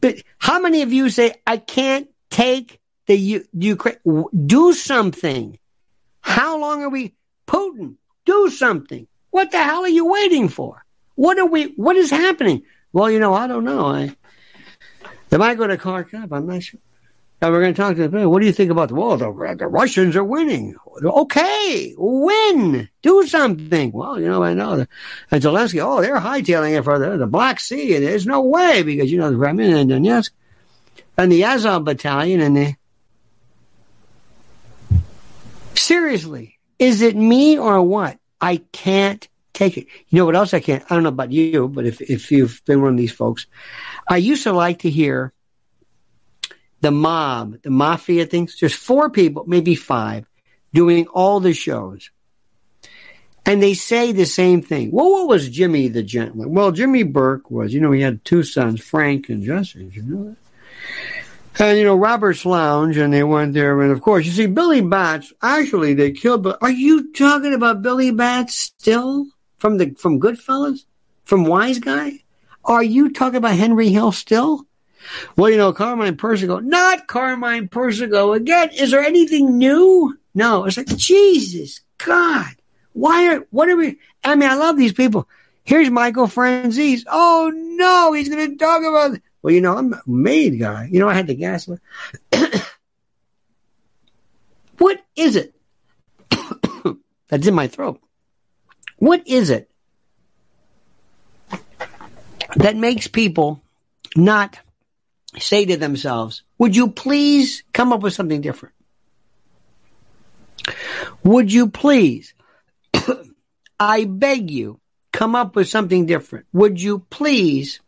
but 0.00 0.16
how 0.38 0.60
many 0.60 0.82
of 0.82 0.92
you 0.92 1.10
say 1.10 1.34
I 1.46 1.56
can't 1.56 2.08
take 2.30 2.80
the 3.06 3.46
Ukraine? 3.52 3.96
Do 4.46 4.72
something. 4.72 5.58
How 6.20 6.58
long 6.58 6.82
are 6.82 6.88
we? 6.88 7.14
Putin, 7.46 7.96
do 8.24 8.50
something. 8.50 9.06
What 9.30 9.50
the 9.50 9.62
hell 9.62 9.82
are 9.82 9.88
you 9.88 10.06
waiting 10.06 10.48
for? 10.48 10.84
What 11.14 11.38
are 11.38 11.46
we? 11.46 11.72
What 11.76 11.96
is 11.96 12.10
happening? 12.10 12.62
Well, 12.92 13.10
you 13.10 13.18
know, 13.18 13.34
I 13.34 13.46
don't 13.46 13.64
know. 13.64 13.86
I 13.86 14.14
they 15.30 15.38
might 15.38 15.56
go 15.56 15.66
to 15.66 15.76
Kharkov. 15.76 16.30
I'm 16.30 16.46
not 16.46 16.62
sure. 16.62 16.80
And 17.42 17.52
we're 17.52 17.60
going 17.60 17.74
to 17.74 17.82
talk 17.82 17.96
to 17.96 18.06
them. 18.06 18.30
What 18.30 18.38
do 18.38 18.46
you 18.46 18.52
think 18.52 18.70
about 18.70 18.90
the 18.90 18.94
well? 18.94 19.16
The, 19.16 19.56
the 19.58 19.66
Russians 19.66 20.14
are 20.14 20.22
winning. 20.22 20.76
Okay, 21.02 21.92
win, 21.98 22.88
do 23.02 23.26
something. 23.26 23.90
Well, 23.90 24.20
you 24.20 24.28
know, 24.28 24.44
I 24.44 24.54
know. 24.54 24.76
The, 24.76 24.88
and 25.28 25.42
Zelensky, 25.42 25.84
oh, 25.84 26.00
they're 26.00 26.20
hightailing 26.20 26.78
it 26.78 26.84
for 26.84 27.00
the, 27.00 27.16
the 27.16 27.26
Black 27.26 27.58
Sea. 27.58 27.96
And 27.96 28.04
there's 28.04 28.26
no 28.26 28.42
way 28.42 28.84
because 28.84 29.10
you 29.10 29.18
know 29.18 29.32
the 29.32 29.36
Kremlin 29.36 29.74
and 29.74 29.90
Donetsk 29.90 30.30
and 31.18 31.32
the 31.32 31.44
Azov 31.44 31.84
battalion 31.84 32.40
and 32.40 32.56
the. 32.56 32.76
Seriously, 35.74 36.60
is 36.78 37.02
it 37.02 37.16
me 37.16 37.58
or 37.58 37.82
what? 37.82 38.20
I 38.40 38.58
can't 38.70 39.26
take 39.52 39.76
it. 39.76 39.88
You 40.10 40.18
know 40.18 40.26
what 40.26 40.36
else 40.36 40.54
I 40.54 40.60
can't? 40.60 40.84
I 40.88 40.94
don't 40.94 41.02
know 41.02 41.08
about 41.08 41.32
you, 41.32 41.66
but 41.66 41.86
if 41.86 42.00
if 42.00 42.30
you've 42.30 42.62
been 42.66 42.82
one 42.82 42.92
of 42.92 42.98
these 42.98 43.10
folks, 43.10 43.46
I 44.08 44.18
used 44.18 44.44
to 44.44 44.52
like 44.52 44.78
to 44.80 44.90
hear 44.90 45.32
the 46.82 46.90
mob, 46.90 47.62
the 47.62 47.70
mafia 47.70 48.26
things. 48.26 48.58
There's 48.60 48.74
four 48.74 49.08
people, 49.08 49.44
maybe 49.46 49.74
five, 49.74 50.28
doing 50.74 51.06
all 51.06 51.40
the 51.40 51.54
shows. 51.54 52.10
And 53.46 53.62
they 53.62 53.74
say 53.74 54.12
the 54.12 54.26
same 54.26 54.62
thing. 54.62 54.90
Well, 54.92 55.10
what 55.10 55.28
was 55.28 55.48
Jimmy 55.48 55.88
the 55.88 56.02
gentleman? 56.02 56.52
Well, 56.52 56.70
Jimmy 56.70 57.02
Burke 57.02 57.50
was, 57.50 57.72
you 57.72 57.80
know, 57.80 57.90
he 57.90 58.00
had 58.00 58.24
two 58.24 58.42
sons, 58.42 58.80
Frank 58.80 59.30
and 59.30 59.42
Jesse. 59.42 59.90
You 59.92 60.02
know 60.02 60.24
that? 60.24 60.36
And, 61.58 61.78
you 61.78 61.84
know, 61.84 61.96
Robert's 61.96 62.46
Lounge, 62.46 62.96
and 62.96 63.12
they 63.12 63.24
went 63.24 63.52
there. 63.52 63.80
And 63.80 63.92
of 63.92 64.00
course, 64.00 64.24
you 64.24 64.32
see, 64.32 64.46
Billy 64.46 64.80
Bats, 64.80 65.32
actually, 65.42 65.94
they 65.94 66.12
killed, 66.12 66.42
but 66.42 66.58
are 66.62 66.70
you 66.70 67.12
talking 67.12 67.52
about 67.52 67.82
Billy 67.82 68.10
Bats 68.10 68.56
still 68.56 69.26
from 69.58 69.78
the, 69.78 69.94
from 69.98 70.20
Goodfellas? 70.20 70.84
From 71.24 71.44
Wise 71.44 71.78
Guy? 71.78 72.20
Are 72.64 72.82
you 72.82 73.12
talking 73.12 73.36
about 73.36 73.54
Henry 73.54 73.88
Hill 73.90 74.12
still? 74.12 74.66
Well, 75.36 75.50
you 75.50 75.56
know, 75.56 75.72
Carmine 75.72 76.16
Persico, 76.16 76.58
not 76.60 77.06
Carmine 77.06 77.68
Persico 77.68 78.32
again. 78.32 78.70
Is 78.70 78.90
there 78.90 79.02
anything 79.02 79.58
new? 79.58 80.16
No. 80.34 80.64
It's 80.64 80.76
like, 80.76 80.86
Jesus, 80.96 81.80
God, 81.98 82.54
why 82.92 83.34
are, 83.34 83.46
what 83.50 83.68
are 83.68 83.76
we, 83.76 83.98
I 84.24 84.34
mean, 84.34 84.48
I 84.48 84.54
love 84.54 84.76
these 84.76 84.92
people. 84.92 85.28
Here's 85.64 85.90
Michael 85.90 86.26
Franzese. 86.26 87.04
Oh 87.10 87.52
no, 87.54 88.12
he's 88.12 88.28
going 88.28 88.50
to 88.50 88.56
talk 88.56 88.80
about, 88.80 89.18
well, 89.42 89.54
you 89.54 89.60
know, 89.60 89.76
I'm 89.76 89.92
a 89.92 90.02
made 90.06 90.58
guy. 90.58 90.88
You 90.90 90.98
know, 90.98 91.08
I 91.08 91.14
had 91.14 91.28
the 91.28 91.34
gas. 91.34 91.68
what 94.78 95.04
is 95.14 95.36
it? 95.36 95.54
That's 97.28 97.46
in 97.46 97.54
my 97.54 97.68
throat. 97.68 98.00
What 98.96 99.26
is 99.26 99.50
it 99.50 99.68
that 102.56 102.76
makes 102.76 103.06
people 103.08 103.62
not 104.16 104.58
say 105.38 105.64
to 105.64 105.76
themselves, 105.76 106.42
would 106.58 106.76
you 106.76 106.90
please 106.90 107.62
come 107.72 107.92
up 107.92 108.00
with 108.02 108.14
something 108.14 108.40
different? 108.40 108.74
Would 111.24 111.52
you 111.52 111.68
please, 111.68 112.34
I 113.80 114.04
beg 114.04 114.50
you, 114.50 114.80
come 115.12 115.34
up 115.34 115.56
with 115.56 115.68
something 115.68 116.06
different? 116.06 116.46
Would 116.52 116.80
you 116.80 117.00
please 117.10 117.80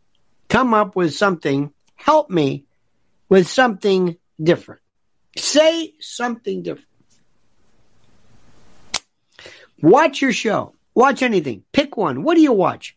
come 0.49 0.73
up 0.73 0.95
with 0.95 1.13
something, 1.13 1.71
help 1.95 2.29
me 2.29 2.65
with 3.29 3.47
something 3.47 4.17
different? 4.41 4.81
Say 5.37 5.93
something 5.99 6.63
different. 6.63 6.87
Watch 9.81 10.21
your 10.21 10.31
show. 10.31 10.73
Watch 10.93 11.21
anything. 11.21 11.63
Pick 11.73 11.97
one. 11.97 12.23
What 12.23 12.35
do 12.35 12.41
you 12.41 12.53
watch? 12.53 12.95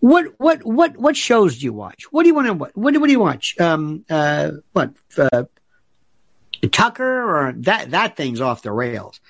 What 0.00 0.34
what 0.38 0.64
what 0.64 0.96
what 0.96 1.16
shows 1.16 1.58
do 1.58 1.64
you 1.64 1.72
watch? 1.72 2.04
What 2.12 2.22
do 2.22 2.28
you 2.28 2.34
want 2.34 2.46
to 2.46 2.54
what 2.54 2.76
what, 2.76 2.96
what 2.96 3.06
do 3.06 3.12
you 3.12 3.20
watch? 3.20 3.58
Um 3.58 4.04
uh 4.08 4.52
what 4.72 4.92
uh, 5.16 5.44
Tucker 6.70 7.04
or 7.04 7.52
that 7.58 7.90
that 7.90 8.16
thing's 8.16 8.40
off 8.40 8.62
the 8.62 8.72
rails. 8.72 9.20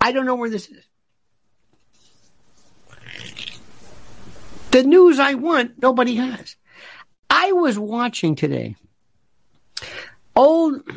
I 0.00 0.12
don't 0.12 0.26
know 0.26 0.36
where 0.36 0.50
this 0.50 0.68
is. 0.68 0.84
The 4.70 4.82
news 4.82 5.18
I 5.18 5.34
want, 5.34 5.80
nobody 5.80 6.16
has. 6.16 6.56
I 7.30 7.52
was 7.52 7.78
watching 7.78 8.34
today 8.34 8.76
old 10.38 10.80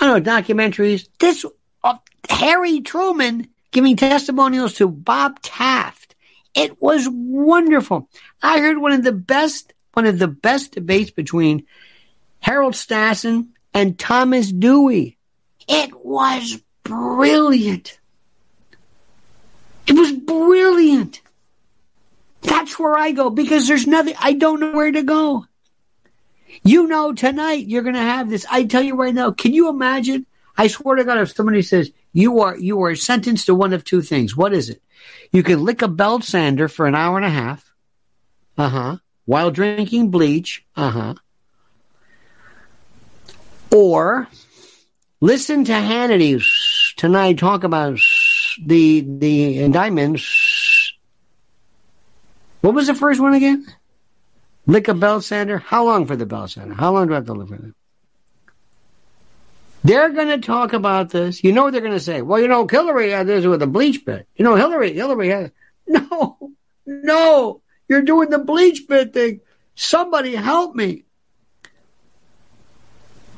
I 0.00 0.06
don't 0.06 0.24
know 0.24 0.32
documentaries. 0.32 1.08
This 1.18 1.44
uh, 1.82 1.96
Harry 2.28 2.80
Truman 2.80 3.48
giving 3.70 3.96
testimonials 3.96 4.74
to 4.74 4.88
Bob 4.88 5.40
Taft 5.42 6.14
it 6.54 6.80
was 6.80 7.08
wonderful. 7.10 8.08
I 8.42 8.60
heard 8.60 8.78
one 8.78 8.92
of 8.92 9.04
the 9.04 9.12
best, 9.12 9.72
one 9.94 10.06
of 10.06 10.18
the 10.18 10.28
best 10.28 10.72
debates 10.72 11.10
between 11.10 11.66
Harold 12.40 12.74
Stassen 12.74 13.48
and 13.72 13.98
Thomas 13.98 14.50
Dewey. 14.50 15.16
It 15.68 16.04
was 16.04 16.60
brilliant. 16.82 17.98
It 19.86 19.92
was 19.92 20.12
brilliant. 20.12 21.20
That's 22.42 22.78
where 22.78 22.96
I 22.96 23.12
go 23.12 23.30
because 23.30 23.68
there's 23.68 23.86
nothing, 23.86 24.14
I 24.18 24.32
don't 24.32 24.60
know 24.60 24.72
where 24.72 24.90
to 24.90 25.02
go. 25.02 25.46
You 26.64 26.86
know, 26.86 27.12
tonight 27.12 27.66
you're 27.66 27.82
going 27.82 27.94
to 27.94 28.00
have 28.00 28.28
this. 28.28 28.46
I 28.50 28.64
tell 28.64 28.82
you 28.82 28.96
right 28.96 29.14
now, 29.14 29.30
can 29.30 29.52
you 29.52 29.68
imagine? 29.68 30.26
I 30.56 30.66
swear 30.66 30.96
to 30.96 31.04
God, 31.04 31.18
if 31.18 31.34
somebody 31.34 31.62
says 31.62 31.92
you 32.12 32.40
are, 32.40 32.56
you 32.56 32.82
are 32.82 32.94
sentenced 32.96 33.46
to 33.46 33.54
one 33.54 33.72
of 33.72 33.84
two 33.84 34.02
things, 34.02 34.36
what 34.36 34.52
is 34.52 34.68
it? 34.68 34.82
You 35.32 35.42
can 35.42 35.64
lick 35.64 35.82
a 35.82 35.88
belt 35.88 36.24
sander 36.24 36.68
for 36.68 36.86
an 36.86 36.94
hour 36.94 37.16
and 37.16 37.26
a 37.26 37.30
half. 37.30 37.72
Uh 38.58 38.68
huh. 38.68 38.96
While 39.24 39.50
drinking 39.50 40.10
bleach. 40.10 40.64
Uh 40.76 40.90
huh. 40.90 41.14
Or 43.70 44.28
listen 45.20 45.64
to 45.64 45.72
Hannity 45.72 46.42
tonight 46.96 47.38
talk 47.38 47.64
about 47.64 47.98
the 48.64 49.00
the 49.00 49.58
indictments. 49.60 50.92
What 52.60 52.74
was 52.74 52.88
the 52.88 52.94
first 52.94 53.20
one 53.20 53.34
again? 53.34 53.66
Lick 54.66 54.88
a 54.88 54.94
belt 54.94 55.24
sander. 55.24 55.58
How 55.58 55.84
long 55.84 56.06
for 56.06 56.16
the 56.16 56.26
belt 56.26 56.50
sander? 56.50 56.74
How 56.74 56.92
long 56.92 57.06
do 57.06 57.14
I 57.14 57.16
have 57.16 57.26
to 57.26 57.32
live 57.32 57.50
with 57.50 57.64
it? 57.64 57.74
They're 59.82 60.10
going 60.10 60.28
to 60.28 60.46
talk 60.46 60.72
about 60.72 61.10
this. 61.10 61.42
You 61.42 61.52
know 61.52 61.64
what 61.64 61.72
they're 61.72 61.80
going 61.80 61.94
to 61.94 62.00
say? 62.00 62.22
Well, 62.22 62.40
you 62.40 62.48
know, 62.48 62.66
Hillary 62.66 63.10
had 63.10 63.26
this 63.26 63.46
with 63.46 63.62
a 63.62 63.66
BleachBit. 63.66 64.24
You 64.36 64.44
know, 64.44 64.56
Hillary, 64.56 64.92
Hillary 64.92 65.28
had. 65.28 65.52
No, 65.92 66.52
no, 66.86 67.62
you're 67.88 68.02
doing 68.02 68.30
the 68.30 68.38
BleachBit 68.38 69.12
thing. 69.12 69.40
Somebody 69.74 70.36
help 70.36 70.76
me. 70.76 71.02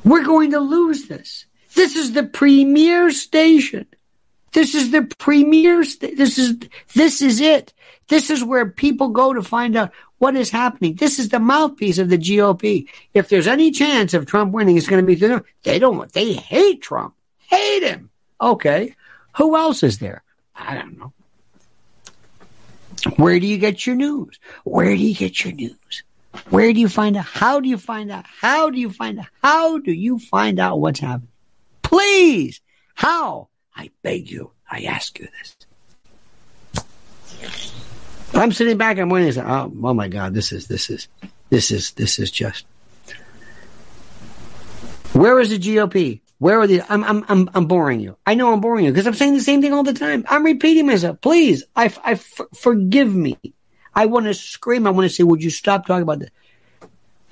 We're 0.03 0.23
going 0.23 0.51
to 0.51 0.59
lose 0.59 1.07
this. 1.07 1.45
This 1.73 1.95
is 1.95 2.13
the 2.13 2.23
premier 2.23 3.09
station. 3.09 3.87
This 4.51 4.75
is 4.75 4.91
the 4.91 5.03
premier. 5.17 5.83
This 5.83 6.37
is 6.37 6.59
this 6.93 7.21
is 7.23 7.41
it. 7.41 7.73
This 8.07 8.29
is 8.29 8.43
where 8.43 8.69
people 8.69 9.09
go 9.09 9.33
to 9.33 9.41
find 9.41 9.75
out 9.75 9.91
what 10.17 10.35
is 10.35 10.49
happening. 10.49 10.95
This 10.95 11.19
is 11.19 11.29
the 11.29 11.39
mouthpiece 11.39 11.97
of 11.97 12.09
the 12.09 12.17
GOP. 12.17 12.87
If 13.13 13.29
there's 13.29 13.47
any 13.47 13.71
chance 13.71 14.13
of 14.13 14.25
Trump 14.25 14.53
winning, 14.53 14.77
it's 14.77 14.87
going 14.87 15.01
to 15.01 15.07
be 15.07 15.15
through 15.15 15.29
them. 15.29 15.43
They 15.63 15.79
don't. 15.79 15.97
want. 15.97 16.13
They 16.13 16.33
hate 16.33 16.81
Trump. 16.81 17.15
Hate 17.37 17.83
him. 17.83 18.09
Okay. 18.41 18.95
Who 19.37 19.55
else 19.55 19.83
is 19.83 19.99
there? 19.99 20.23
I 20.55 20.75
don't 20.75 20.97
know. 20.97 21.13
Where 23.17 23.39
do 23.39 23.47
you 23.47 23.57
get 23.57 23.85
your 23.85 23.95
news? 23.95 24.39
Where 24.63 24.95
do 24.95 25.01
you 25.01 25.15
get 25.15 25.43
your 25.43 25.53
news? 25.53 26.03
Where 26.49 26.71
do 26.73 26.79
you 26.79 26.87
find 26.87 27.17
out? 27.17 27.25
How 27.25 27.59
do 27.59 27.67
you 27.67 27.77
find 27.77 28.11
out? 28.11 28.25
How 28.25 28.69
do 28.69 28.79
you 28.79 28.89
find 28.89 29.19
out? 29.19 29.27
How 29.41 29.77
do 29.79 29.91
you 29.91 30.19
find 30.19 30.59
out 30.59 30.79
what's 30.79 30.99
happening? 30.99 31.29
Please. 31.81 32.61
How? 32.95 33.49
I 33.75 33.91
beg 34.03 34.29
you. 34.29 34.51
I 34.69 34.83
ask 34.83 35.19
you 35.19 35.27
this. 35.39 35.55
I'm 38.33 38.51
sitting 38.51 38.77
back. 38.77 38.97
I'm 38.97 39.09
waiting. 39.09 39.41
Oh, 39.43 39.71
oh 39.83 39.93
my 39.93 40.07
God! 40.07 40.33
This 40.33 40.51
is 40.51 40.67
this 40.67 40.89
is 40.89 41.07
this 41.49 41.71
is 41.71 41.91
this 41.91 42.19
is 42.19 42.31
just. 42.31 42.65
Where 45.13 45.39
is 45.39 45.51
the 45.51 45.59
GOP? 45.59 46.21
Where 46.39 46.59
are 46.59 46.67
the? 46.67 46.81
I'm 46.89 47.03
I'm 47.03 47.25
I'm, 47.29 47.49
I'm 47.53 47.65
boring 47.67 47.99
you. 47.99 48.17
I 48.25 48.33
know 48.33 48.51
I'm 48.51 48.59
boring 48.59 48.85
you 48.85 48.91
because 48.91 49.07
I'm 49.07 49.13
saying 49.13 49.35
the 49.35 49.41
same 49.41 49.61
thing 49.61 49.73
all 49.73 49.83
the 49.83 49.93
time. 49.93 50.25
I'm 50.27 50.43
repeating 50.43 50.87
myself. 50.87 51.21
Please, 51.21 51.63
I, 51.75 51.93
I 52.03 52.15
forgive 52.15 53.13
me. 53.13 53.37
I 53.95 54.07
want 54.07 54.25
to 54.25 54.33
scream. 54.33 54.87
I 54.87 54.89
want 54.89 55.07
to 55.09 55.15
say, 55.15 55.23
would 55.23 55.43
you 55.43 55.51
stop 55.51 55.85
talking 55.85 56.03
about 56.03 56.19
this? 56.19 56.31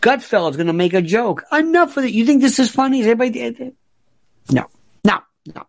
Gutfeld's 0.01 0.57
going 0.57 0.67
to 0.67 0.73
make 0.73 0.93
a 0.93 1.01
joke. 1.01 1.43
Enough 1.51 1.97
of 1.97 2.05
it. 2.05 2.11
You 2.11 2.25
think 2.25 2.41
this 2.41 2.59
is 2.59 2.71
funny? 2.71 3.01
Is 3.01 3.07
everybody? 3.07 3.41
Eh, 3.41 3.53
eh? 3.59 3.69
No, 4.51 4.67
no, 5.03 5.19
no. 5.53 5.63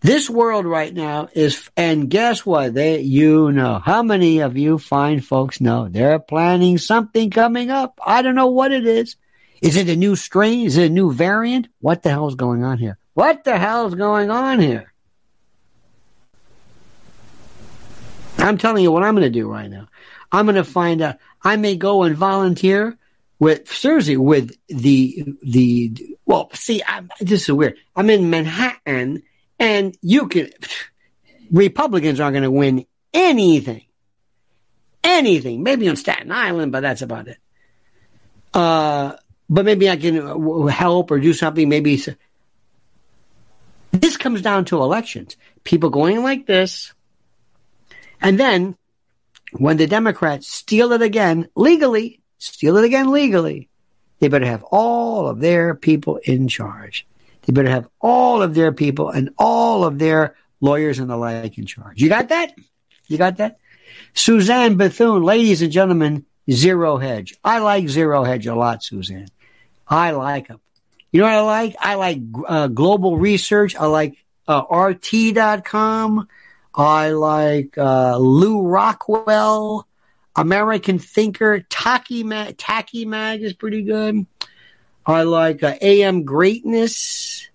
This 0.00 0.30
world 0.30 0.64
right 0.64 0.94
now 0.94 1.28
is, 1.32 1.70
and 1.76 2.08
guess 2.08 2.46
what? 2.46 2.74
They, 2.74 3.00
you 3.00 3.50
know, 3.50 3.80
how 3.84 4.02
many 4.02 4.38
of 4.38 4.56
you 4.56 4.78
fine 4.78 5.20
folks 5.20 5.60
know 5.60 5.88
they're 5.88 6.20
planning 6.20 6.78
something 6.78 7.30
coming 7.30 7.70
up? 7.70 7.98
I 8.04 8.22
don't 8.22 8.36
know 8.36 8.46
what 8.46 8.70
it 8.70 8.86
is. 8.86 9.16
Is 9.60 9.76
it 9.76 9.88
a 9.88 9.96
new 9.96 10.14
strain? 10.14 10.66
Is 10.66 10.76
it 10.76 10.86
a 10.86 10.94
new 10.94 11.12
variant? 11.12 11.66
What 11.80 12.04
the 12.04 12.10
hell 12.10 12.28
is 12.28 12.36
going 12.36 12.62
on 12.62 12.78
here? 12.78 12.96
What 13.14 13.42
the 13.42 13.58
hell 13.58 13.88
is 13.88 13.96
going 13.96 14.30
on 14.30 14.60
here? 14.60 14.92
I'm 18.38 18.56
telling 18.56 18.84
you 18.84 18.92
what 18.92 19.02
I'm 19.02 19.16
going 19.16 19.24
to 19.24 19.30
do 19.30 19.50
right 19.50 19.68
now. 19.68 19.88
I'm 20.30 20.46
going 20.46 20.54
to 20.54 20.64
find 20.64 21.02
out. 21.02 21.16
I 21.42 21.56
may 21.56 21.74
go 21.74 22.04
and 22.04 22.16
volunteer 22.16 22.96
with 23.40 23.72
seriously 23.72 24.16
with 24.16 24.56
the 24.68 25.34
the 25.42 26.16
well, 26.24 26.50
see, 26.52 26.82
I'm, 26.86 27.10
this 27.20 27.42
is 27.42 27.52
weird. 27.52 27.76
I'm 27.96 28.10
in 28.10 28.30
Manhattan, 28.30 29.22
and 29.58 29.96
you 30.02 30.28
can 30.28 30.50
Republicans 31.50 32.20
aren't 32.20 32.34
going 32.34 32.42
to 32.42 32.50
win 32.50 32.86
anything, 33.12 33.84
anything. 35.02 35.62
Maybe 35.62 35.88
on 35.88 35.96
Staten 35.96 36.30
Island, 36.30 36.72
but 36.72 36.80
that's 36.80 37.02
about 37.02 37.28
it. 37.28 37.38
Uh, 38.52 39.14
but 39.50 39.64
maybe 39.64 39.88
I 39.88 39.96
can 39.96 40.68
help 40.68 41.10
or 41.10 41.18
do 41.18 41.32
something. 41.32 41.68
Maybe 41.68 42.02
this 43.92 44.16
comes 44.16 44.42
down 44.42 44.66
to 44.66 44.82
elections. 44.82 45.36
People 45.64 45.90
going 45.90 46.22
like 46.22 46.46
this, 46.46 46.92
and 48.20 48.38
then 48.38 48.76
when 49.52 49.76
the 49.76 49.86
Democrats 49.86 50.46
steal 50.46 50.92
it 50.92 51.02
again 51.02 51.48
legally, 51.54 52.20
steal 52.38 52.76
it 52.76 52.84
again 52.84 53.10
legally, 53.10 53.68
they 54.18 54.28
better 54.28 54.46
have 54.46 54.64
all 54.64 55.28
of 55.28 55.40
their 55.40 55.74
people 55.74 56.16
in 56.22 56.48
charge. 56.48 57.06
They 57.48 57.54
better 57.54 57.70
have 57.70 57.88
all 57.98 58.42
of 58.42 58.54
their 58.54 58.72
people 58.72 59.08
and 59.08 59.30
all 59.38 59.82
of 59.84 59.98
their 59.98 60.36
lawyers 60.60 60.98
and 60.98 61.08
the 61.08 61.16
like 61.16 61.56
in 61.56 61.64
charge. 61.64 61.98
You 61.98 62.10
got 62.10 62.28
that? 62.28 62.52
You 63.06 63.16
got 63.16 63.38
that? 63.38 63.58
Suzanne 64.12 64.76
Bethune, 64.76 65.22
ladies 65.22 65.62
and 65.62 65.72
gentlemen, 65.72 66.26
Zero 66.50 66.98
Hedge. 66.98 67.34
I 67.42 67.60
like 67.60 67.88
Zero 67.88 68.22
Hedge 68.22 68.46
a 68.46 68.54
lot, 68.54 68.82
Suzanne. 68.84 69.28
I 69.86 70.10
like 70.10 70.48
them. 70.48 70.60
You 71.10 71.22
know 71.22 71.26
what 71.26 71.36
I 71.36 71.40
like? 71.40 71.76
I 71.80 71.94
like 71.94 72.18
uh, 72.46 72.66
global 72.66 73.16
research. 73.16 73.74
I 73.76 73.86
like 73.86 74.22
uh, 74.46 74.64
RT.com. 74.70 76.28
I 76.74 77.10
like 77.12 77.78
uh, 77.78 78.18
Lew 78.18 78.60
Rockwell, 78.60 79.88
American 80.36 80.98
Thinker. 80.98 81.64
Mag, 82.24 82.58
Taki 82.58 83.06
Mag 83.06 83.42
is 83.42 83.54
pretty 83.54 83.84
good. 83.84 84.26
I 85.08 85.22
like 85.22 85.62
uh, 85.62 85.74
AM 85.80 86.24
Greatness. 86.24 87.48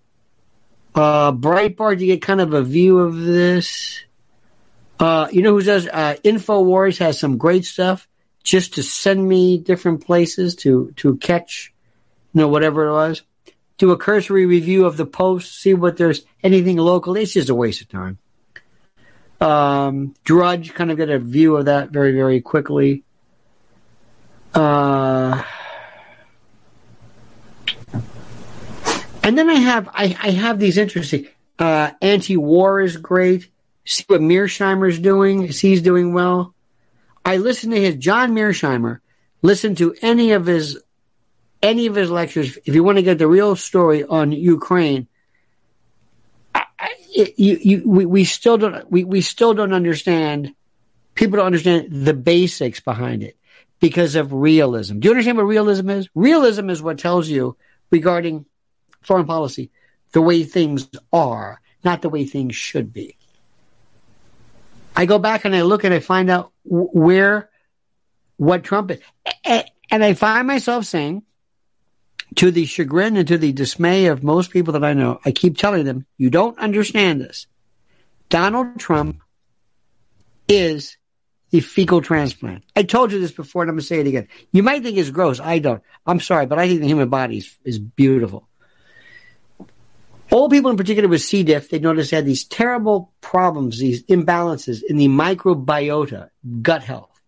Uh, 0.95 1.32
Breitbart 1.32 1.99
to 1.99 2.06
get 2.06 2.22
kind 2.24 2.41
of 2.41 2.54
a 2.54 2.64
view 2.64 2.97
of 2.97 3.16
this. 3.16 4.04
Uh, 4.99 5.28
you 5.32 5.43
know 5.43 5.51
who 5.51 5.62
does? 5.62 5.88
Uh, 5.88 6.16
Infowars 6.24 6.97
has 6.97 7.20
some 7.20 7.38
great 7.38 7.66
stuff 7.66 8.08
just 8.41 8.76
to 8.76 8.84
send 8.84 9.28
me 9.28 9.60
different 9.60 10.04
places 10.04 10.56
to 10.56 10.91
to 10.95 11.18
catch, 11.18 11.72
you 12.34 12.41
know, 12.41 12.47
whatever 12.47 12.88
it 12.88 12.93
was. 12.93 13.22
Do 13.78 13.91
a 13.91 13.97
cursory 13.97 14.47
review 14.47 14.86
of 14.86 14.97
the 14.97 15.06
post, 15.06 15.62
see 15.62 15.76
what 15.76 15.97
there's 15.97 16.26
anything 16.43 16.78
local. 16.78 17.16
It's 17.16 17.34
just 17.34 17.49
a 17.49 17.56
waste 17.56 17.82
of 17.82 17.89
time. 17.89 18.18
Um, 19.39 20.16
Drudge 20.24 20.74
kind 20.74 20.89
of 20.89 20.97
get 20.97 21.10
a 21.10 21.20
view 21.20 21.58
of 21.58 21.66
that 21.66 21.91
very 21.91 22.14
very 22.14 22.41
quickly. 22.41 23.04
Uh, 24.56 25.43
and 29.24 29.38
then 29.38 29.49
I 29.49 29.55
have 29.55 29.89
I, 29.93 30.15
I 30.21 30.32
have 30.32 30.59
these 30.59 30.78
interesting 30.78 31.28
uh, 31.57 31.91
anti-war 32.01 32.82
is 32.82 32.97
great. 32.97 33.49
See 33.86 34.03
what 34.07 34.21
Mearsheimer's 34.21 34.99
doing. 34.99 35.51
See 35.51 35.69
he's 35.69 35.82
doing 35.82 36.13
well. 36.13 36.53
I 37.26 37.38
listen 37.38 37.71
to 37.71 37.80
his 37.80 37.95
John 37.95 38.34
Mearsheimer. 38.34 38.99
Listen 39.41 39.76
to 39.76 39.95
any 40.01 40.32
of 40.32 40.45
his 40.45 40.82
any 41.61 41.86
of 41.86 41.95
his 41.95 42.11
lectures 42.11 42.57
if 42.65 42.76
you 42.76 42.84
want 42.84 42.97
to 42.97 43.03
get 43.03 43.17
the 43.17 43.28
real 43.28 43.55
story 43.55 44.03
on 44.03 44.32
Ukraine. 44.32 45.07
I, 46.53 46.65
I, 46.78 46.89
you, 47.15 47.57
you, 47.61 47.84
we, 47.86 48.05
we 48.05 48.24
still 48.26 48.57
don't 48.57 48.91
we, 48.91 49.03
we 49.03 49.21
still 49.21 49.53
don't 49.53 49.74
understand. 49.74 50.53
People 51.15 51.38
don't 51.38 51.45
understand 51.45 51.88
the 51.91 52.13
basics 52.13 52.80
behind 52.80 53.24
it 53.24 53.38
because 53.80 54.15
of 54.15 54.34
realism. 54.34 54.99
Do 54.99 55.07
you 55.07 55.13
understand 55.13 55.38
what 55.38 55.43
realism 55.43 55.89
is? 55.89 56.09
Realism 56.15 56.69
is 56.69 56.82
what 56.82 56.97
tells 56.97 57.30
you 57.30 57.55
regarding 57.91 58.45
foreign 59.04 59.26
policy 59.26 59.72
the 60.12 60.22
way 60.22 60.43
things 60.43 60.88
are, 61.12 61.62
not 61.84 62.01
the 62.01 62.10
way 62.10 62.26
things 62.26 62.56
should 62.56 62.93
be. 62.93 63.18
I 64.95 65.06
go 65.06 65.20
back 65.20 65.45
and 65.45 65.56
I 65.56 65.64
look 65.64 65.84
and 65.84 65.93
I 65.93 65.99
find 65.99 66.30
out 66.30 66.51
where, 66.64 67.49
what 68.38 68.64
Trump 68.64 68.91
is. 68.91 68.99
And 69.91 70.04
I 70.04 70.14
find 70.14 70.47
myself 70.47 70.86
saying, 70.86 71.24
to 72.36 72.51
the 72.51 72.66
chagrin 72.66 73.18
and 73.18 73.28
to 73.28 73.38
the 73.38 73.51
dismay 73.51 74.08
of 74.08 74.24
most 74.24 74.51
people 74.51 74.74
that 74.74 74.84
I 74.84 74.93
know, 74.93 75.20
I 75.24 75.32
keep 75.32 75.58
telling 75.58 75.86
them, 75.86 76.06
you 76.18 76.30
don't 76.30 76.58
understand 76.58 77.22
this. 77.22 77.47
Donald 78.30 78.80
Trump 78.80 79.22
is 80.47 80.97
the 81.51 81.60
fecal 81.60 82.01
transplant. 82.01 82.64
I 82.76 82.84
told 82.84 83.12
you 83.12 83.20
this 83.20 83.32
before 83.32 83.62
and 83.62 83.70
I'm 83.70 83.76
going 83.76 83.82
to 83.82 83.88
say 83.88 83.99
it 83.99 84.08
again. 84.08 84.28
You 84.51 84.64
might 84.64 84.82
think 84.82 84.97
it's 84.97 85.12
gross. 85.12 85.39
I 85.39 85.60
don't. 85.60 85.84
I'm 86.08 86.20
sorry, 86.20 86.47
but 86.47 86.58
I 86.58 86.68
think 86.68 86.82
the 86.82 86.88
human 86.88 87.10
body 87.10 87.38
is, 87.38 87.58
is 87.64 87.78
beautiful. 87.78 88.47
Old 90.34 90.50
people 90.50 90.72
in 90.72 90.78
particular 90.78 91.08
with 91.08 91.22
C. 91.22 91.44
diff, 91.44 91.70
they 91.70 91.78
noticed 91.78 92.10
they 92.10 92.18
had 92.18 92.26
these 92.26 92.44
terrible 92.44 93.14
problems, 93.22 93.78
these 93.78 94.02
imbalances 94.06 94.82
in 94.82 94.98
the 94.98 95.08
microbiota, 95.08 96.32
gut 96.64 96.82
health. 96.82 97.22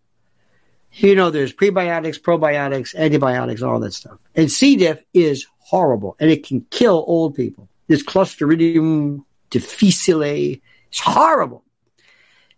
You 0.90 1.14
know, 1.14 1.30
there's 1.30 1.52
prebiotics, 1.52 2.20
probiotics, 2.20 2.96
antibiotics, 2.96 3.62
all 3.62 3.78
that 3.78 3.92
stuff. 3.92 4.18
And 4.34 4.50
C. 4.50 4.74
diff 4.74 5.00
is 5.14 5.46
horrible 5.58 6.16
and 6.18 6.32
it 6.32 6.44
can 6.44 6.66
kill 6.70 7.04
old 7.06 7.36
people. 7.36 7.68
This 7.86 8.02
Clostridium 8.02 9.24
difficile 9.50 10.22
is 10.22 10.58
horrible. 10.98 11.62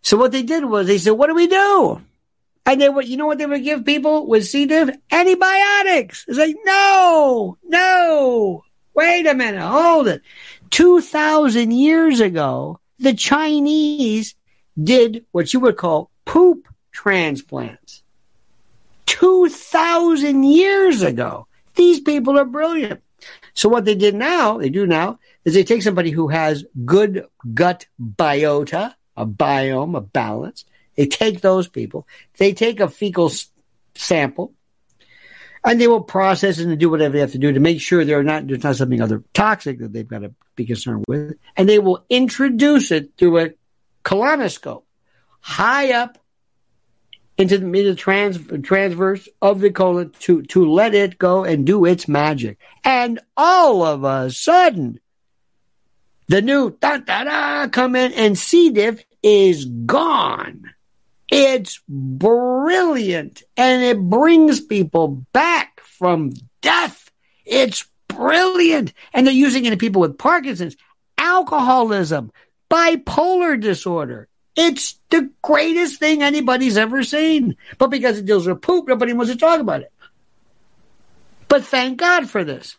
So 0.01 0.17
what 0.17 0.33
they 0.33 0.45
did 0.45 0.65
was 0.65 0.87
they 0.87 0.97
said, 0.97 1.11
what 1.11 1.27
do 1.27 1.35
we 1.35 1.47
do? 1.47 2.01
And 2.65 2.81
they 2.81 2.89
would, 2.89 3.07
you 3.07 3.19
know 3.19 3.27
what 3.27 3.37
they 3.37 3.45
would 3.45 3.65
give 3.65 3.85
people 3.85 4.27
with 4.27 4.47
C. 4.47 4.65
diff? 4.65 4.97
Antibiotics. 5.13 6.25
It's 6.27 6.39
like, 6.39 6.57
no, 6.65 7.59
no, 7.65 8.65
Wait 8.99 9.29
a 9.29 9.35
minute, 9.35 9.63
hold 9.63 10.09
it. 10.09 10.23
2,000 10.71 11.71
years 11.71 12.19
ago, 12.19 12.81
the 12.99 13.15
Chinese 13.15 14.35
did 14.83 15.25
what 15.31 15.55
you 15.55 15.61
would 15.61 15.77
call 15.77 16.11
poop 16.25 16.67
transplants. 16.91 18.03
2,000 19.07 20.43
years 20.43 21.03
ago. 21.03 21.47
These 21.77 22.01
people 22.01 22.41
are 22.41 22.45
brilliant. 22.45 23.01
So 23.55 23.69
what 23.69 23.85
they 23.85 23.95
did 23.95 24.17
now, 24.17 24.59
they 24.59 24.69
do 24.69 24.85
now, 24.85 25.21
is 25.45 25.55
they 25.55 25.63
take 25.63 25.83
somebody 25.83 26.11
who 26.11 26.27
has 26.27 26.65
good 26.85 27.25
gut 27.55 27.87
biota, 28.03 28.95
a 29.17 29.25
biome, 29.25 29.97
a 29.97 30.01
balance. 30.01 30.65
They 30.97 31.07
take 31.07 31.41
those 31.41 31.69
people. 31.69 32.05
They 32.39 32.53
take 32.53 32.81
a 32.81 32.89
fecal 32.89 33.31
sample 33.95 34.55
and 35.65 35.81
they 35.81 35.89
will 35.89 36.03
process 36.03 36.59
it 36.59 36.67
and 36.67 36.79
do 36.79 36.91
whatever 36.91 37.13
they 37.13 37.21
have 37.21 37.33
to 37.33 37.39
do 37.39 37.53
to 37.53 37.61
make 37.61 37.81
sure 37.81 38.05
they're 38.05 38.23
not 38.23 38.47
there's 38.47 38.63
not 38.63 38.77
something 38.77 39.01
other 39.01 39.23
toxic 39.35 39.79
that 39.79 39.93
they've 39.93 40.09
got 40.09 40.21
to 40.21 40.33
be 40.57 40.67
concerned 40.67 41.05
with, 41.09 41.37
and 41.57 41.69
they 41.69 41.79
will 41.79 42.05
introduce 42.09 42.91
it 42.91 43.11
through 43.17 43.39
a 43.39 43.51
colonoscope 44.05 44.85
high 45.41 45.93
up 45.93 46.19
into 47.37 47.59
the, 47.59 47.67
the 47.67 47.95
trans, 47.95 48.39
transverse 48.63 49.29
of 49.41 49.61
the 49.61 49.71
colon 49.71 50.13
to 50.21 50.43
to 50.43 50.71
let 50.71 50.95
it 50.95 51.19
go 51.19 51.45
and 51.45 51.67
do 51.67 51.85
its 51.85 52.09
magic, 52.09 52.59
and 52.85 53.21
all 53.37 53.83
of 53.83 54.05
a 54.05 54.31
sudden, 54.31 55.01
the 56.27 56.43
new 56.43 56.77
da 56.81 56.99
da 56.99 57.25
da 57.25 57.69
come 57.69 57.97
in 57.97 58.13
and 58.13 58.37
C. 58.37 58.71
diff 58.71 59.05
is 59.23 59.65
gone. 59.65 60.71
It's 61.31 61.81
brilliant 61.89 63.43
and 63.57 63.83
it 63.83 64.01
brings 64.01 64.61
people 64.61 65.27
back 65.33 65.81
from 65.81 66.33
death. 66.63 67.11
It's 67.45 67.87
brilliant. 68.09 68.93
And 69.13 69.27
they're 69.27 69.35
using 69.35 69.65
it 69.65 69.73
in 69.73 69.79
people 69.79 70.01
with 70.01 70.19
Parkinson's, 70.19 70.77
alcoholism, 71.19 72.33
bipolar 72.71 73.61
disorder. 73.61 74.29
It's 74.57 74.99
the 75.11 75.31
greatest 75.43 76.01
thing 76.01 76.23
anybody's 76.23 76.77
ever 76.77 77.03
seen. 77.03 77.57
But 77.79 77.89
because 77.89 78.19
it 78.19 78.25
deals 78.25 78.47
with 78.47 78.63
poop, 78.63 78.89
nobody 78.89 79.13
wants 79.13 79.31
to 79.31 79.39
talk 79.39 79.61
about 79.61 79.83
it. 79.83 79.93
But 81.49 81.65
thank 81.65 81.99
God 81.99 82.29
for 82.29 82.45
this. 82.45 82.77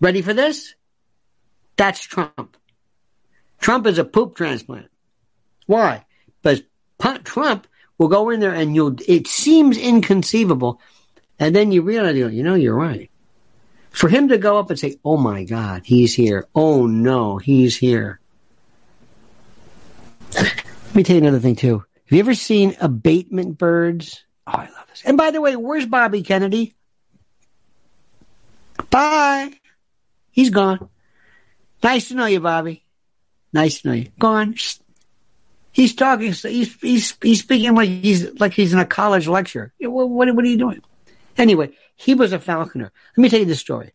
Ready 0.00 0.22
for 0.22 0.34
this? 0.34 0.74
That's 1.76 2.02
Trump. 2.02 2.56
Trump 3.60 3.86
is 3.86 3.98
a 3.98 4.04
poop 4.04 4.34
transplant. 4.36 4.88
Why? 5.66 6.04
Because 6.42 6.62
Trump 7.38 7.66
will 7.98 8.08
go 8.08 8.30
in 8.30 8.40
there 8.40 8.54
and 8.54 8.74
you'll, 8.74 8.96
it 9.06 9.26
seems 9.26 9.78
inconceivable. 9.78 10.80
And 11.38 11.54
then 11.54 11.70
you 11.70 11.82
realize, 11.82 12.16
you 12.16 12.42
know, 12.42 12.54
you're 12.54 12.74
right. 12.74 13.10
For 13.90 14.08
him 14.08 14.28
to 14.28 14.38
go 14.38 14.58
up 14.58 14.70
and 14.70 14.78
say, 14.78 14.96
oh 15.04 15.16
my 15.16 15.44
God, 15.44 15.82
he's 15.84 16.14
here. 16.14 16.46
Oh 16.54 16.86
no, 16.86 17.38
he's 17.38 17.76
here. 17.76 18.20
Let 20.34 20.94
me 20.94 21.02
tell 21.02 21.16
you 21.16 21.22
another 21.22 21.38
thing 21.38 21.56
too. 21.56 21.78
Have 21.78 22.16
you 22.16 22.20
ever 22.20 22.34
seen 22.34 22.76
abatement 22.80 23.56
birds? 23.56 24.24
Oh, 24.46 24.52
I 24.52 24.64
love 24.64 24.86
this. 24.88 25.02
And 25.04 25.16
by 25.16 25.30
the 25.30 25.40
way, 25.40 25.56
where's 25.56 25.86
Bobby 25.86 26.22
Kennedy? 26.22 26.74
Bye. 28.90 29.52
He's 30.30 30.50
gone. 30.50 30.88
Nice 31.82 32.08
to 32.08 32.14
know 32.14 32.26
you, 32.26 32.40
Bobby. 32.40 32.84
Nice 33.52 33.82
to 33.82 33.88
know 33.88 33.94
you. 33.94 34.08
Gone. 34.18 34.54
He's 35.72 35.94
talking. 35.94 36.32
He's 36.32 36.72
he's 36.80 37.16
he's 37.22 37.40
speaking 37.40 37.74
like 37.74 37.88
he's 37.88 38.40
like 38.40 38.52
he's 38.52 38.72
in 38.72 38.78
a 38.78 38.86
college 38.86 39.28
lecture. 39.28 39.72
What 39.80 40.08
what, 40.08 40.28
are 40.28 40.46
you 40.46 40.56
doing? 40.56 40.82
Anyway, 41.36 41.70
he 41.94 42.14
was 42.14 42.32
a 42.32 42.40
falconer. 42.40 42.90
Let 43.16 43.22
me 43.22 43.28
tell 43.28 43.40
you 43.40 43.46
the 43.46 43.54
story. 43.54 43.92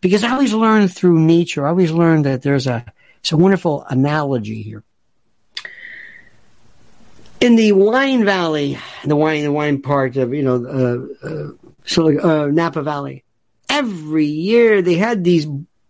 Because 0.00 0.22
I 0.22 0.30
always 0.32 0.54
learn 0.54 0.88
through 0.88 1.18
nature, 1.18 1.66
I 1.66 1.70
always 1.70 1.90
learn 1.90 2.22
that 2.22 2.42
there's 2.42 2.66
a, 2.66 2.84
it's 3.18 3.32
a 3.32 3.36
wonderful 3.36 3.84
analogy 3.88 4.62
here. 4.62 4.84
In 7.40 7.56
the 7.56 7.72
wine 7.72 8.24
valley, 8.24 8.78
the 9.04 9.16
wine, 9.16 9.42
the 9.42 9.52
wine 9.52 9.80
part 9.80 10.16
of, 10.16 10.34
you 10.34 10.42
know, 10.42 10.64
uh, 11.22 11.26
uh, 11.26 11.70
so, 11.84 12.18
uh, 12.18 12.46
Napa 12.46 12.82
Valley, 12.82 13.24
every 13.68 14.26
year 14.26 14.82
they 14.82 14.94
had 14.94 15.24
these 15.24 15.46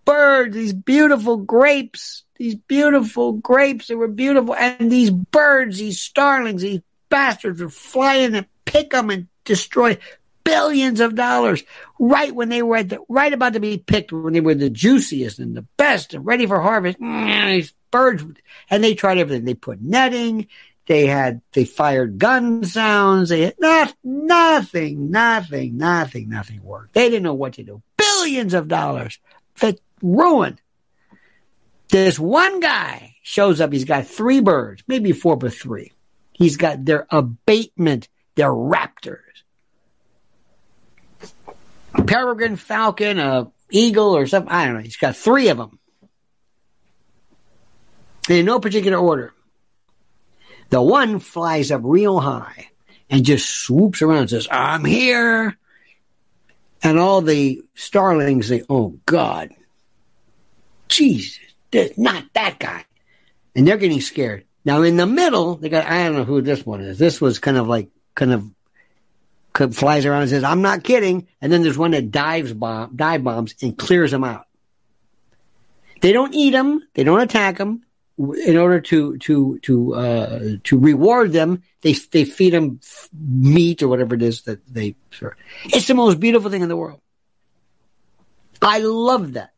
birds, 0.09 0.55
these 0.55 0.73
beautiful 0.73 1.37
grapes, 1.37 2.25
these 2.37 2.55
beautiful 2.55 3.35
grapes. 3.35 3.89
They 3.89 3.95
were 3.95 4.09
beautiful. 4.09 4.55
And 4.55 4.91
these 4.91 5.11
birds, 5.11 5.79
these 5.79 6.01
starlings, 6.01 6.63
these 6.63 6.81
bastards 7.11 7.61
would 7.61 7.75
fly 7.75 8.15
in 8.15 8.35
and 8.35 8.47
pick 8.65 8.91
them 8.91 9.11
and 9.11 9.29
destroy 9.45 9.99
billions 10.45 11.01
of 11.01 11.15
dollars 11.15 11.63
right 11.99 12.35
when 12.35 12.49
they 12.49 12.63
were 12.63 12.79
at 12.79 12.89
the, 12.89 13.01
right 13.11 13.35
about 13.35 13.53
to 13.53 13.61
be 13.61 13.77
picked, 13.77 14.11
when 14.11 14.33
they 14.33 14.41
were 14.41 14.55
the 14.55 14.71
juiciest 14.71 15.41
and 15.41 15.55
the 15.55 15.67
best 15.77 16.15
and 16.15 16.25
ready 16.25 16.47
for 16.47 16.59
harvest. 16.59 16.99
Mm, 16.99 17.57
these 17.57 17.75
birds, 17.91 18.25
and 18.71 18.83
they 18.83 18.95
tried 18.95 19.19
everything. 19.19 19.45
They 19.45 19.53
put 19.53 19.83
netting. 19.83 20.47
They 20.87 21.05
had, 21.05 21.43
they 21.53 21.67
fired 21.67 22.19
gun 22.19 22.65
sounds. 22.65 23.29
They 23.29 23.43
had 23.43 23.57
not, 23.61 23.95
nothing, 24.03 25.11
nothing, 25.11 25.77
nothing, 25.77 26.31
nothing 26.31 26.63
worked. 26.63 26.95
They 26.95 27.11
didn't 27.11 27.25
know 27.25 27.35
what 27.35 27.53
to 27.55 27.63
do. 27.63 27.83
Billions 27.99 28.55
of 28.55 28.69
dollars 28.69 29.19
that 29.61 29.81
ruin. 30.03 30.59
This 31.91 32.19
one 32.19 32.61
guy 32.61 33.17
shows 33.23 33.61
up. 33.61 33.73
He's 33.73 33.85
got 33.85 34.07
three 34.07 34.41
birds, 34.41 34.83
maybe 34.87 35.13
four, 35.13 35.37
but 35.37 35.55
three. 35.55 35.93
He's 36.33 36.57
got 36.57 36.85
their 36.85 37.07
abatement, 37.11 38.09
their 38.35 38.51
raptors. 38.51 39.19
A 41.95 42.05
peregrine 42.05 42.57
falcon, 42.57 43.19
a 43.19 43.51
eagle, 43.71 44.17
or 44.17 44.27
something. 44.27 44.53
I 44.53 44.67
don't 44.67 44.75
know. 44.75 44.81
He's 44.81 44.97
got 44.97 45.17
three 45.17 45.49
of 45.49 45.57
them. 45.57 45.79
In 48.29 48.45
no 48.45 48.61
particular 48.61 48.99
order. 48.99 49.33
The 50.71 50.83
one 50.83 51.19
flies 51.19 51.71
up 51.71 51.81
real 51.83 52.21
high 52.21 52.69
and 53.09 53.25
just 53.25 53.49
swoops 53.49 54.03
around 54.03 54.19
and 54.19 54.31
says, 54.31 54.49
I'm 54.51 54.85
here. 54.85 55.57
And 56.83 56.99
all 56.99 57.20
the 57.20 57.62
starlings 57.74 58.49
say, 58.49 58.62
Oh 58.68 58.99
God, 59.07 59.51
Jesus, 60.89 61.39
there's 61.70 61.97
not 61.99 62.24
that 62.35 62.59
guy. 62.59 62.85
And 63.55 63.66
they're 63.66 63.76
getting 63.76 64.01
scared. 64.01 64.45
Now 64.64 64.83
in 64.83 64.97
the 64.97 65.07
middle, 65.07 65.57
they 65.57 65.68
got, 65.68 65.87
I 65.87 66.05
don't 66.05 66.16
know 66.16 66.24
who 66.24 66.43
this 66.43 66.64
one 66.64 66.81
is. 66.81 66.99
This 66.99 67.20
was 67.20 67.39
kind 67.39 67.57
of 67.57 67.68
like, 67.68 67.89
kind 68.14 68.33
of 68.33 69.74
flies 69.74 70.07
around 70.07 70.22
and 70.22 70.31
says, 70.31 70.45
I'm 70.45 70.62
not 70.62 70.85
kidding. 70.85 71.26
And 71.41 71.53
then 71.53 71.62
there's 71.62 71.79
one 71.79 71.91
that 71.93 72.11
dives 72.11 72.53
bomb, 72.53 72.95
dive 72.95 73.24
bombs 73.24 73.55
and 73.61 73.76
clears 73.76 74.11
them 74.11 74.24
out. 74.24 74.47
They 76.01 76.12
don't 76.12 76.35
eat 76.35 76.51
them. 76.51 76.87
They 76.95 77.03
don't 77.03 77.20
attack 77.20 77.59
them. 77.59 77.83
In 78.19 78.57
order 78.57 78.81
to 78.81 79.16
to 79.19 79.59
to 79.62 79.95
uh, 79.95 80.41
to 80.64 80.79
reward 80.79 81.33
them, 81.33 81.62
they 81.83 81.93
they 81.93 82.25
feed 82.25 82.53
them 82.53 82.81
meat 83.12 83.83
or 83.83 83.89
whatever 83.89 84.16
it 84.16 84.23
is 84.23 84.43
that 84.43 84.66
they. 84.66 84.97
Serve. 85.12 85.35
It's 85.66 85.87
the 85.87 85.95
most 85.95 86.19
beautiful 86.19 86.51
thing 86.51 86.62
in 86.62 86.69
the 86.69 86.77
world. 86.77 87.01
I 88.61 88.81
love 88.81 89.35
that. 89.35 89.53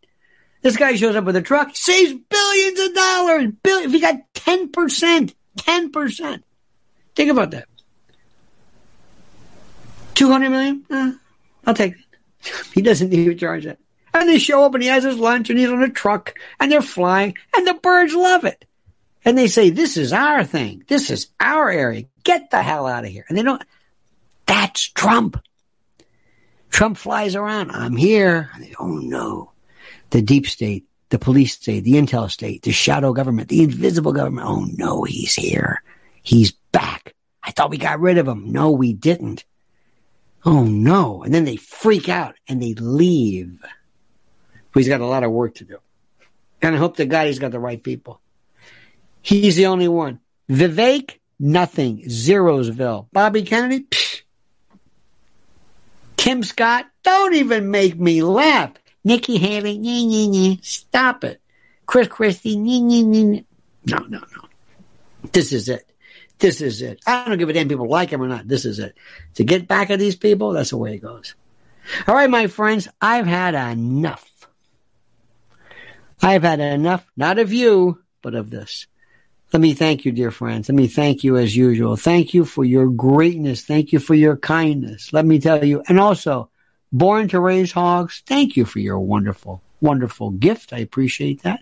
This 0.61 0.76
guy 0.76 0.94
shows 0.96 1.16
up 1.16 1.24
with 1.24 1.36
a 1.36 1.42
truck, 1.42 1.74
saves 1.74 2.12
billions 2.12 2.80
of 2.80 2.94
dollars. 2.94 3.46
Bill, 3.62 3.80
if 3.80 3.92
he 3.92 4.00
got 4.00 4.16
ten 4.34 4.70
percent, 4.70 5.34
ten 5.56 5.90
percent. 5.90 6.44
Think 7.14 7.30
about 7.30 7.52
that. 7.52 7.66
200 10.14 10.50
million? 10.50 10.84
Eh, 10.90 11.12
I'll 11.66 11.74
take 11.74 11.94
it. 11.94 11.98
He 12.74 12.82
doesn't 12.82 13.12
even 13.12 13.38
charge 13.38 13.64
that. 13.64 13.78
And 14.12 14.28
they 14.28 14.38
show 14.38 14.64
up 14.64 14.74
and 14.74 14.82
he 14.82 14.88
has 14.88 15.04
his 15.04 15.18
lunch 15.18 15.50
and 15.50 15.58
he's 15.58 15.70
on 15.70 15.82
a 15.82 15.88
truck 15.88 16.34
and 16.58 16.70
they're 16.70 16.82
flying 16.82 17.36
and 17.56 17.66
the 17.66 17.74
birds 17.74 18.14
love 18.14 18.44
it. 18.44 18.64
And 19.24 19.36
they 19.36 19.48
say, 19.48 19.70
this 19.70 19.96
is 19.96 20.12
our 20.12 20.44
thing. 20.44 20.84
This 20.88 21.11
is 21.11 21.28
our 21.38 21.70
area. 21.70 22.04
Get 22.24 22.50
the 22.50 22.62
hell 22.62 22.86
out 22.86 23.04
of 23.04 23.11
here. 23.11 23.24
And 23.28 23.36
they 23.36 23.42
don't, 23.42 23.62
that's 24.46 24.88
Trump. 24.88 25.40
Trump 26.70 26.96
flies 26.96 27.36
around. 27.36 27.70
I'm 27.70 27.96
here. 27.96 28.50
They, 28.58 28.74
oh 28.78 28.98
no. 28.98 29.52
The 30.11 30.22
deep 30.22 30.46
state, 30.46 30.86
the 31.11 31.18
police 31.18 31.54
state, 31.54 31.84
the 31.84 31.94
intel 31.94 32.30
state, 32.30 32.62
the 32.62 32.72
shadow 32.72 33.12
government, 33.12 33.48
the 33.48 33.62
invisible 33.62 34.12
government. 34.12 34.46
Oh 34.48 34.66
no, 34.76 35.04
he's 35.04 35.34
here. 35.34 35.82
He's 36.22 36.52
back. 36.72 37.14
I 37.42 37.50
thought 37.50 37.70
we 37.70 37.78
got 37.78 38.00
rid 38.00 38.18
of 38.18 38.28
him. 38.28 38.50
No, 38.52 38.70
we 38.70 38.92
didn't. 38.92 39.44
Oh 40.44 40.64
no. 40.64 41.22
And 41.22 41.34
then 41.34 41.44
they 41.44 41.56
freak 41.56 42.08
out 42.08 42.34
and 42.48 42.62
they 42.62 42.74
leave. 42.74 43.62
But 44.72 44.80
he's 44.80 44.88
got 44.88 45.00
a 45.00 45.06
lot 45.06 45.24
of 45.24 45.32
work 45.32 45.56
to 45.56 45.64
do. 45.64 45.78
And 46.62 46.74
I 46.74 46.78
hope 46.78 46.96
to 46.96 47.06
God 47.06 47.26
he's 47.26 47.38
got 47.38 47.52
the 47.52 47.58
right 47.58 47.82
people. 47.82 48.20
He's 49.22 49.56
the 49.56 49.66
only 49.66 49.88
one. 49.88 50.20
Vivek, 50.48 51.18
nothing. 51.38 52.02
Zerosville. 52.04 53.06
Bobby 53.12 53.42
Kennedy, 53.42 53.84
psh. 53.84 54.22
Tim 56.16 56.42
Scott, 56.42 56.86
don't 57.02 57.34
even 57.34 57.70
make 57.70 57.98
me 57.98 58.22
laugh. 58.22 58.72
Nikki 59.04 59.38
Haley, 59.38 59.78
nye, 59.78 60.04
nye, 60.04 60.26
nye. 60.26 60.58
stop 60.62 61.24
it. 61.24 61.40
Chris 61.86 62.08
Christie, 62.08 62.56
nye, 62.56 62.80
nye, 62.80 63.02
nye. 63.02 63.44
no, 63.86 63.98
no, 64.00 64.18
no. 64.18 64.48
This 65.32 65.52
is 65.52 65.68
it. 65.68 65.90
This 66.38 66.60
is 66.60 66.82
it. 66.82 67.00
I 67.06 67.26
don't 67.26 67.38
give 67.38 67.48
a 67.48 67.52
damn 67.52 67.68
people 67.68 67.88
like 67.88 68.10
him 68.10 68.22
or 68.22 68.28
not. 68.28 68.48
This 68.48 68.64
is 68.64 68.78
it. 68.78 68.96
To 69.34 69.44
get 69.44 69.68
back 69.68 69.90
at 69.90 69.98
these 69.98 70.16
people, 70.16 70.52
that's 70.52 70.70
the 70.70 70.76
way 70.78 70.94
it 70.94 71.02
goes. 71.02 71.34
All 72.06 72.14
right, 72.14 72.30
my 72.30 72.46
friends, 72.46 72.88
I've 73.00 73.26
had 73.26 73.54
enough. 73.54 74.29
I've 76.22 76.42
had 76.42 76.60
enough, 76.60 77.06
not 77.16 77.38
of 77.38 77.52
you, 77.52 78.02
but 78.22 78.34
of 78.34 78.50
this. 78.50 78.86
Let 79.52 79.60
me 79.60 79.74
thank 79.74 80.04
you, 80.04 80.12
dear 80.12 80.30
friends. 80.30 80.68
Let 80.68 80.76
me 80.76 80.86
thank 80.86 81.24
you 81.24 81.36
as 81.36 81.56
usual. 81.56 81.96
Thank 81.96 82.34
you 82.34 82.44
for 82.44 82.64
your 82.64 82.86
greatness. 82.86 83.64
Thank 83.64 83.92
you 83.92 83.98
for 83.98 84.14
your 84.14 84.36
kindness. 84.36 85.12
Let 85.12 85.26
me 85.26 85.40
tell 85.40 85.64
you, 85.64 85.82
and 85.88 85.98
also, 85.98 86.50
born 86.92 87.28
to 87.28 87.40
raise 87.40 87.72
hogs, 87.72 88.22
thank 88.26 88.56
you 88.56 88.64
for 88.64 88.78
your 88.78 89.00
wonderful, 89.00 89.62
wonderful 89.80 90.30
gift. 90.30 90.72
I 90.72 90.78
appreciate 90.78 91.42
that. 91.42 91.60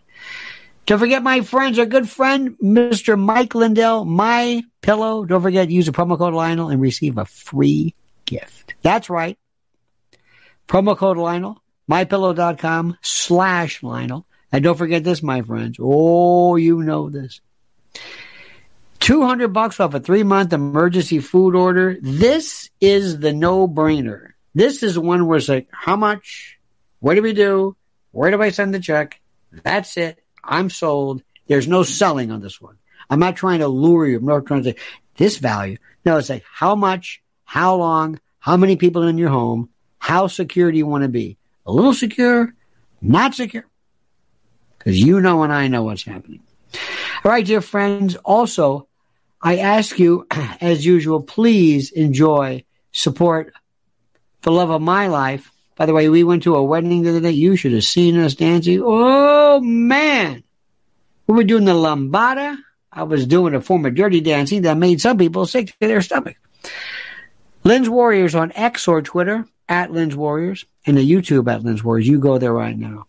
Don't 0.84 0.98
forget 0.98 1.22
my 1.22 1.42
friends, 1.42 1.78
our 1.78 1.86
good 1.86 2.08
friend, 2.08 2.56
Mr. 2.62 3.18
Mike 3.18 3.54
Lindell, 3.54 4.04
My 4.04 4.62
Pillow. 4.80 5.24
Don't 5.24 5.42
forget, 5.42 5.70
use 5.70 5.86
the 5.86 5.92
promo 5.92 6.16
code 6.16 6.34
Lionel 6.34 6.70
and 6.70 6.80
receive 6.80 7.18
a 7.18 7.26
free 7.26 7.94
gift. 8.24 8.74
That's 8.82 9.10
right. 9.10 9.38
Promo 10.66 10.96
code 10.96 11.18
Lionel, 11.18 11.62
mypillow.com 11.90 12.96
slash 13.02 13.82
Lionel. 13.82 14.26
And 14.50 14.64
don't 14.64 14.78
forget 14.78 15.04
this, 15.04 15.22
my 15.22 15.42
friends. 15.42 15.76
Oh, 15.80 16.56
you 16.56 16.82
know 16.82 17.10
this. 17.10 17.40
200 19.00 19.48
bucks 19.48 19.80
off 19.80 19.94
a 19.94 20.00
three 20.00 20.22
month 20.22 20.52
emergency 20.52 21.18
food 21.18 21.54
order. 21.54 21.96
This 22.00 22.70
is 22.80 23.20
the 23.20 23.32
no 23.32 23.68
brainer. 23.68 24.32
This 24.54 24.82
is 24.82 24.98
one 24.98 25.26
where 25.26 25.38
it's 25.38 25.48
like, 25.48 25.68
how 25.70 25.96
much? 25.96 26.58
What 27.00 27.14
do 27.14 27.22
we 27.22 27.32
do? 27.32 27.76
Where 28.10 28.30
do 28.30 28.42
I 28.42 28.50
send 28.50 28.74
the 28.74 28.80
check? 28.80 29.20
That's 29.52 29.96
it. 29.96 30.22
I'm 30.42 30.70
sold. 30.70 31.22
There's 31.46 31.68
no 31.68 31.82
selling 31.82 32.30
on 32.30 32.40
this 32.40 32.60
one. 32.60 32.78
I'm 33.10 33.20
not 33.20 33.36
trying 33.36 33.60
to 33.60 33.68
lure 33.68 34.06
you. 34.06 34.18
I'm 34.18 34.26
not 34.26 34.46
trying 34.46 34.62
to 34.64 34.70
say 34.72 34.76
this 35.16 35.38
value. 35.38 35.76
No, 36.04 36.18
it's 36.18 36.28
like 36.28 36.44
how 36.50 36.74
much, 36.74 37.22
how 37.44 37.76
long, 37.76 38.20
how 38.38 38.56
many 38.56 38.76
people 38.76 39.02
in 39.04 39.18
your 39.18 39.30
home, 39.30 39.68
how 39.98 40.26
secure 40.26 40.70
do 40.70 40.78
you 40.78 40.86
want 40.86 41.02
to 41.02 41.08
be? 41.08 41.38
A 41.66 41.72
little 41.72 41.94
secure, 41.94 42.54
not 43.00 43.34
secure. 43.34 43.66
Because 44.88 45.02
you 45.02 45.20
know 45.20 45.42
and 45.42 45.52
I 45.52 45.68
know 45.68 45.82
what's 45.82 46.04
happening. 46.04 46.40
All 47.24 47.30
right, 47.30 47.44
dear 47.44 47.60
friends. 47.60 48.16
Also, 48.16 48.88
I 49.42 49.58
ask 49.58 49.98
you, 49.98 50.26
as 50.60 50.86
usual, 50.86 51.22
please 51.22 51.90
enjoy, 51.90 52.64
support 52.92 53.52
the 54.42 54.50
love 54.50 54.70
of 54.70 54.80
my 54.80 55.08
life 55.08 55.52
by 55.78 55.86
the 55.86 55.94
way, 55.94 56.08
we 56.08 56.24
went 56.24 56.42
to 56.42 56.56
a 56.56 56.62
wedding 56.62 57.02
the 57.02 57.10
other 57.10 57.20
day. 57.20 57.30
You 57.30 57.54
should 57.54 57.72
have 57.72 57.84
seen 57.84 58.18
us 58.18 58.34
dancing. 58.34 58.82
Oh, 58.84 59.60
man. 59.60 60.42
We 61.28 61.36
were 61.36 61.44
doing 61.44 61.66
the 61.66 61.72
lambada. 61.72 62.58
I 62.92 63.04
was 63.04 63.28
doing 63.28 63.54
a 63.54 63.60
form 63.60 63.86
of 63.86 63.94
dirty 63.94 64.20
dancing 64.20 64.62
that 64.62 64.76
made 64.76 65.00
some 65.00 65.18
people 65.18 65.46
sick 65.46 65.68
to 65.68 65.86
their 65.86 66.02
stomach. 66.02 66.36
Lynn's 67.62 67.88
Warriors 67.88 68.34
on 68.34 68.50
X 68.56 68.88
or 68.88 69.02
Twitter, 69.02 69.46
at 69.68 69.92
Lynn's 69.92 70.16
Warriors, 70.16 70.64
and 70.84 70.96
the 70.96 71.08
YouTube 71.08 71.52
at 71.52 71.62
Lynn's 71.62 71.84
Warriors. 71.84 72.08
You 72.08 72.18
go 72.18 72.38
there 72.38 72.52
right 72.52 72.76
now. 72.76 73.06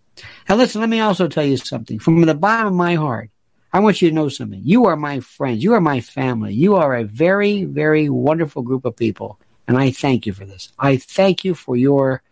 Now, 0.47 0.55
listen, 0.55 0.81
let 0.81 0.89
me 0.89 0.99
also 0.99 1.27
tell 1.27 1.45
you 1.45 1.57
something. 1.57 1.99
From 1.99 2.21
the 2.21 2.33
bottom 2.33 2.67
of 2.67 2.73
my 2.73 2.95
heart, 2.95 3.29
I 3.71 3.79
want 3.79 4.01
you 4.01 4.09
to 4.09 4.15
know 4.15 4.29
something. 4.29 4.61
You 4.63 4.85
are 4.85 4.95
my 4.95 5.19
friends. 5.19 5.63
You 5.63 5.73
are 5.73 5.81
my 5.81 6.01
family. 6.01 6.53
You 6.53 6.75
are 6.75 6.95
a 6.95 7.03
very, 7.03 7.65
very 7.65 8.09
wonderful 8.09 8.63
group 8.63 8.85
of 8.85 8.95
people. 8.95 9.39
And 9.67 9.77
I 9.77 9.91
thank 9.91 10.25
you 10.25 10.33
for 10.33 10.45
this. 10.45 10.71
I 10.79 10.97
thank 10.97 11.43
you 11.43 11.53
for 11.53 11.75
your 11.75 12.23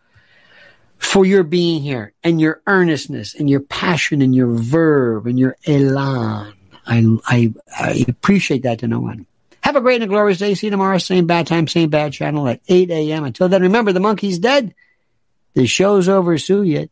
for 0.98 1.26
your 1.26 1.44
being 1.44 1.84
here 1.84 2.14
and 2.24 2.42
your 2.42 2.62
earnestness 2.66 3.36
and 3.36 3.48
your 3.48 3.60
passion 3.60 4.24
and 4.24 4.34
your 4.34 4.48
verve 4.48 5.28
and 5.28 5.38
your 5.38 5.56
elan. 5.68 6.54
I, 6.88 7.18
I, 7.28 7.54
I 7.78 8.06
appreciate 8.08 8.64
that 8.64 8.80
to 8.80 8.88
no 8.88 9.00
one. 9.00 9.28
Have 9.62 9.76
a 9.76 9.82
great 9.82 10.02
and 10.02 10.10
glorious 10.10 10.40
day. 10.40 10.56
See 10.56 10.68
you 10.68 10.72
tomorrow, 10.72 10.98
same 10.98 11.28
bad 11.28 11.46
time, 11.46 11.68
same 11.68 11.90
bad 11.90 12.14
channel 12.14 12.48
at 12.48 12.62
8 12.68 12.90
a.m. 12.90 13.26
Until 13.26 13.50
then, 13.50 13.62
remember 13.62 13.92
the 13.92 14.00
monkey's 14.00 14.40
dead. 14.40 14.74
The 15.58 15.66
show's 15.66 16.08
over, 16.08 16.38
Sue. 16.38 16.62
Yet, 16.62 16.92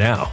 now. 0.00 0.32